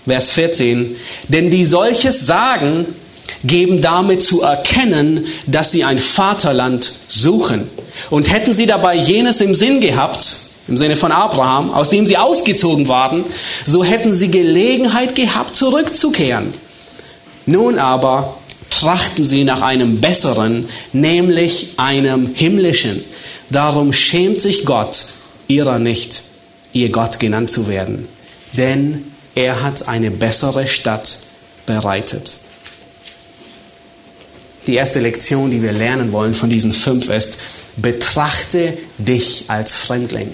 Vers 0.06 0.30
14. 0.30 0.96
Denn 1.30 1.50
die 1.50 1.66
solches 1.66 2.28
sagen, 2.28 2.86
geben 3.44 3.82
damit 3.82 4.22
zu 4.22 4.44
erkennen, 4.44 5.26
dass 5.48 5.72
sie 5.72 5.84
ein 5.84 5.98
Vaterland 5.98 6.94
suchen. 7.08 7.68
Und 8.12 8.32
hätten 8.32 8.54
sie 8.54 8.68
dabei 8.68 8.96
jenes 8.96 9.42
im 9.42 9.56
Sinn 9.56 9.82
gehabt, 9.82 10.38
im 10.68 10.78
Sinne 10.78 10.96
von 10.96 11.12
Abraham, 11.12 11.72
aus 11.72 11.90
dem 11.90 12.06
sie 12.06 12.18
ausgezogen 12.18 12.88
waren, 12.88 13.24
so 13.66 13.84
hätten 13.84 14.14
sie 14.14 14.30
Gelegenheit 14.30 15.16
gehabt, 15.16 15.56
zurückzukehren. 15.56 16.54
Nun 17.48 17.80
aber 17.80 18.38
trachten 18.70 19.24
sie 19.24 19.44
nach 19.44 19.64
einem 19.64 20.02
besseren, 20.02 20.70
nämlich 20.94 21.70
einem 21.78 22.30
himmlischen. 22.36 23.04
Darum 23.50 23.92
schämt 23.92 24.40
sich 24.40 24.66
Gott 24.66 25.06
ihrer 25.48 25.80
nicht 25.80 26.31
ihr 26.74 26.90
Gott 26.90 27.20
genannt 27.20 27.50
zu 27.50 27.68
werden, 27.68 28.08
denn 28.54 29.06
er 29.36 29.62
hat 29.62 29.88
eine 29.88 30.12
bessere 30.12 30.68
Stadt 30.68 31.18
bereitet. 31.66 32.36
Die 34.68 34.76
erste 34.76 35.00
Lektion, 35.00 35.50
die 35.50 35.62
wir 35.62 35.72
lernen 35.72 36.12
wollen 36.12 36.34
von 36.34 36.50
diesen 36.50 36.72
fünf 36.72 37.10
ist, 37.10 37.38
betrachte 37.78 38.78
dich 38.98 39.46
als 39.48 39.72
Fremdling. 39.72 40.30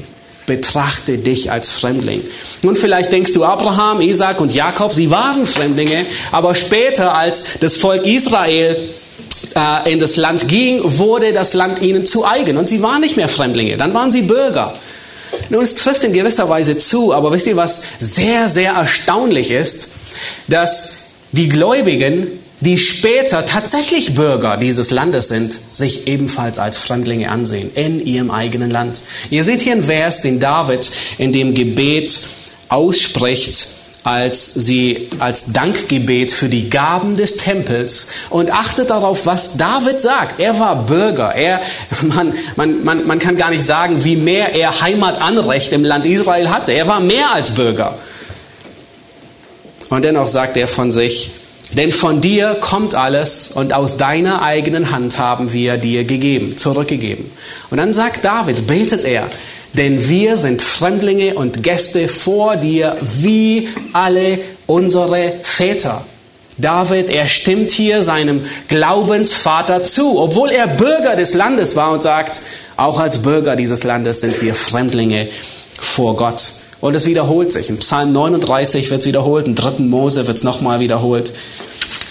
Betrachte 0.46 1.18
dich 1.18 1.52
als 1.52 1.70
Fremdling. 1.70 2.22
Nun, 2.62 2.76
vielleicht 2.76 3.12
denkst 3.12 3.34
du, 3.34 3.44
Abraham, 3.44 4.02
Isaac 4.02 4.40
und 4.42 4.54
Jakob, 4.54 4.94
sie 4.94 5.12
waren 5.12 5.46
Fremdlinge, 5.46 6.06
aber 6.32 6.56
später, 6.56 7.16
als 7.16 7.60
das 7.60 7.76
Volk 7.76 8.06
Israel 8.06 8.78
äh, 9.56 9.92
in 9.92 10.00
das 10.00 10.16
Land 10.16 10.48
ging, 10.48 10.80
wurde 10.84 11.34
das 11.34 11.54
Land 11.54 11.82
ihnen 11.82 12.06
zu 12.06 12.26
eigen 12.26 12.58
und 12.58 12.70
sie 12.70 12.82
waren 12.82 13.02
nicht 13.02 13.18
mehr 13.18 13.30
Fremdlinge, 13.30 13.78
dann 13.78 13.94
waren 13.94 14.12
sie 14.12 14.22
Bürger. 14.24 14.74
Nun, 15.50 15.64
es 15.64 15.76
trifft 15.76 16.04
in 16.04 16.14
gewisser 16.14 16.50
Weise 16.50 16.78
zu, 16.78 17.14
aber 17.14 17.32
wisst 17.32 17.48
ihr, 17.48 17.56
was 17.56 17.82
sehr, 18.00 18.50
sehr 18.50 18.74
erstaunlich 18.74 19.52
ist? 19.52 19.90
Dass 20.48 21.04
die 21.32 21.50
Gläubigen, 21.50 22.28
die 22.60 22.78
später 22.78 23.46
tatsächlich 23.46 24.16
Bürger 24.16 24.58
dieses 24.58 24.92
Landes 24.92 25.28
sind, 25.28 25.58
sich 25.72 26.08
ebenfalls 26.08 26.58
als 26.60 26.78
Fremdlinge 26.78 27.30
ansehen 27.30 27.70
in 27.76 28.04
ihrem 28.04 28.32
eigenen 28.32 28.72
Land. 28.72 29.04
Ihr 29.30 29.44
seht 29.44 29.62
hier 29.62 29.74
einen 29.74 29.84
Vers, 29.84 30.22
den 30.22 30.40
David 30.40 30.90
in 31.18 31.34
dem 31.34 31.54
Gebet 31.54 32.20
ausspricht, 32.70 33.77
als 34.08 34.54
sie 34.54 35.10
als 35.20 35.52
Dankgebet 35.52 36.32
für 36.32 36.48
die 36.48 36.70
Gaben 36.70 37.18
des 37.18 37.36
Tempels 37.36 38.08
und 38.30 38.52
achtet 38.52 38.90
darauf, 38.90 39.26
was 39.26 39.58
David 39.58 40.00
sagt. 40.00 40.40
Er 40.40 40.58
war 40.62 40.78
Bürger. 40.86 41.36
Er, 41.36 41.60
man, 42.04 42.34
man, 42.56 42.86
man, 42.86 43.06
man 43.06 43.20
kann 43.20 43.36
gar 43.36 43.50
nicht 43.50 43.66
sagen, 43.66 44.06
wie 44.06 44.16
mehr 44.16 44.56
er 44.56 44.80
Heimatanrecht 44.80 45.74
im 45.74 45.84
Land 45.84 46.06
Israel 46.06 46.50
hatte. 46.50 46.72
Er 46.72 46.88
war 46.88 47.02
mehr 47.02 47.34
als 47.34 47.52
Bürger. 47.52 47.98
Und 49.90 50.06
dennoch 50.06 50.30
sagt 50.30 50.56
er 50.56 50.70
von 50.70 50.90
sich, 50.90 51.32
denn 51.74 51.92
von 51.92 52.22
dir 52.22 52.56
kommt 52.62 52.96
alles 52.96 53.52
und 53.52 53.74
aus 53.74 53.98
deiner 53.98 54.42
eigenen 54.42 54.92
Hand 54.92 55.18
haben 55.18 55.52
wir 55.52 55.76
dir 55.76 56.06
gegeben, 56.06 56.56
zurückgegeben. 56.56 57.30
Und 57.72 57.76
dann 57.78 57.92
sagt 57.92 58.24
David, 58.24 58.68
betet 58.68 59.04
er, 59.04 59.28
denn 59.74 60.10
wir 60.10 60.38
sind 60.38 60.62
Fremdlinge 60.62 61.36
und 61.36 61.64
Gäste 61.64 62.08
vor 62.08 62.56
dir 62.56 62.98
wie 63.20 63.68
alle 63.94 64.40
unsere 64.66 65.34
Väter. 65.44 66.04
David, 66.58 67.10
er 67.10 67.28
stimmt 67.28 67.70
hier 67.70 68.02
seinem 68.02 68.42
Glaubensvater 68.68 69.84
zu, 69.84 70.20
obwohl 70.20 70.50
er 70.50 70.68
Bürger 70.68 71.16
des 71.16 71.36
Landes 71.36 71.76
war 71.76 71.92
und 71.92 72.02
sagt, 72.02 72.42
auch 72.78 73.00
als 73.00 73.20
Bürger 73.22 73.56
dieses 73.56 73.84
Landes 73.84 74.22
sind 74.22 74.42
wir 74.42 74.56
Fremdlinge 74.56 75.28
vor 75.80 76.16
Gott. 76.16 76.52
Und 76.82 76.96
es 76.96 77.06
wiederholt 77.06 77.52
sich. 77.52 77.70
In 77.70 77.78
Psalm 77.78 78.12
39 78.12 78.90
wird 78.90 79.02
es 79.02 79.08
wiederholt, 79.08 79.48
im 79.48 79.56
dritten 79.56 79.90
Mose 79.90 80.28
wird 80.28 80.38
es 80.38 80.44
nochmal 80.44 80.80
wiederholt. 80.80 81.32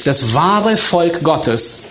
Das 0.04 0.34
wahre 0.34 0.76
Volk 0.76 1.24
Gottes 1.24 1.84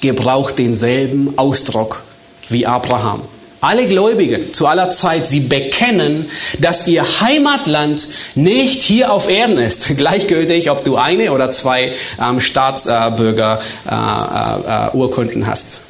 gebraucht 0.00 0.58
denselben 0.58 1.34
Ausdruck 1.36 2.02
wie 2.48 2.66
Abraham. 2.66 3.22
Alle 3.66 3.86
Gläubigen 3.88 4.54
zu 4.54 4.68
aller 4.68 4.90
Zeit, 4.90 5.26
sie 5.26 5.40
bekennen, 5.40 6.30
dass 6.60 6.86
ihr 6.86 7.04
Heimatland 7.20 8.06
nicht 8.36 8.80
hier 8.80 9.10
auf 9.10 9.28
Erden 9.28 9.58
ist. 9.58 9.88
Gleichgültig, 9.96 10.70
ob 10.70 10.84
du 10.84 10.94
eine 10.94 11.32
oder 11.32 11.50
zwei 11.50 11.92
ähm, 12.22 12.38
Staatsbürger-Urkunden 12.38 15.32
äh, 15.32 15.38
äh, 15.40 15.42
äh, 15.42 15.50
hast. 15.50 15.80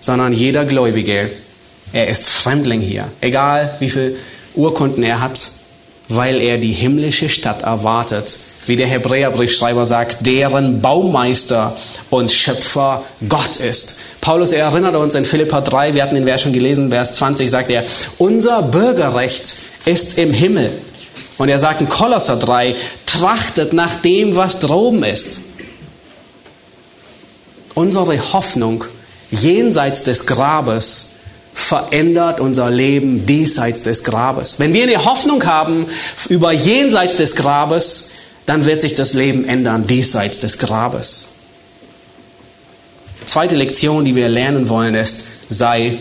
Sondern 0.00 0.32
jeder 0.32 0.64
Gläubige, 0.64 1.30
er 1.92 2.08
ist 2.08 2.30
Fremdling 2.30 2.80
hier. 2.80 3.04
Egal 3.20 3.74
wie 3.80 3.90
viele 3.90 4.16
Urkunden 4.54 5.02
er 5.02 5.20
hat, 5.20 5.42
weil 6.08 6.40
er 6.40 6.58
die 6.58 6.72
himmlische 6.72 7.28
Stadt 7.28 7.62
erwartet, 7.62 8.38
wie 8.66 8.76
der 8.76 8.86
Hebräerbriefschreiber 8.86 9.84
sagt, 9.86 10.26
deren 10.26 10.80
Baumeister 10.80 11.76
und 12.10 12.30
Schöpfer 12.30 13.02
Gott 13.28 13.56
ist. 13.56 13.98
Paulus 14.20 14.52
erinnert 14.52 14.96
uns 14.96 15.14
in 15.14 15.24
Philippa 15.24 15.60
3, 15.60 15.94
wir 15.94 16.02
hatten 16.02 16.14
den 16.14 16.24
Vers 16.24 16.42
schon 16.42 16.52
gelesen, 16.52 16.90
Vers 16.90 17.14
20 17.14 17.50
sagt 17.50 17.70
er, 17.70 17.84
unser 18.18 18.62
Bürgerrecht 18.62 19.56
ist 19.84 20.18
im 20.18 20.32
Himmel. 20.32 20.72
Und 21.36 21.48
er 21.48 21.58
sagt 21.58 21.80
in 21.80 21.88
Kolosser 21.88 22.36
3, 22.36 22.74
trachtet 23.06 23.72
nach 23.72 23.96
dem, 23.96 24.36
was 24.36 24.60
droben 24.60 25.04
ist. 25.04 25.40
Unsere 27.74 28.32
Hoffnung 28.32 28.84
jenseits 29.30 30.04
des 30.04 30.26
Grabes 30.26 31.13
verändert 31.64 32.40
unser 32.40 32.70
Leben 32.70 33.24
diesseits 33.26 33.82
des 33.82 34.04
Grabes. 34.04 34.60
Wenn 34.60 34.74
wir 34.74 34.82
eine 34.82 35.04
Hoffnung 35.04 35.44
haben 35.46 35.86
über 36.28 36.52
jenseits 36.52 37.16
des 37.16 37.34
Grabes, 37.34 38.10
dann 38.46 38.66
wird 38.66 38.82
sich 38.82 38.94
das 38.94 39.14
Leben 39.14 39.46
ändern 39.46 39.86
diesseits 39.86 40.38
des 40.40 40.58
Grabes. 40.58 41.28
Zweite 43.24 43.56
Lektion, 43.56 44.04
die 44.04 44.14
wir 44.14 44.28
lernen 44.28 44.68
wollen, 44.68 44.94
ist, 44.94 45.24
sei 45.48 45.96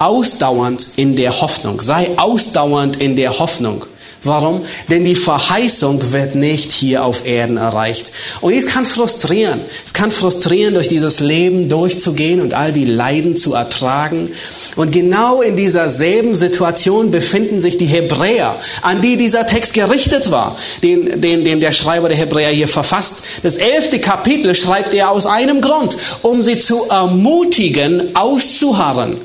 ausdauernd 0.00 0.88
in 0.96 1.14
der 1.14 1.40
Hoffnung. 1.40 1.80
Sei 1.80 2.10
ausdauernd 2.16 2.96
in 2.96 3.14
der 3.14 3.38
Hoffnung. 3.38 3.86
Warum? 4.24 4.64
Denn 4.88 5.04
die 5.04 5.14
Verheißung 5.14 6.12
wird 6.12 6.34
nicht 6.34 6.72
hier 6.72 7.04
auf 7.04 7.26
Erden 7.26 7.58
erreicht. 7.58 8.10
Und 8.40 8.54
es 8.54 8.66
kann 8.66 8.86
frustrieren. 8.86 9.60
Es 9.84 9.92
kann 9.92 10.10
frustrieren, 10.10 10.74
durch 10.74 10.88
dieses 10.88 11.20
Leben 11.20 11.68
durchzugehen 11.68 12.40
und 12.40 12.54
all 12.54 12.72
die 12.72 12.86
Leiden 12.86 13.36
zu 13.36 13.54
ertragen. 13.54 14.30
Und 14.76 14.92
genau 14.92 15.42
in 15.42 15.56
dieser 15.56 15.90
selben 15.90 16.34
Situation 16.34 17.10
befinden 17.10 17.60
sich 17.60 17.76
die 17.76 17.86
Hebräer, 17.86 18.56
an 18.80 19.02
die 19.02 19.16
dieser 19.18 19.46
Text 19.46 19.74
gerichtet 19.74 20.30
war, 20.30 20.56
den, 20.82 21.20
den, 21.20 21.44
den 21.44 21.60
der 21.60 21.72
Schreiber 21.72 22.08
der 22.08 22.16
Hebräer 22.16 22.50
hier 22.50 22.68
verfasst. 22.68 23.22
Das 23.42 23.56
elfte 23.56 23.98
Kapitel 23.98 24.54
schreibt 24.54 24.94
er 24.94 25.10
aus 25.10 25.26
einem 25.26 25.60
Grund, 25.60 25.98
um 26.22 26.40
sie 26.40 26.58
zu 26.58 26.84
ermutigen, 26.88 28.16
auszuharren. 28.16 29.18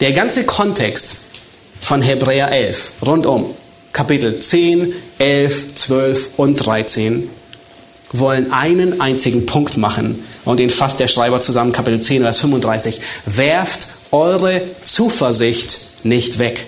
Der 0.00 0.12
ganze 0.12 0.44
Kontext 0.44 1.16
von 1.80 2.02
Hebräer 2.02 2.50
11, 2.50 2.92
rundum, 3.04 3.54
Kapitel 3.92 4.38
10, 4.38 4.92
11, 5.18 5.74
12 5.74 6.30
und 6.36 6.56
13, 6.56 7.30
wollen 8.12 8.52
einen 8.52 9.00
einzigen 9.00 9.46
Punkt 9.46 9.76
machen. 9.76 10.22
Und 10.44 10.60
den 10.60 10.70
fasst 10.70 11.00
der 11.00 11.08
Schreiber 11.08 11.40
zusammen, 11.40 11.72
Kapitel 11.72 12.00
10, 12.00 12.22
Vers 12.22 12.40
35. 12.40 13.00
Werft 13.26 13.86
eure 14.10 14.62
Zuversicht 14.84 15.78
nicht 16.04 16.38
weg. 16.38 16.66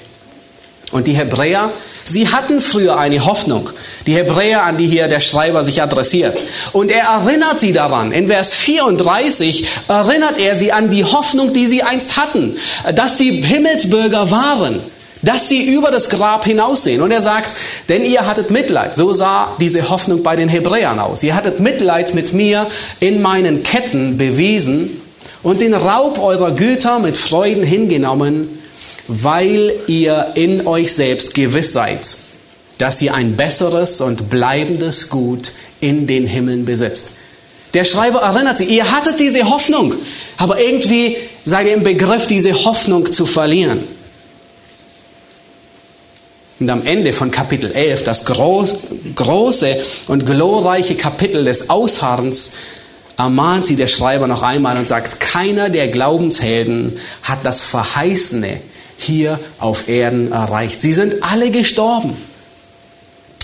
Und 0.91 1.07
die 1.07 1.13
Hebräer, 1.13 1.71
sie 2.05 2.29
hatten 2.29 2.61
früher 2.61 2.99
eine 2.99 3.27
Hoffnung. 3.27 3.69
Die 4.07 4.15
Hebräer, 4.15 4.63
an 4.63 4.79
die 4.79 4.87
hier 4.87 5.07
der 5.07 5.21
Schreiber 5.21 5.63
sich 5.63 5.83
adressiert. 5.83 6.43
Und 6.73 6.91
er 6.91 7.05
erinnert 7.05 7.61
sie 7.61 7.73
daran. 7.73 8.11
In 8.11 8.29
Vers 8.29 8.55
34 8.55 9.67
erinnert 9.89 10.39
er 10.39 10.55
sie 10.55 10.73
an 10.73 10.89
die 10.89 11.05
Hoffnung, 11.05 11.53
die 11.53 11.67
sie 11.67 11.83
einst 11.83 12.17
hatten, 12.17 12.57
dass 12.95 13.19
sie 13.19 13.43
Himmelsbürger 13.43 14.31
waren 14.31 14.81
dass 15.29 15.47
sie 15.47 15.75
über 15.75 15.91
das 15.91 16.09
Grab 16.09 16.47
hinaussehen. 16.47 17.03
Und 17.03 17.11
er 17.11 17.21
sagt, 17.21 17.55
denn 17.91 18.03
ihr 18.03 18.27
hattet 18.27 18.51
Mitleid. 18.51 18.97
So 18.97 19.13
sah 19.13 19.55
diese 19.61 19.91
Hoffnung 19.91 20.23
bei 20.23 20.37
den 20.37 20.49
Hebräern 20.49 20.99
aus. 20.99 21.23
Ihr 21.23 21.35
hattet 21.35 21.61
Mitleid 21.61 22.15
mit 22.15 22.33
mir 22.33 22.67
in 22.99 23.21
meinen 23.21 23.63
Ketten 23.63 24.17
bewiesen 24.17 25.03
und 25.43 25.61
den 25.61 25.75
Raub 25.75 26.19
eurer 26.19 26.53
Güter 26.53 26.99
mit 26.99 27.19
Freuden 27.19 27.63
hingenommen, 27.63 28.59
weil 29.07 29.75
ihr 29.87 30.33
in 30.35 30.67
euch 30.67 30.95
selbst 30.95 31.35
gewiss 31.35 31.75
seid, 31.75 32.09
dass 32.79 33.03
ihr 33.03 33.13
ein 33.13 33.37
besseres 33.37 34.01
und 34.01 34.31
bleibendes 34.31 35.11
Gut 35.11 35.53
in 35.81 36.07
den 36.07 36.27
Himmeln 36.27 36.65
besitzt. 36.65 37.17
Der 37.75 37.85
Schreiber 37.85 38.21
erinnert 38.21 38.57
sie, 38.57 38.65
ihr 38.65 38.93
hattet 38.93 39.21
diese 39.21 39.51
Hoffnung, 39.51 39.93
aber 40.39 40.59
irgendwie 40.59 41.19
seid 41.45 41.67
ihr 41.67 41.75
im 41.75 41.83
Begriff, 41.83 42.27
diese 42.27 42.65
Hoffnung 42.65 43.13
zu 43.13 43.27
verlieren. 43.27 43.98
Und 46.61 46.71
am 46.71 46.85
Ende 46.85 47.13
von 47.13 47.31
Kapitel 47.31 47.71
11, 47.71 48.03
das 48.03 48.25
groß, 48.25 48.75
große 49.15 49.77
und 50.09 50.27
glorreiche 50.27 50.97
Kapitel 50.97 51.45
des 51.45 51.71
Ausharrens, 51.71 52.55
ermahnt 53.17 53.67
sie 53.67 53.77
der 53.77 53.87
Schreiber 53.87 54.27
noch 54.27 54.43
einmal 54.43 54.77
und 54.77 54.89
sagt, 54.89 55.21
keiner 55.21 55.71
der 55.71 55.89
Glaubenshelden 55.89 56.93
hat 57.23 57.39
das 57.45 57.61
Verheißene 57.61 58.61
hier 58.97 59.39
auf 59.59 59.89
Erden 59.89 60.33
erreicht. 60.33 60.81
Sie 60.81 60.93
sind 60.93 61.23
alle 61.23 61.51
gestorben. 61.51 62.17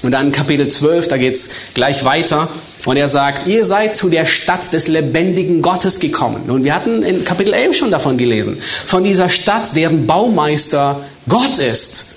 Und 0.02 0.10
dann 0.10 0.32
Kapitel 0.32 0.68
12, 0.68 1.08
da 1.08 1.16
geht 1.16 1.34
es 1.34 1.48
gleich 1.74 2.04
weiter. 2.04 2.48
Und 2.84 2.96
er 2.96 3.08
sagt, 3.08 3.46
ihr 3.46 3.64
seid 3.64 3.96
zu 3.96 4.10
der 4.10 4.26
Stadt 4.26 4.72
des 4.72 4.86
lebendigen 4.86 5.62
Gottes 5.62 5.98
gekommen. 5.98 6.50
Und 6.50 6.64
wir 6.64 6.74
hatten 6.74 7.02
in 7.02 7.24
Kapitel 7.24 7.54
11 7.54 7.76
schon 7.76 7.90
davon 7.90 8.18
gelesen. 8.18 8.58
Von 8.84 9.02
dieser 9.02 9.30
Stadt, 9.30 9.74
deren 9.74 10.06
Baumeister 10.06 11.00
Gott 11.26 11.58
ist. 11.58 12.13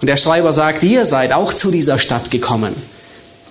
Und 0.00 0.08
der 0.08 0.16
Schreiber 0.16 0.52
sagt, 0.52 0.82
ihr 0.82 1.04
seid 1.04 1.32
auch 1.32 1.52
zu 1.52 1.70
dieser 1.70 1.98
Stadt 1.98 2.30
gekommen. 2.30 2.74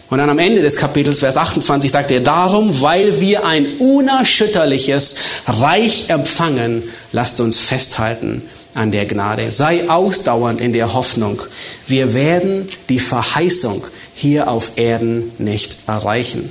Und 0.10 0.18
dann 0.18 0.30
am 0.30 0.39
Ende 0.39 0.64
des 0.64 0.76
Kapitels, 0.76 1.20
Vers 1.20 1.38
28, 1.38 1.91
sagt 1.91 2.10
er, 2.10 2.20
darum, 2.20 2.82
weil 2.82 3.22
wir 3.22 3.45
ein 3.45 3.78
unerschütterliches 3.78 5.18
Reich 5.47 6.10
empfangen, 6.10 6.82
lasst 7.12 7.39
uns 7.39 7.60
festhalten 7.60 8.41
an 8.74 8.91
der 8.91 9.06
Gnade. 9.06 9.52
Sei 9.52 9.88
ausdauernd 9.88 10.62
in 10.62 10.74
der 10.74 10.93
Hoffnung. 10.93 11.41
Wir 11.86 12.16
werden 12.16 12.68
die 12.89 13.00
Verheißung 13.00 13.86
hier 14.16 14.50
auf 14.50 14.72
Erden 14.78 15.32
nicht 15.38 15.78
erreichen. 15.86 16.50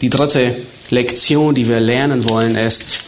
Die 0.00 0.10
dritte 0.10 0.54
Lektion, 0.90 1.54
die 1.54 1.66
wir 1.68 1.80
lernen 1.80 2.28
wollen, 2.28 2.54
ist, 2.54 2.98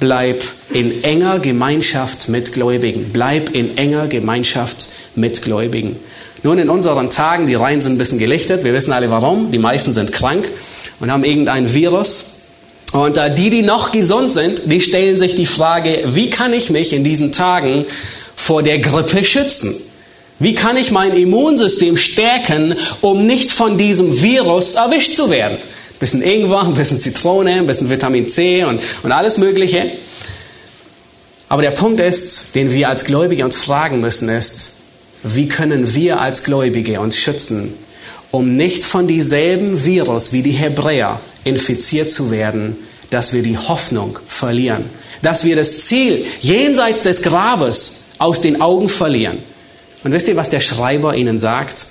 bleib 0.00 0.42
in 0.72 1.04
enger 1.04 1.38
Gemeinschaft 1.38 2.28
mit 2.28 2.52
Gläubigen. 2.52 3.10
Bleib 3.12 3.54
in 3.54 3.76
enger 3.76 4.08
Gemeinschaft 4.08 4.88
mit 5.14 5.42
Gläubigen. 5.42 5.94
Nun, 6.42 6.58
in 6.58 6.70
unseren 6.70 7.10
Tagen, 7.10 7.46
die 7.46 7.54
Reihen 7.54 7.82
sind 7.82 7.92
ein 7.92 7.98
bisschen 7.98 8.18
gelichtet. 8.18 8.64
Wir 8.64 8.72
wissen 8.72 8.92
alle 8.92 9.10
warum. 9.10 9.50
Die 9.50 9.58
meisten 9.58 9.92
sind 9.92 10.10
krank 10.10 10.48
und 10.98 11.12
haben 11.12 11.22
irgendein 11.22 11.72
Virus. 11.74 12.36
Und 12.92 13.18
äh, 13.18 13.32
die, 13.34 13.50
die 13.50 13.62
noch 13.62 13.92
gesund 13.92 14.32
sind, 14.32 14.62
die 14.64 14.80
stellen 14.80 15.18
sich 15.18 15.34
die 15.34 15.46
Frage, 15.46 16.02
wie 16.06 16.30
kann 16.30 16.54
ich 16.54 16.70
mich 16.70 16.92
in 16.92 17.04
diesen 17.04 17.30
Tagen 17.30 17.84
vor 18.34 18.62
der 18.62 18.78
Grippe 18.78 19.24
schützen? 19.24 19.74
Wie 20.38 20.54
kann 20.54 20.78
ich 20.78 20.90
mein 20.90 21.12
Immunsystem 21.12 21.98
stärken, 21.98 22.74
um 23.02 23.26
nicht 23.26 23.50
von 23.50 23.76
diesem 23.76 24.22
Virus 24.22 24.74
erwischt 24.74 25.14
zu 25.14 25.30
werden? 25.30 25.58
Ein 26.00 26.08
bisschen 26.08 26.22
Ingwer, 26.22 26.62
ein 26.62 26.72
bisschen 26.72 26.98
Zitrone, 26.98 27.52
ein 27.52 27.66
bisschen 27.66 27.90
Vitamin 27.90 28.26
C 28.26 28.64
und, 28.64 28.80
und 29.02 29.12
alles 29.12 29.36
Mögliche. 29.36 29.84
Aber 31.50 31.60
der 31.60 31.72
Punkt 31.72 32.00
ist, 32.00 32.54
den 32.54 32.72
wir 32.72 32.88
als 32.88 33.04
Gläubige 33.04 33.44
uns 33.44 33.56
fragen 33.56 34.00
müssen, 34.00 34.30
ist, 34.30 34.76
wie 35.24 35.46
können 35.46 35.94
wir 35.94 36.18
als 36.18 36.42
Gläubige 36.42 37.00
uns 37.00 37.18
schützen, 37.18 37.74
um 38.30 38.56
nicht 38.56 38.82
von 38.82 39.08
dieselben 39.08 39.84
Virus 39.84 40.32
wie 40.32 40.40
die 40.40 40.52
Hebräer 40.52 41.20
infiziert 41.44 42.10
zu 42.10 42.30
werden, 42.30 42.78
dass 43.10 43.34
wir 43.34 43.42
die 43.42 43.58
Hoffnung 43.58 44.18
verlieren, 44.26 44.86
dass 45.20 45.44
wir 45.44 45.54
das 45.54 45.86
Ziel 45.86 46.24
jenseits 46.40 47.02
des 47.02 47.20
Grabes 47.20 48.04
aus 48.16 48.40
den 48.40 48.62
Augen 48.62 48.88
verlieren. 48.88 49.36
Und 50.02 50.12
wisst 50.12 50.28
ihr, 50.28 50.36
was 50.36 50.48
der 50.48 50.60
Schreiber 50.60 51.14
ihnen 51.14 51.38
sagt? 51.38 51.84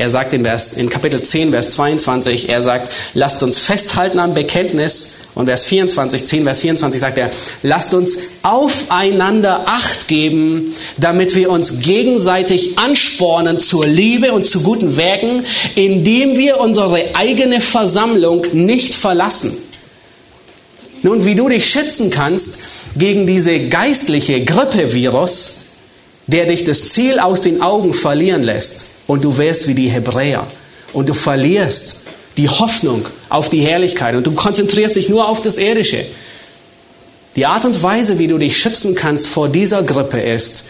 Er 0.00 0.08
sagt 0.08 0.32
in, 0.32 0.44
Vers, 0.44 0.72
in 0.72 0.88
Kapitel 0.88 1.22
10, 1.22 1.50
Vers 1.50 1.72
22, 1.72 2.48
er 2.48 2.62
sagt, 2.62 2.90
lasst 3.12 3.42
uns 3.42 3.58
festhalten 3.58 4.18
am 4.18 4.32
Bekenntnis. 4.32 5.16
Und 5.34 5.44
Vers 5.44 5.64
24, 5.66 6.24
10, 6.24 6.44
Vers 6.44 6.60
24 6.60 6.98
sagt 6.98 7.18
er, 7.18 7.30
lasst 7.62 7.92
uns 7.92 8.16
aufeinander 8.40 9.64
Acht 9.66 10.08
geben, 10.08 10.74
damit 10.96 11.34
wir 11.34 11.50
uns 11.50 11.80
gegenseitig 11.80 12.78
anspornen 12.78 13.60
zur 13.60 13.86
Liebe 13.86 14.32
und 14.32 14.46
zu 14.46 14.62
guten 14.62 14.96
Werken, 14.96 15.44
indem 15.74 16.38
wir 16.38 16.60
unsere 16.60 17.14
eigene 17.14 17.60
Versammlung 17.60 18.40
nicht 18.54 18.94
verlassen. 18.94 19.54
Nun, 21.02 21.26
wie 21.26 21.34
du 21.34 21.50
dich 21.50 21.68
schützen 21.68 22.08
kannst 22.08 22.60
gegen 22.96 23.26
diese 23.26 23.68
geistliche 23.68 24.46
Grippevirus, 24.46 25.56
der 26.26 26.46
dich 26.46 26.64
das 26.64 26.88
Ziel 26.88 27.18
aus 27.18 27.42
den 27.42 27.60
Augen 27.60 27.92
verlieren 27.92 28.42
lässt, 28.42 28.86
und 29.10 29.24
du 29.24 29.38
wirst 29.38 29.66
wie 29.66 29.74
die 29.74 29.88
Hebräer 29.88 30.46
und 30.92 31.08
du 31.08 31.14
verlierst 31.14 32.02
die 32.36 32.48
Hoffnung 32.48 33.08
auf 33.28 33.50
die 33.50 33.60
Herrlichkeit 33.60 34.14
und 34.14 34.24
du 34.24 34.30
konzentrierst 34.30 34.94
dich 34.94 35.08
nur 35.08 35.28
auf 35.28 35.42
das 35.42 35.56
Irdische. 35.56 36.04
Die 37.34 37.44
Art 37.44 37.64
und 37.64 37.82
Weise, 37.82 38.20
wie 38.20 38.28
du 38.28 38.38
dich 38.38 38.56
schützen 38.56 38.94
kannst 38.94 39.26
vor 39.26 39.48
dieser 39.48 39.82
Grippe 39.82 40.20
ist, 40.20 40.62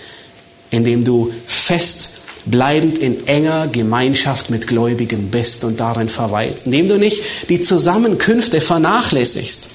indem 0.70 1.04
du 1.04 1.30
fest 1.46 2.12
bleibend 2.46 2.96
in 2.96 3.26
enger 3.26 3.68
Gemeinschaft 3.68 4.48
mit 4.48 4.66
Gläubigen 4.66 5.30
bist 5.30 5.62
und 5.64 5.78
darin 5.78 6.08
verweilst, 6.08 6.64
indem 6.64 6.88
du 6.88 6.96
nicht 6.96 7.22
die 7.50 7.60
Zusammenkünfte 7.60 8.62
vernachlässigst. 8.62 9.68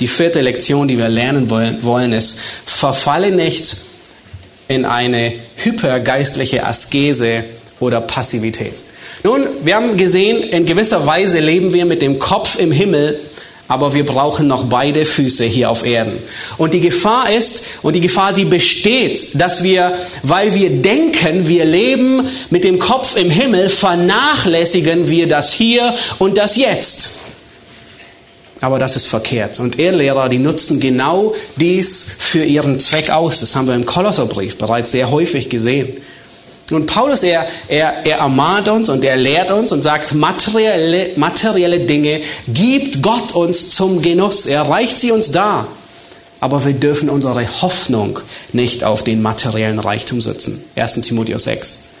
Die 0.00 0.08
vierte 0.08 0.42
Lektion, 0.42 0.88
die 0.88 0.98
wir 0.98 1.08
lernen 1.08 1.48
wollen, 1.48 2.12
ist, 2.12 2.38
verfalle 2.66 3.30
nicht 3.30 3.85
in 4.68 4.84
eine 4.84 5.32
hypergeistliche 5.56 6.64
Askese 6.64 7.44
oder 7.80 8.00
Passivität. 8.00 8.82
Nun, 9.22 9.46
wir 9.64 9.76
haben 9.76 9.96
gesehen, 9.96 10.42
in 10.42 10.66
gewisser 10.66 11.06
Weise 11.06 11.40
leben 11.40 11.72
wir 11.72 11.84
mit 11.84 12.02
dem 12.02 12.18
Kopf 12.18 12.58
im 12.58 12.72
Himmel, 12.72 13.20
aber 13.68 13.94
wir 13.94 14.06
brauchen 14.06 14.46
noch 14.46 14.64
beide 14.64 15.04
Füße 15.04 15.44
hier 15.44 15.70
auf 15.70 15.84
Erden. 15.84 16.18
Und 16.56 16.74
die 16.74 16.80
Gefahr 16.80 17.32
ist, 17.32 17.64
und 17.82 17.94
die 17.94 18.00
Gefahr, 18.00 18.32
die 18.32 18.44
besteht, 18.44 19.40
dass 19.40 19.62
wir, 19.62 19.96
weil 20.22 20.54
wir 20.54 20.70
denken, 20.70 21.48
wir 21.48 21.64
leben 21.64 22.28
mit 22.50 22.64
dem 22.64 22.78
Kopf 22.78 23.16
im 23.16 23.30
Himmel, 23.30 23.68
vernachlässigen 23.68 25.08
wir 25.08 25.26
das 25.26 25.52
Hier 25.52 25.94
und 26.18 26.38
das 26.38 26.56
Jetzt. 26.56 27.25
Aber 28.60 28.78
das 28.78 28.96
ist 28.96 29.06
verkehrt. 29.06 29.60
Und 29.60 29.78
Ehrlehrer, 29.78 30.28
die 30.28 30.38
nutzen 30.38 30.80
genau 30.80 31.34
dies 31.56 32.06
für 32.18 32.42
ihren 32.42 32.80
Zweck 32.80 33.10
aus. 33.10 33.40
Das 33.40 33.54
haben 33.54 33.68
wir 33.68 33.74
im 33.74 33.84
Kolosserbrief 33.84 34.56
bereits 34.56 34.92
sehr 34.92 35.10
häufig 35.10 35.50
gesehen. 35.50 36.00
Und 36.70 36.86
Paulus, 36.86 37.22
er, 37.22 37.46
er, 37.68 38.04
er 38.04 38.18
ermahnt 38.18 38.68
uns 38.68 38.88
und 38.88 39.04
er 39.04 39.16
lehrt 39.16 39.50
uns 39.50 39.72
und 39.72 39.82
sagt, 39.82 40.14
materielle, 40.14 41.10
materielle 41.16 41.80
Dinge 41.80 42.22
gibt 42.48 43.02
Gott 43.02 43.32
uns 43.32 43.70
zum 43.70 44.02
Genuss. 44.02 44.46
Er 44.46 44.62
reicht 44.62 44.98
sie 44.98 45.12
uns 45.12 45.30
dar. 45.30 45.68
Aber 46.40 46.64
wir 46.64 46.72
dürfen 46.72 47.08
unsere 47.08 47.46
Hoffnung 47.62 48.18
nicht 48.52 48.84
auf 48.84 49.04
den 49.04 49.22
materiellen 49.22 49.78
Reichtum 49.78 50.20
setzen. 50.20 50.64
1. 50.74 51.00
Timotheus 51.02 51.44
6 51.44 51.95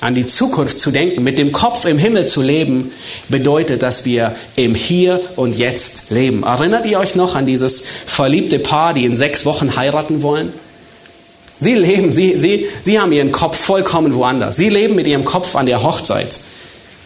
an 0.00 0.14
die 0.14 0.26
Zukunft 0.26 0.78
zu 0.78 0.90
denken, 0.90 1.22
mit 1.22 1.38
dem 1.38 1.52
Kopf 1.52 1.86
im 1.86 1.98
Himmel 1.98 2.26
zu 2.26 2.42
leben, 2.42 2.92
bedeutet, 3.28 3.82
dass 3.82 4.04
wir 4.04 4.34
im 4.54 4.74
Hier 4.74 5.20
und 5.36 5.56
Jetzt 5.56 6.10
leben. 6.10 6.42
Erinnert 6.42 6.86
ihr 6.86 6.98
euch 6.98 7.14
noch 7.14 7.34
an 7.34 7.46
dieses 7.46 7.84
verliebte 8.06 8.58
Paar, 8.58 8.92
die 8.92 9.04
in 9.04 9.16
sechs 9.16 9.46
Wochen 9.46 9.76
heiraten 9.76 10.22
wollen? 10.22 10.52
Sie 11.58 11.74
leben, 11.74 12.12
sie, 12.12 12.36
sie, 12.36 12.66
sie 12.82 13.00
haben 13.00 13.12
ihren 13.12 13.32
Kopf 13.32 13.56
vollkommen 13.56 14.14
woanders. 14.14 14.56
Sie 14.56 14.68
leben 14.68 14.94
mit 14.94 15.06
ihrem 15.06 15.24
Kopf 15.24 15.56
an 15.56 15.64
der 15.64 15.82
Hochzeit. 15.82 16.38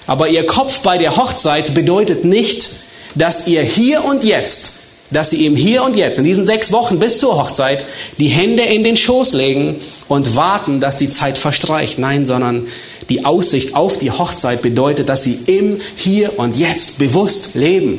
Aber 0.08 0.28
ihr 0.28 0.44
Kopf 0.44 0.80
bei 0.80 0.98
der 0.98 1.16
Hochzeit 1.16 1.72
bedeutet 1.72 2.24
nicht, 2.24 2.68
dass 3.14 3.46
ihr 3.46 3.62
hier 3.62 4.04
und 4.04 4.24
jetzt 4.24 4.79
dass 5.10 5.30
sie 5.30 5.44
ihm 5.44 5.56
hier 5.56 5.82
und 5.82 5.96
jetzt, 5.96 6.18
in 6.18 6.24
diesen 6.24 6.44
sechs 6.44 6.72
Wochen 6.72 6.98
bis 6.98 7.18
zur 7.18 7.36
Hochzeit, 7.36 7.84
die 8.18 8.28
Hände 8.28 8.62
in 8.62 8.84
den 8.84 8.96
Schoß 8.96 9.32
legen 9.32 9.76
und 10.08 10.36
warten, 10.36 10.80
dass 10.80 10.96
die 10.96 11.10
Zeit 11.10 11.36
verstreicht. 11.36 11.98
Nein, 11.98 12.26
sondern 12.26 12.66
die 13.08 13.24
Aussicht 13.24 13.74
auf 13.74 13.98
die 13.98 14.10
Hochzeit 14.10 14.62
bedeutet, 14.62 15.08
dass 15.08 15.24
sie 15.24 15.38
im 15.46 15.80
Hier 15.96 16.38
und 16.38 16.56
Jetzt 16.56 16.98
bewusst 16.98 17.54
leben. 17.54 17.98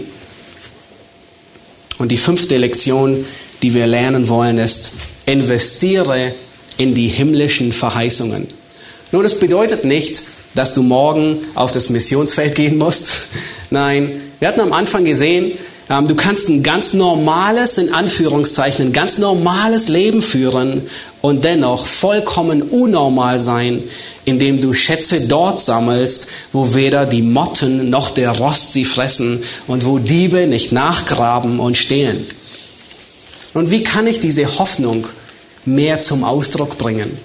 Und 1.98 2.10
die 2.10 2.18
fünfte 2.18 2.58
Lektion, 2.58 3.26
die 3.62 3.74
wir 3.74 3.88
lernen 3.88 4.30
wollen, 4.30 4.58
ist, 4.58 4.94
investiere 5.26 6.34
in 6.78 6.94
die 6.94 7.08
himmlischen 7.08 7.74
Verheißungen. 7.74 8.48
Nun, 9.12 9.24
das 9.24 9.38
bedeutet 9.38 9.84
nicht, 9.86 10.24
dass 10.56 10.74
du 10.74 10.82
morgen 10.82 11.40
auf 11.56 11.72
das 11.72 11.90
Missionsfeld 11.90 12.56
gehen 12.56 12.78
musst. 12.78 13.28
Nein, 13.70 14.22
wir 14.40 14.48
hatten 14.48 14.62
am 14.62 14.74
Anfang 14.74 15.04
gesehen, 15.06 15.52
du 16.00 16.16
kannst 16.16 16.48
ein 16.48 16.64
ganz 16.64 16.94
normales, 16.94 17.78
in 17.78 17.94
Anführungszeichen, 17.94 18.88
ein 18.88 18.94
ganz 18.94 19.18
normales 19.18 19.90
Leben 19.90 20.22
führen 20.22 20.84
und 21.20 21.44
dennoch 21.44 21.86
vollkommen 21.86 22.62
unnormal 22.62 23.40
sein, 23.40 23.84
indem 24.24 24.62
du 24.62 24.74
Schätze 24.74 25.28
dort 25.28 25.60
sammelst, 25.60 26.28
wo 26.54 26.74
weder 26.74 27.06
die 27.06 27.22
Motten 27.22 27.90
noch 27.90 28.12
der 28.12 28.32
Rost 28.32 28.72
sie 28.72 28.86
fressen 28.86 29.44
und 29.68 29.86
wo 29.86 30.00
Diebe 30.00 30.48
nicht 30.48 30.72
nachgraben 30.72 31.60
und 31.60 31.76
stehlen. 31.76 32.26
Und 33.54 33.70
wie 33.70 33.84
kann 33.84 34.08
ich 34.08 34.22
diese 34.22 34.60
Hoffnung 34.60 35.08
mehr 35.66 36.00
zum 36.00 36.24
Ausdruck 36.24 36.78
bringen? 36.78 37.18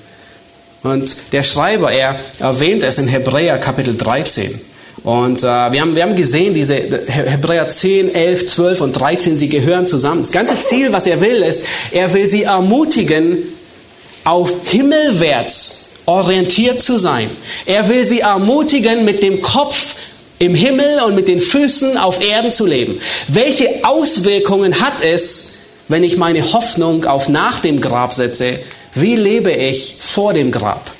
Und 0.82 1.14
der 1.32 1.44
Schreiber, 1.44 1.92
er 1.92 2.18
erwähnt 2.40 2.82
es 2.82 2.98
in 2.98 3.06
Hebräer 3.06 3.58
Kapitel 3.58 3.96
13. 3.96 4.60
Und 5.06 5.44
äh, 5.44 5.46
wir, 5.46 5.82
haben, 5.82 5.94
wir 5.94 6.02
haben 6.02 6.16
gesehen, 6.16 6.52
diese 6.52 6.74
Hebräer 6.74 7.68
10, 7.68 8.12
11, 8.12 8.46
12 8.46 8.80
und 8.80 8.92
13, 8.92 9.36
sie 9.36 9.48
gehören 9.48 9.86
zusammen. 9.86 10.22
Das 10.22 10.32
ganze 10.32 10.58
Ziel, 10.58 10.92
was 10.92 11.06
er 11.06 11.20
will, 11.20 11.42
ist, 11.42 11.62
er 11.92 12.12
will 12.12 12.26
sie 12.26 12.42
ermutigen, 12.42 13.38
auf 14.24 14.50
himmelwärts 14.64 15.90
orientiert 16.06 16.80
zu 16.80 16.98
sein. 16.98 17.30
Er 17.66 17.88
will 17.88 18.04
sie 18.04 18.18
ermutigen, 18.18 19.04
mit 19.04 19.22
dem 19.22 19.42
Kopf 19.42 19.94
im 20.40 20.56
Himmel 20.56 21.00
und 21.06 21.14
mit 21.14 21.28
den 21.28 21.38
Füßen 21.38 21.96
auf 21.98 22.20
Erden 22.20 22.50
zu 22.50 22.66
leben. 22.66 22.98
Welche 23.28 23.84
Auswirkungen 23.84 24.80
hat 24.80 25.02
es, 25.02 25.54
wenn 25.86 26.02
ich 26.02 26.16
meine 26.16 26.52
Hoffnung 26.52 27.04
auf 27.04 27.28
nach 27.28 27.60
dem 27.60 27.80
Grab 27.80 28.12
setze? 28.12 28.58
Wie 28.92 29.14
lebe 29.14 29.52
ich 29.52 29.98
vor 30.00 30.32
dem 30.32 30.50
Grab? 30.50 30.95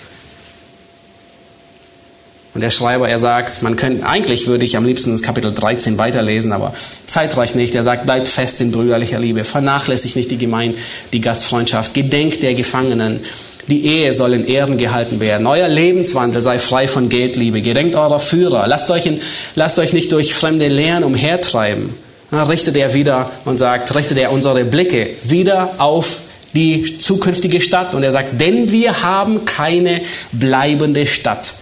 Und 2.57 2.63
der 2.63 2.71
Schreiber, 2.71 3.07
er 3.07 3.19
sagt, 3.19 3.63
man 3.63 3.77
könnte, 3.77 4.07
eigentlich 4.07 4.47
würde 4.47 4.65
ich 4.65 4.79
am 4.79 4.87
liebsten 4.87 5.13
das 5.13 5.21
Kapitel 5.21 5.53
13 5.53 5.99
weiterlesen, 5.99 6.53
aber 6.53 6.73
Zeit 7.05 7.37
reicht 7.37 7.55
nicht. 7.55 7.75
Er 7.75 7.85
sagt, 7.85 8.07
bleibt 8.07 8.29
fest 8.29 8.63
in 8.63 8.71
brüderlicher 8.71 9.19
Liebe, 9.19 9.45
vernachlässigt 9.45 10.17
nicht 10.17 10.31
die 10.31 10.39
Gemeinde, 10.39 10.79
die 11.13 11.21
Gastfreundschaft, 11.21 11.93
gedenkt 11.93 12.43
der 12.43 12.55
Gefangenen. 12.55 13.21
Die 13.69 13.85
Ehe 13.85 14.15
soll 14.15 14.33
in 14.33 14.47
Ehren 14.47 14.79
gehalten 14.79 15.21
werden. 15.21 15.47
Euer 15.47 15.69
Lebenswandel 15.69 16.41
sei 16.41 16.59
frei 16.59 16.89
von 16.89 17.11
Geldliebe. 17.11 17.61
Gedenkt 17.61 17.95
eurer 17.95 18.21
Führer. 18.21 18.67
Lasst 18.67 18.91
euch, 18.91 19.05
in, 19.05 19.21
lasst 19.55 19.79
euch 19.79 19.93
nicht 19.93 20.11
durch 20.13 20.33
fremde 20.33 20.69
Lehren 20.69 21.05
umhertreiben. 21.05 21.91
dann 22.31 22.47
richtet 22.47 22.79
er 22.79 22.95
wieder 22.95 23.31
und 23.45 23.59
sagt, 23.59 23.95
richtet 23.95 24.17
er 24.17 24.33
unsere 24.33 24.65
Blicke 24.65 25.11
wieder 25.25 25.75
auf 25.77 26.23
die 26.55 26.97
zukünftige 26.97 27.61
Stadt. 27.61 27.95
Und 27.95 28.03
er 28.03 28.13
sagt, 28.13 28.41
denn 28.41 28.73
wir 28.73 29.03
haben 29.03 29.45
keine 29.45 30.01
bleibende 30.33 31.07
Stadt, 31.07 31.53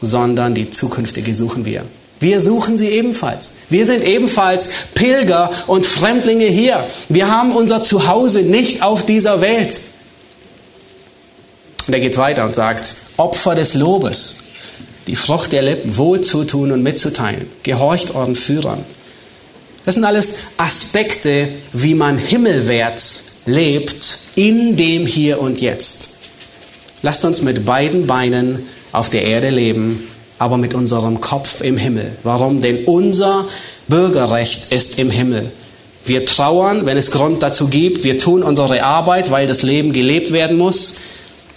sondern 0.00 0.54
die 0.54 0.70
zukünftige 0.70 1.34
suchen 1.34 1.64
wir. 1.64 1.84
Wir 2.20 2.42
suchen 2.42 2.76
sie 2.76 2.88
ebenfalls. 2.88 3.52
Wir 3.70 3.86
sind 3.86 4.04
ebenfalls 4.04 4.68
Pilger 4.94 5.50
und 5.66 5.86
Fremdlinge 5.86 6.46
hier. 6.46 6.86
Wir 7.08 7.30
haben 7.30 7.56
unser 7.56 7.82
Zuhause 7.82 8.42
nicht 8.42 8.82
auf 8.82 9.06
dieser 9.06 9.40
Welt. 9.40 9.80
Und 11.86 11.94
er 11.94 12.00
geht 12.00 12.18
weiter 12.18 12.44
und 12.44 12.54
sagt, 12.54 12.94
Opfer 13.16 13.54
des 13.54 13.74
Lobes, 13.74 14.36
die 15.06 15.16
Frucht 15.16 15.52
der 15.52 15.62
Lippen, 15.62 15.96
wohlzutun 15.96 16.72
und 16.72 16.82
mitzuteilen, 16.82 17.46
gehorcht 17.62 18.14
euren 18.14 18.36
Führern. 18.36 18.84
Das 19.86 19.94
sind 19.94 20.04
alles 20.04 20.34
Aspekte, 20.58 21.48
wie 21.72 21.94
man 21.94 22.18
himmelwärts 22.18 23.40
lebt 23.46 24.18
in 24.36 24.76
dem 24.76 25.06
Hier 25.06 25.40
und 25.40 25.60
Jetzt. 25.62 26.10
Lasst 27.02 27.24
uns 27.24 27.40
mit 27.40 27.64
beiden 27.64 28.06
Beinen 28.06 28.68
auf 28.92 29.10
der 29.10 29.24
Erde 29.24 29.50
leben 29.50 30.06
aber 30.40 30.56
mit 30.56 30.72
unserem 30.72 31.20
Kopf 31.20 31.60
im 31.60 31.76
Himmel. 31.76 32.12
Warum? 32.22 32.62
Denn 32.62 32.86
unser 32.86 33.46
Bürgerrecht 33.88 34.72
ist 34.72 34.98
im 34.98 35.10
Himmel. 35.10 35.52
Wir 36.06 36.24
trauern, 36.24 36.86
wenn 36.86 36.96
es 36.96 37.10
Grund 37.10 37.42
dazu 37.42 37.68
gibt. 37.68 38.04
Wir 38.04 38.16
tun 38.18 38.42
unsere 38.42 38.82
Arbeit, 38.82 39.30
weil 39.30 39.46
das 39.46 39.62
Leben 39.62 39.92
gelebt 39.92 40.32
werden 40.32 40.56
muss. 40.56 40.96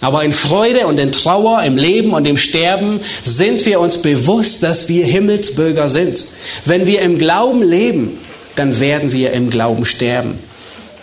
Aber 0.02 0.22
in 0.22 0.32
Freude 0.32 0.86
und 0.86 0.98
in 0.98 1.12
Trauer, 1.12 1.62
im 1.62 1.78
Leben 1.78 2.12
und 2.12 2.26
im 2.26 2.36
Sterben 2.36 3.00
sind 3.24 3.64
wir 3.64 3.80
uns 3.80 4.02
bewusst, 4.02 4.62
dass 4.62 4.90
wir 4.90 5.06
Himmelsbürger 5.06 5.88
sind. 5.88 6.26
Wenn 6.66 6.86
wir 6.86 7.00
im 7.00 7.16
Glauben 7.16 7.62
leben, 7.62 8.18
dann 8.54 8.80
werden 8.80 9.12
wir 9.12 9.32
im 9.32 9.48
Glauben 9.48 9.86
sterben. 9.86 10.38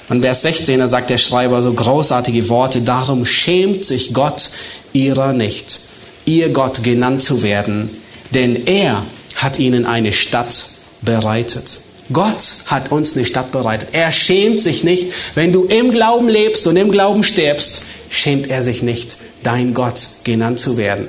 Und 0.08 0.22
Vers 0.22 0.44
16, 0.44 0.78
da 0.78 0.88
sagt 0.88 1.10
der 1.10 1.18
Schreiber 1.18 1.64
so 1.64 1.74
großartige 1.74 2.48
Worte, 2.48 2.82
darum 2.82 3.26
schämt 3.26 3.86
sich 3.86 4.14
Gott 4.14 4.52
ihrer 4.94 5.34
nicht 5.34 5.80
ihr 6.26 6.50
Gott 6.50 6.84
genannt 6.84 7.22
zu 7.22 7.44
werden, 7.44 7.90
denn 8.34 8.68
er 8.68 9.06
hat 9.36 9.60
ihnen 9.60 9.86
eine 9.86 10.14
Stadt 10.14 10.70
bereitet. 11.02 11.80
Gott 12.14 12.44
hat 12.68 12.92
uns 12.92 13.16
eine 13.16 13.26
Stadt 13.26 13.52
bereitet. 13.52 13.90
Er 13.94 14.12
schämt 14.12 14.62
sich 14.62 14.84
nicht, 14.84 15.08
wenn 15.36 15.54
du 15.54 15.64
im 15.64 15.92
Glauben 15.92 16.28
lebst 16.28 16.68
und 16.68 16.76
im 16.76 16.92
Glauben 16.92 17.24
stirbst, 17.24 17.84
schämt 18.10 18.50
er 18.50 18.62
sich 18.62 18.84
nicht, 18.84 19.18
dein 19.44 19.74
Gott 19.74 20.08
genannt 20.24 20.60
zu 20.60 20.78
werden. 20.78 21.08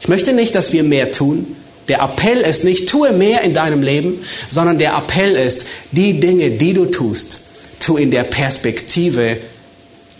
Ich 0.00 0.08
möchte 0.08 0.32
nicht, 0.32 0.54
dass 0.54 0.72
wir 0.72 0.82
mehr 0.82 1.12
tun. 1.12 1.56
Der 1.88 2.00
Appell 2.00 2.40
ist 2.40 2.64
nicht, 2.64 2.88
tue 2.88 3.12
mehr 3.12 3.42
in 3.42 3.52
deinem 3.52 3.82
Leben, 3.82 4.24
sondern 4.48 4.78
der 4.78 4.96
Appell 4.96 5.34
ist, 5.34 5.66
die 5.92 6.18
Dinge, 6.18 6.50
die 6.52 6.72
du 6.72 6.86
tust, 6.86 7.40
tu 7.78 7.96
in 7.96 8.10
der 8.10 8.24
Perspektive 8.24 9.36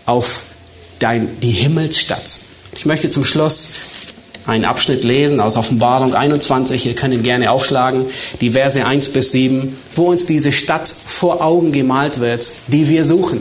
auf 0.04 0.42
dein, 0.98 1.40
die 1.40 1.50
Himmelsstadt. 1.50 2.38
Ich 2.76 2.84
möchte 2.84 3.08
zum 3.08 3.24
Schluss 3.24 3.70
einen 4.46 4.64
Abschnitt 4.64 5.04
lesen 5.04 5.40
aus 5.40 5.56
Offenbarung 5.56 6.14
21. 6.14 6.86
Ihr 6.86 6.94
könnt 6.94 7.14
ihn 7.14 7.22
gerne 7.22 7.50
aufschlagen, 7.50 8.06
die 8.40 8.50
Verse 8.50 8.84
1 8.84 9.08
bis 9.08 9.32
7, 9.32 9.76
wo 9.96 10.10
uns 10.10 10.26
diese 10.26 10.52
Stadt 10.52 10.88
vor 10.88 11.42
Augen 11.42 11.72
gemalt 11.72 12.20
wird, 12.20 12.50
die 12.68 12.88
wir 12.88 13.04
suchen. 13.04 13.40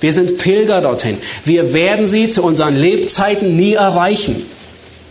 Wir 0.00 0.12
sind 0.12 0.38
Pilger 0.38 0.80
dorthin. 0.80 1.18
Wir 1.44 1.72
werden 1.74 2.06
sie 2.06 2.30
zu 2.30 2.42
unseren 2.42 2.76
Lebzeiten 2.76 3.56
nie 3.56 3.74
erreichen. 3.74 4.46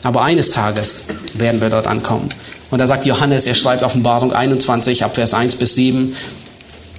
Aber 0.03 0.21
eines 0.21 0.51
Tages 0.51 1.05
werden 1.33 1.59
wir 1.61 1.69
dort 1.69 1.87
ankommen. 1.87 2.29
Und 2.71 2.79
da 2.79 2.87
sagt 2.87 3.05
Johannes, 3.05 3.45
er 3.45 3.55
schreibt 3.55 3.83
Offenbarung 3.83 4.33
21 4.33 5.03
ab 5.03 5.15
Vers 5.15 5.33
1 5.33 5.57
bis 5.57 5.75
7. 5.75 6.15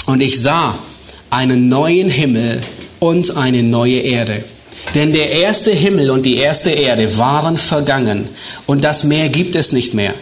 Und 0.06 0.20
ich 0.20 0.40
sah 0.40 0.78
einen 1.30 1.68
neuen 1.68 2.10
Himmel 2.10 2.60
und 3.00 3.36
eine 3.36 3.62
neue 3.62 4.00
Erde 4.00 4.44
denn 4.94 5.12
der 5.12 5.30
erste 5.30 5.70
Himmel 5.70 6.10
und 6.10 6.26
die 6.26 6.36
erste 6.36 6.70
Erde 6.70 7.18
waren 7.18 7.56
vergangen 7.56 8.28
und 8.66 8.84
das 8.84 9.04
Meer 9.04 9.28
gibt 9.28 9.56
es 9.56 9.72
nicht 9.72 9.94
mehr. 9.94 10.14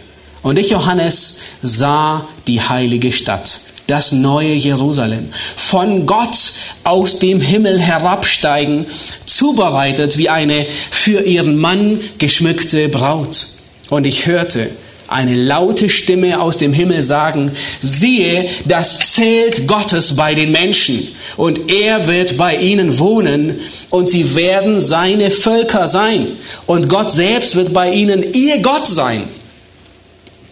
Und 0.43 0.59
ich, 0.59 0.71
Johannes, 0.71 1.41
sah 1.63 2.29
die 2.47 2.61
heilige 2.61 3.11
Stadt, 3.11 3.61
das 3.89 4.13
neue 4.13 4.53
Jerusalem, 4.53 5.31
von 5.57 6.07
Gott 6.07 6.53
aus 6.85 7.19
dem 7.19 7.41
Himmel 7.41 7.81
herabsteigen, 7.81 8.87
zubereitet 9.25 10.19
wie 10.19 10.29
eine 10.29 10.67
für 10.91 11.23
ihren 11.23 11.59
Mann 11.59 12.01
geschmückte 12.19 12.89
Braut. 12.89 13.49
Und 13.91 14.07
ich 14.07 14.27
hörte, 14.27 14.71
eine 15.09 15.35
laute 15.35 15.89
Stimme 15.89 16.41
aus 16.41 16.59
dem 16.59 16.73
Himmel 16.73 17.03
sagen, 17.03 17.51
siehe, 17.81 18.49
das 18.65 18.99
Zelt 19.15 19.67
Gottes 19.67 20.17
bei 20.17 20.35
den 20.35 20.53
Menschen 20.53 21.07
und 21.37 21.71
er 21.71 22.07
wird 22.07 22.37
bei 22.37 22.57
ihnen 22.57 22.99
wohnen 22.99 23.61
und 23.91 24.09
sie 24.11 24.35
werden 24.35 24.81
seine 24.81 25.31
Völker 25.31 25.89
sein 25.89 26.27
und 26.67 26.89
Gott 26.89 27.13
selbst 27.13 27.57
wird 27.57 27.73
bei 27.73 27.93
ihnen 27.93 28.35
ihr 28.35 28.61
Gott 28.63 28.87
sein 28.87 29.25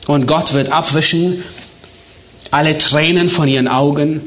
und 0.07 0.27
Gott 0.27 0.55
wird 0.55 0.71
abwischen 0.71 1.43
alle 2.51 2.79
Tränen 2.79 3.29
von 3.29 3.49
ihren 3.49 3.69
Augen 3.69 4.21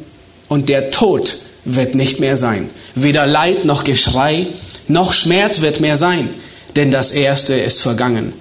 und 0.49 0.69
der 0.69 0.91
Tod 0.91 1.37
wird 1.65 1.95
nicht 1.95 2.19
mehr 2.19 2.37
sein. 2.37 2.69
Weder 2.95 3.25
Leid 3.25 3.65
noch 3.65 3.83
Geschrei 3.83 4.47
noch 4.87 5.13
Schmerz 5.13 5.61
wird 5.61 5.79
mehr 5.79 5.97
sein, 5.97 6.29
denn 6.75 6.91
das 6.91 7.11
Erste 7.11 7.53
ist 7.53 7.81
vergangen. 7.81 8.33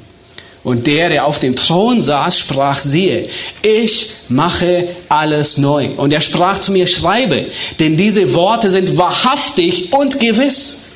Und 0.66 0.88
der, 0.88 1.10
der 1.10 1.26
auf 1.26 1.38
dem 1.38 1.54
Thron 1.54 2.00
saß, 2.00 2.40
sprach, 2.40 2.80
siehe, 2.80 3.28
ich 3.62 4.10
mache 4.28 4.88
alles 5.08 5.58
neu. 5.58 5.90
Und 5.96 6.12
er 6.12 6.20
sprach 6.20 6.58
zu 6.58 6.72
mir, 6.72 6.88
schreibe, 6.88 7.46
denn 7.78 7.96
diese 7.96 8.34
Worte 8.34 8.68
sind 8.68 8.98
wahrhaftig 8.98 9.92
und 9.92 10.18
gewiss. 10.18 10.86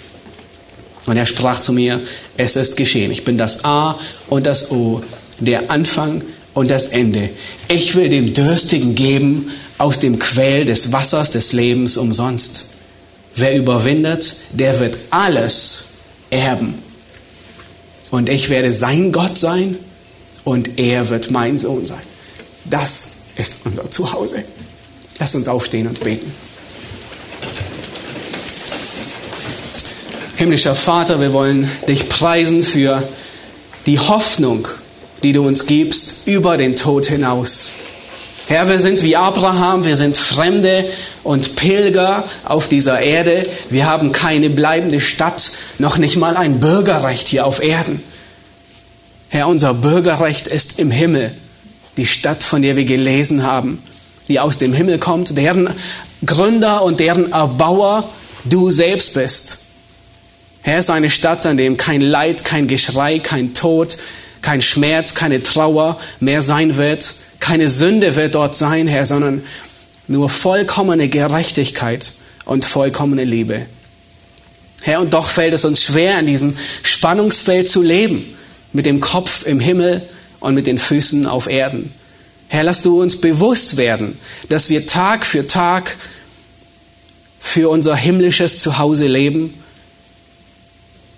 Und 1.06 1.16
er 1.16 1.24
sprach 1.24 1.60
zu 1.60 1.72
mir, 1.72 2.00
es 2.36 2.56
ist 2.56 2.76
geschehen. 2.76 3.12
Ich 3.12 3.24
bin 3.24 3.38
das 3.38 3.64
A 3.64 3.96
und 4.28 4.44
das 4.44 4.72
O, 4.72 5.04
der 5.38 5.70
Anfang 5.70 6.24
und 6.52 6.68
das 6.68 6.86
Ende. 6.86 7.30
Ich 7.68 7.94
will 7.94 8.08
dem 8.08 8.34
Dürstigen 8.34 8.96
geben 8.96 9.52
aus 9.78 10.00
dem 10.00 10.18
Quell 10.18 10.64
des 10.64 10.90
Wassers 10.90 11.30
des 11.30 11.52
Lebens 11.52 11.96
umsonst. 11.96 12.66
Wer 13.36 13.56
überwindet, 13.56 14.34
der 14.52 14.80
wird 14.80 14.98
alles 15.10 15.84
erben 16.30 16.89
und 18.10 18.28
ich 18.28 18.50
werde 18.50 18.72
sein 18.72 19.12
Gott 19.12 19.38
sein 19.38 19.76
und 20.44 20.78
er 20.78 21.08
wird 21.08 21.30
mein 21.30 21.58
Sohn 21.58 21.86
sein. 21.86 22.02
Das 22.64 23.12
ist 23.36 23.56
unser 23.64 23.90
Zuhause. 23.90 24.44
Lass 25.18 25.34
uns 25.34 25.48
aufstehen 25.48 25.86
und 25.86 26.00
beten. 26.00 26.32
Himmlischer 30.36 30.74
Vater, 30.74 31.20
wir 31.20 31.32
wollen 31.34 31.70
dich 31.86 32.08
preisen 32.08 32.62
für 32.62 33.06
die 33.86 33.98
Hoffnung, 33.98 34.66
die 35.22 35.32
du 35.32 35.46
uns 35.46 35.66
gibst 35.66 36.26
über 36.26 36.56
den 36.56 36.76
Tod 36.76 37.06
hinaus. 37.06 37.72
Herr, 38.50 38.68
wir 38.68 38.80
sind 38.80 39.04
wie 39.04 39.14
Abraham, 39.14 39.84
wir 39.84 39.96
sind 39.96 40.16
Fremde 40.16 40.86
und 41.22 41.54
Pilger 41.54 42.24
auf 42.44 42.68
dieser 42.68 42.98
Erde. 42.98 43.46
Wir 43.68 43.86
haben 43.86 44.10
keine 44.10 44.50
bleibende 44.50 44.98
Stadt, 44.98 45.52
noch 45.78 45.98
nicht 45.98 46.16
mal 46.16 46.36
ein 46.36 46.58
Bürgerrecht 46.58 47.28
hier 47.28 47.46
auf 47.46 47.62
Erden. 47.62 48.02
Herr, 49.28 49.46
unser 49.46 49.72
Bürgerrecht 49.72 50.48
ist 50.48 50.80
im 50.80 50.90
Himmel, 50.90 51.32
die 51.96 52.06
Stadt, 52.06 52.42
von 52.42 52.62
der 52.62 52.74
wir 52.74 52.86
gelesen 52.86 53.44
haben, 53.44 53.80
die 54.26 54.40
aus 54.40 54.58
dem 54.58 54.72
Himmel 54.72 54.98
kommt, 54.98 55.38
deren 55.38 55.70
Gründer 56.26 56.82
und 56.82 56.98
deren 56.98 57.30
Erbauer 57.30 58.10
du 58.42 58.68
selbst 58.68 59.14
bist. 59.14 59.58
Herr, 60.62 60.80
ist 60.80 60.90
eine 60.90 61.08
Stadt, 61.08 61.46
an 61.46 61.56
dem 61.56 61.76
kein 61.76 62.00
Leid, 62.00 62.44
kein 62.44 62.66
Geschrei, 62.66 63.20
kein 63.20 63.54
Tod, 63.54 63.96
kein 64.42 64.60
Schmerz, 64.60 65.14
keine 65.14 65.40
Trauer 65.40 66.00
mehr 66.18 66.42
sein 66.42 66.76
wird, 66.76 67.14
keine 67.40 67.70
Sünde 67.70 68.14
wird 68.16 68.34
dort 68.34 68.54
sein, 68.54 68.86
Herr, 68.86 69.06
sondern 69.06 69.42
nur 70.06 70.28
vollkommene 70.28 71.08
Gerechtigkeit 71.08 72.12
und 72.44 72.64
vollkommene 72.64 73.24
Liebe. 73.24 73.66
Herr, 74.82 75.00
und 75.00 75.14
doch 75.14 75.28
fällt 75.28 75.52
es 75.54 75.64
uns 75.64 75.84
schwer, 75.84 76.18
in 76.20 76.26
diesem 76.26 76.56
Spannungsfeld 76.82 77.68
zu 77.68 77.82
leben, 77.82 78.24
mit 78.72 78.86
dem 78.86 79.00
Kopf 79.00 79.46
im 79.46 79.60
Himmel 79.60 80.02
und 80.40 80.54
mit 80.54 80.66
den 80.66 80.78
Füßen 80.78 81.26
auf 81.26 81.48
Erden. 81.48 81.92
Herr, 82.48 82.64
lass 82.64 82.82
du 82.82 83.00
uns 83.00 83.20
bewusst 83.20 83.76
werden, 83.76 84.18
dass 84.48 84.70
wir 84.70 84.86
Tag 84.86 85.24
für 85.24 85.46
Tag 85.46 85.96
für 87.38 87.68
unser 87.68 87.96
himmlisches 87.96 88.60
Zuhause 88.60 89.06
leben 89.06 89.54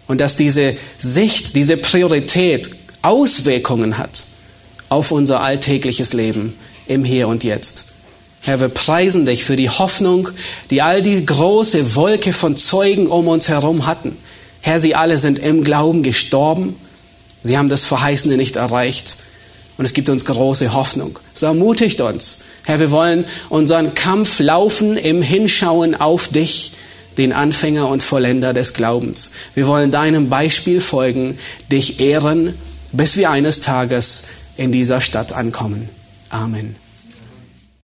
und 0.06 0.20
dass 0.20 0.36
diese 0.36 0.76
Sicht, 0.98 1.56
diese 1.56 1.76
Priorität 1.76 2.70
Auswirkungen 3.02 3.98
hat 3.98 4.24
auf 4.92 5.10
unser 5.10 5.40
alltägliches 5.40 6.12
Leben 6.12 6.52
im 6.86 7.02
Hier 7.02 7.26
und 7.26 7.44
Jetzt. 7.44 7.86
Herr, 8.42 8.60
wir 8.60 8.68
preisen 8.68 9.24
dich 9.24 9.42
für 9.42 9.56
die 9.56 9.70
Hoffnung, 9.70 10.28
die 10.70 10.82
all 10.82 11.00
die 11.00 11.24
große 11.24 11.94
Wolke 11.94 12.34
von 12.34 12.56
Zeugen 12.56 13.06
um 13.06 13.26
uns 13.26 13.48
herum 13.48 13.86
hatten. 13.86 14.18
Herr, 14.60 14.80
sie 14.80 14.94
alle 14.94 15.16
sind 15.16 15.38
im 15.38 15.64
Glauben 15.64 16.02
gestorben. 16.02 16.76
Sie 17.40 17.56
haben 17.56 17.70
das 17.70 17.84
Verheißene 17.84 18.36
nicht 18.36 18.56
erreicht. 18.56 19.16
Und 19.78 19.86
es 19.86 19.94
gibt 19.94 20.10
uns 20.10 20.26
große 20.26 20.74
Hoffnung. 20.74 21.18
So 21.32 21.46
ermutigt 21.46 22.02
uns, 22.02 22.44
Herr, 22.66 22.78
wir 22.78 22.90
wollen 22.90 23.24
unseren 23.48 23.94
Kampf 23.94 24.40
laufen 24.40 24.98
im 24.98 25.22
Hinschauen 25.22 25.94
auf 25.94 26.28
dich, 26.28 26.74
den 27.16 27.32
Anfänger 27.32 27.88
und 27.88 28.02
Vollender 28.02 28.52
des 28.52 28.74
Glaubens. 28.74 29.30
Wir 29.54 29.66
wollen 29.66 29.90
deinem 29.90 30.28
Beispiel 30.28 30.82
folgen, 30.82 31.38
dich 31.70 32.00
ehren, 32.00 32.54
bis 32.92 33.16
wir 33.16 33.30
eines 33.30 33.60
Tages 33.60 34.24
in 34.62 34.72
dieser 34.72 35.00
Stadt 35.00 35.32
ankommen. 35.32 35.88
Amen. 36.30 36.76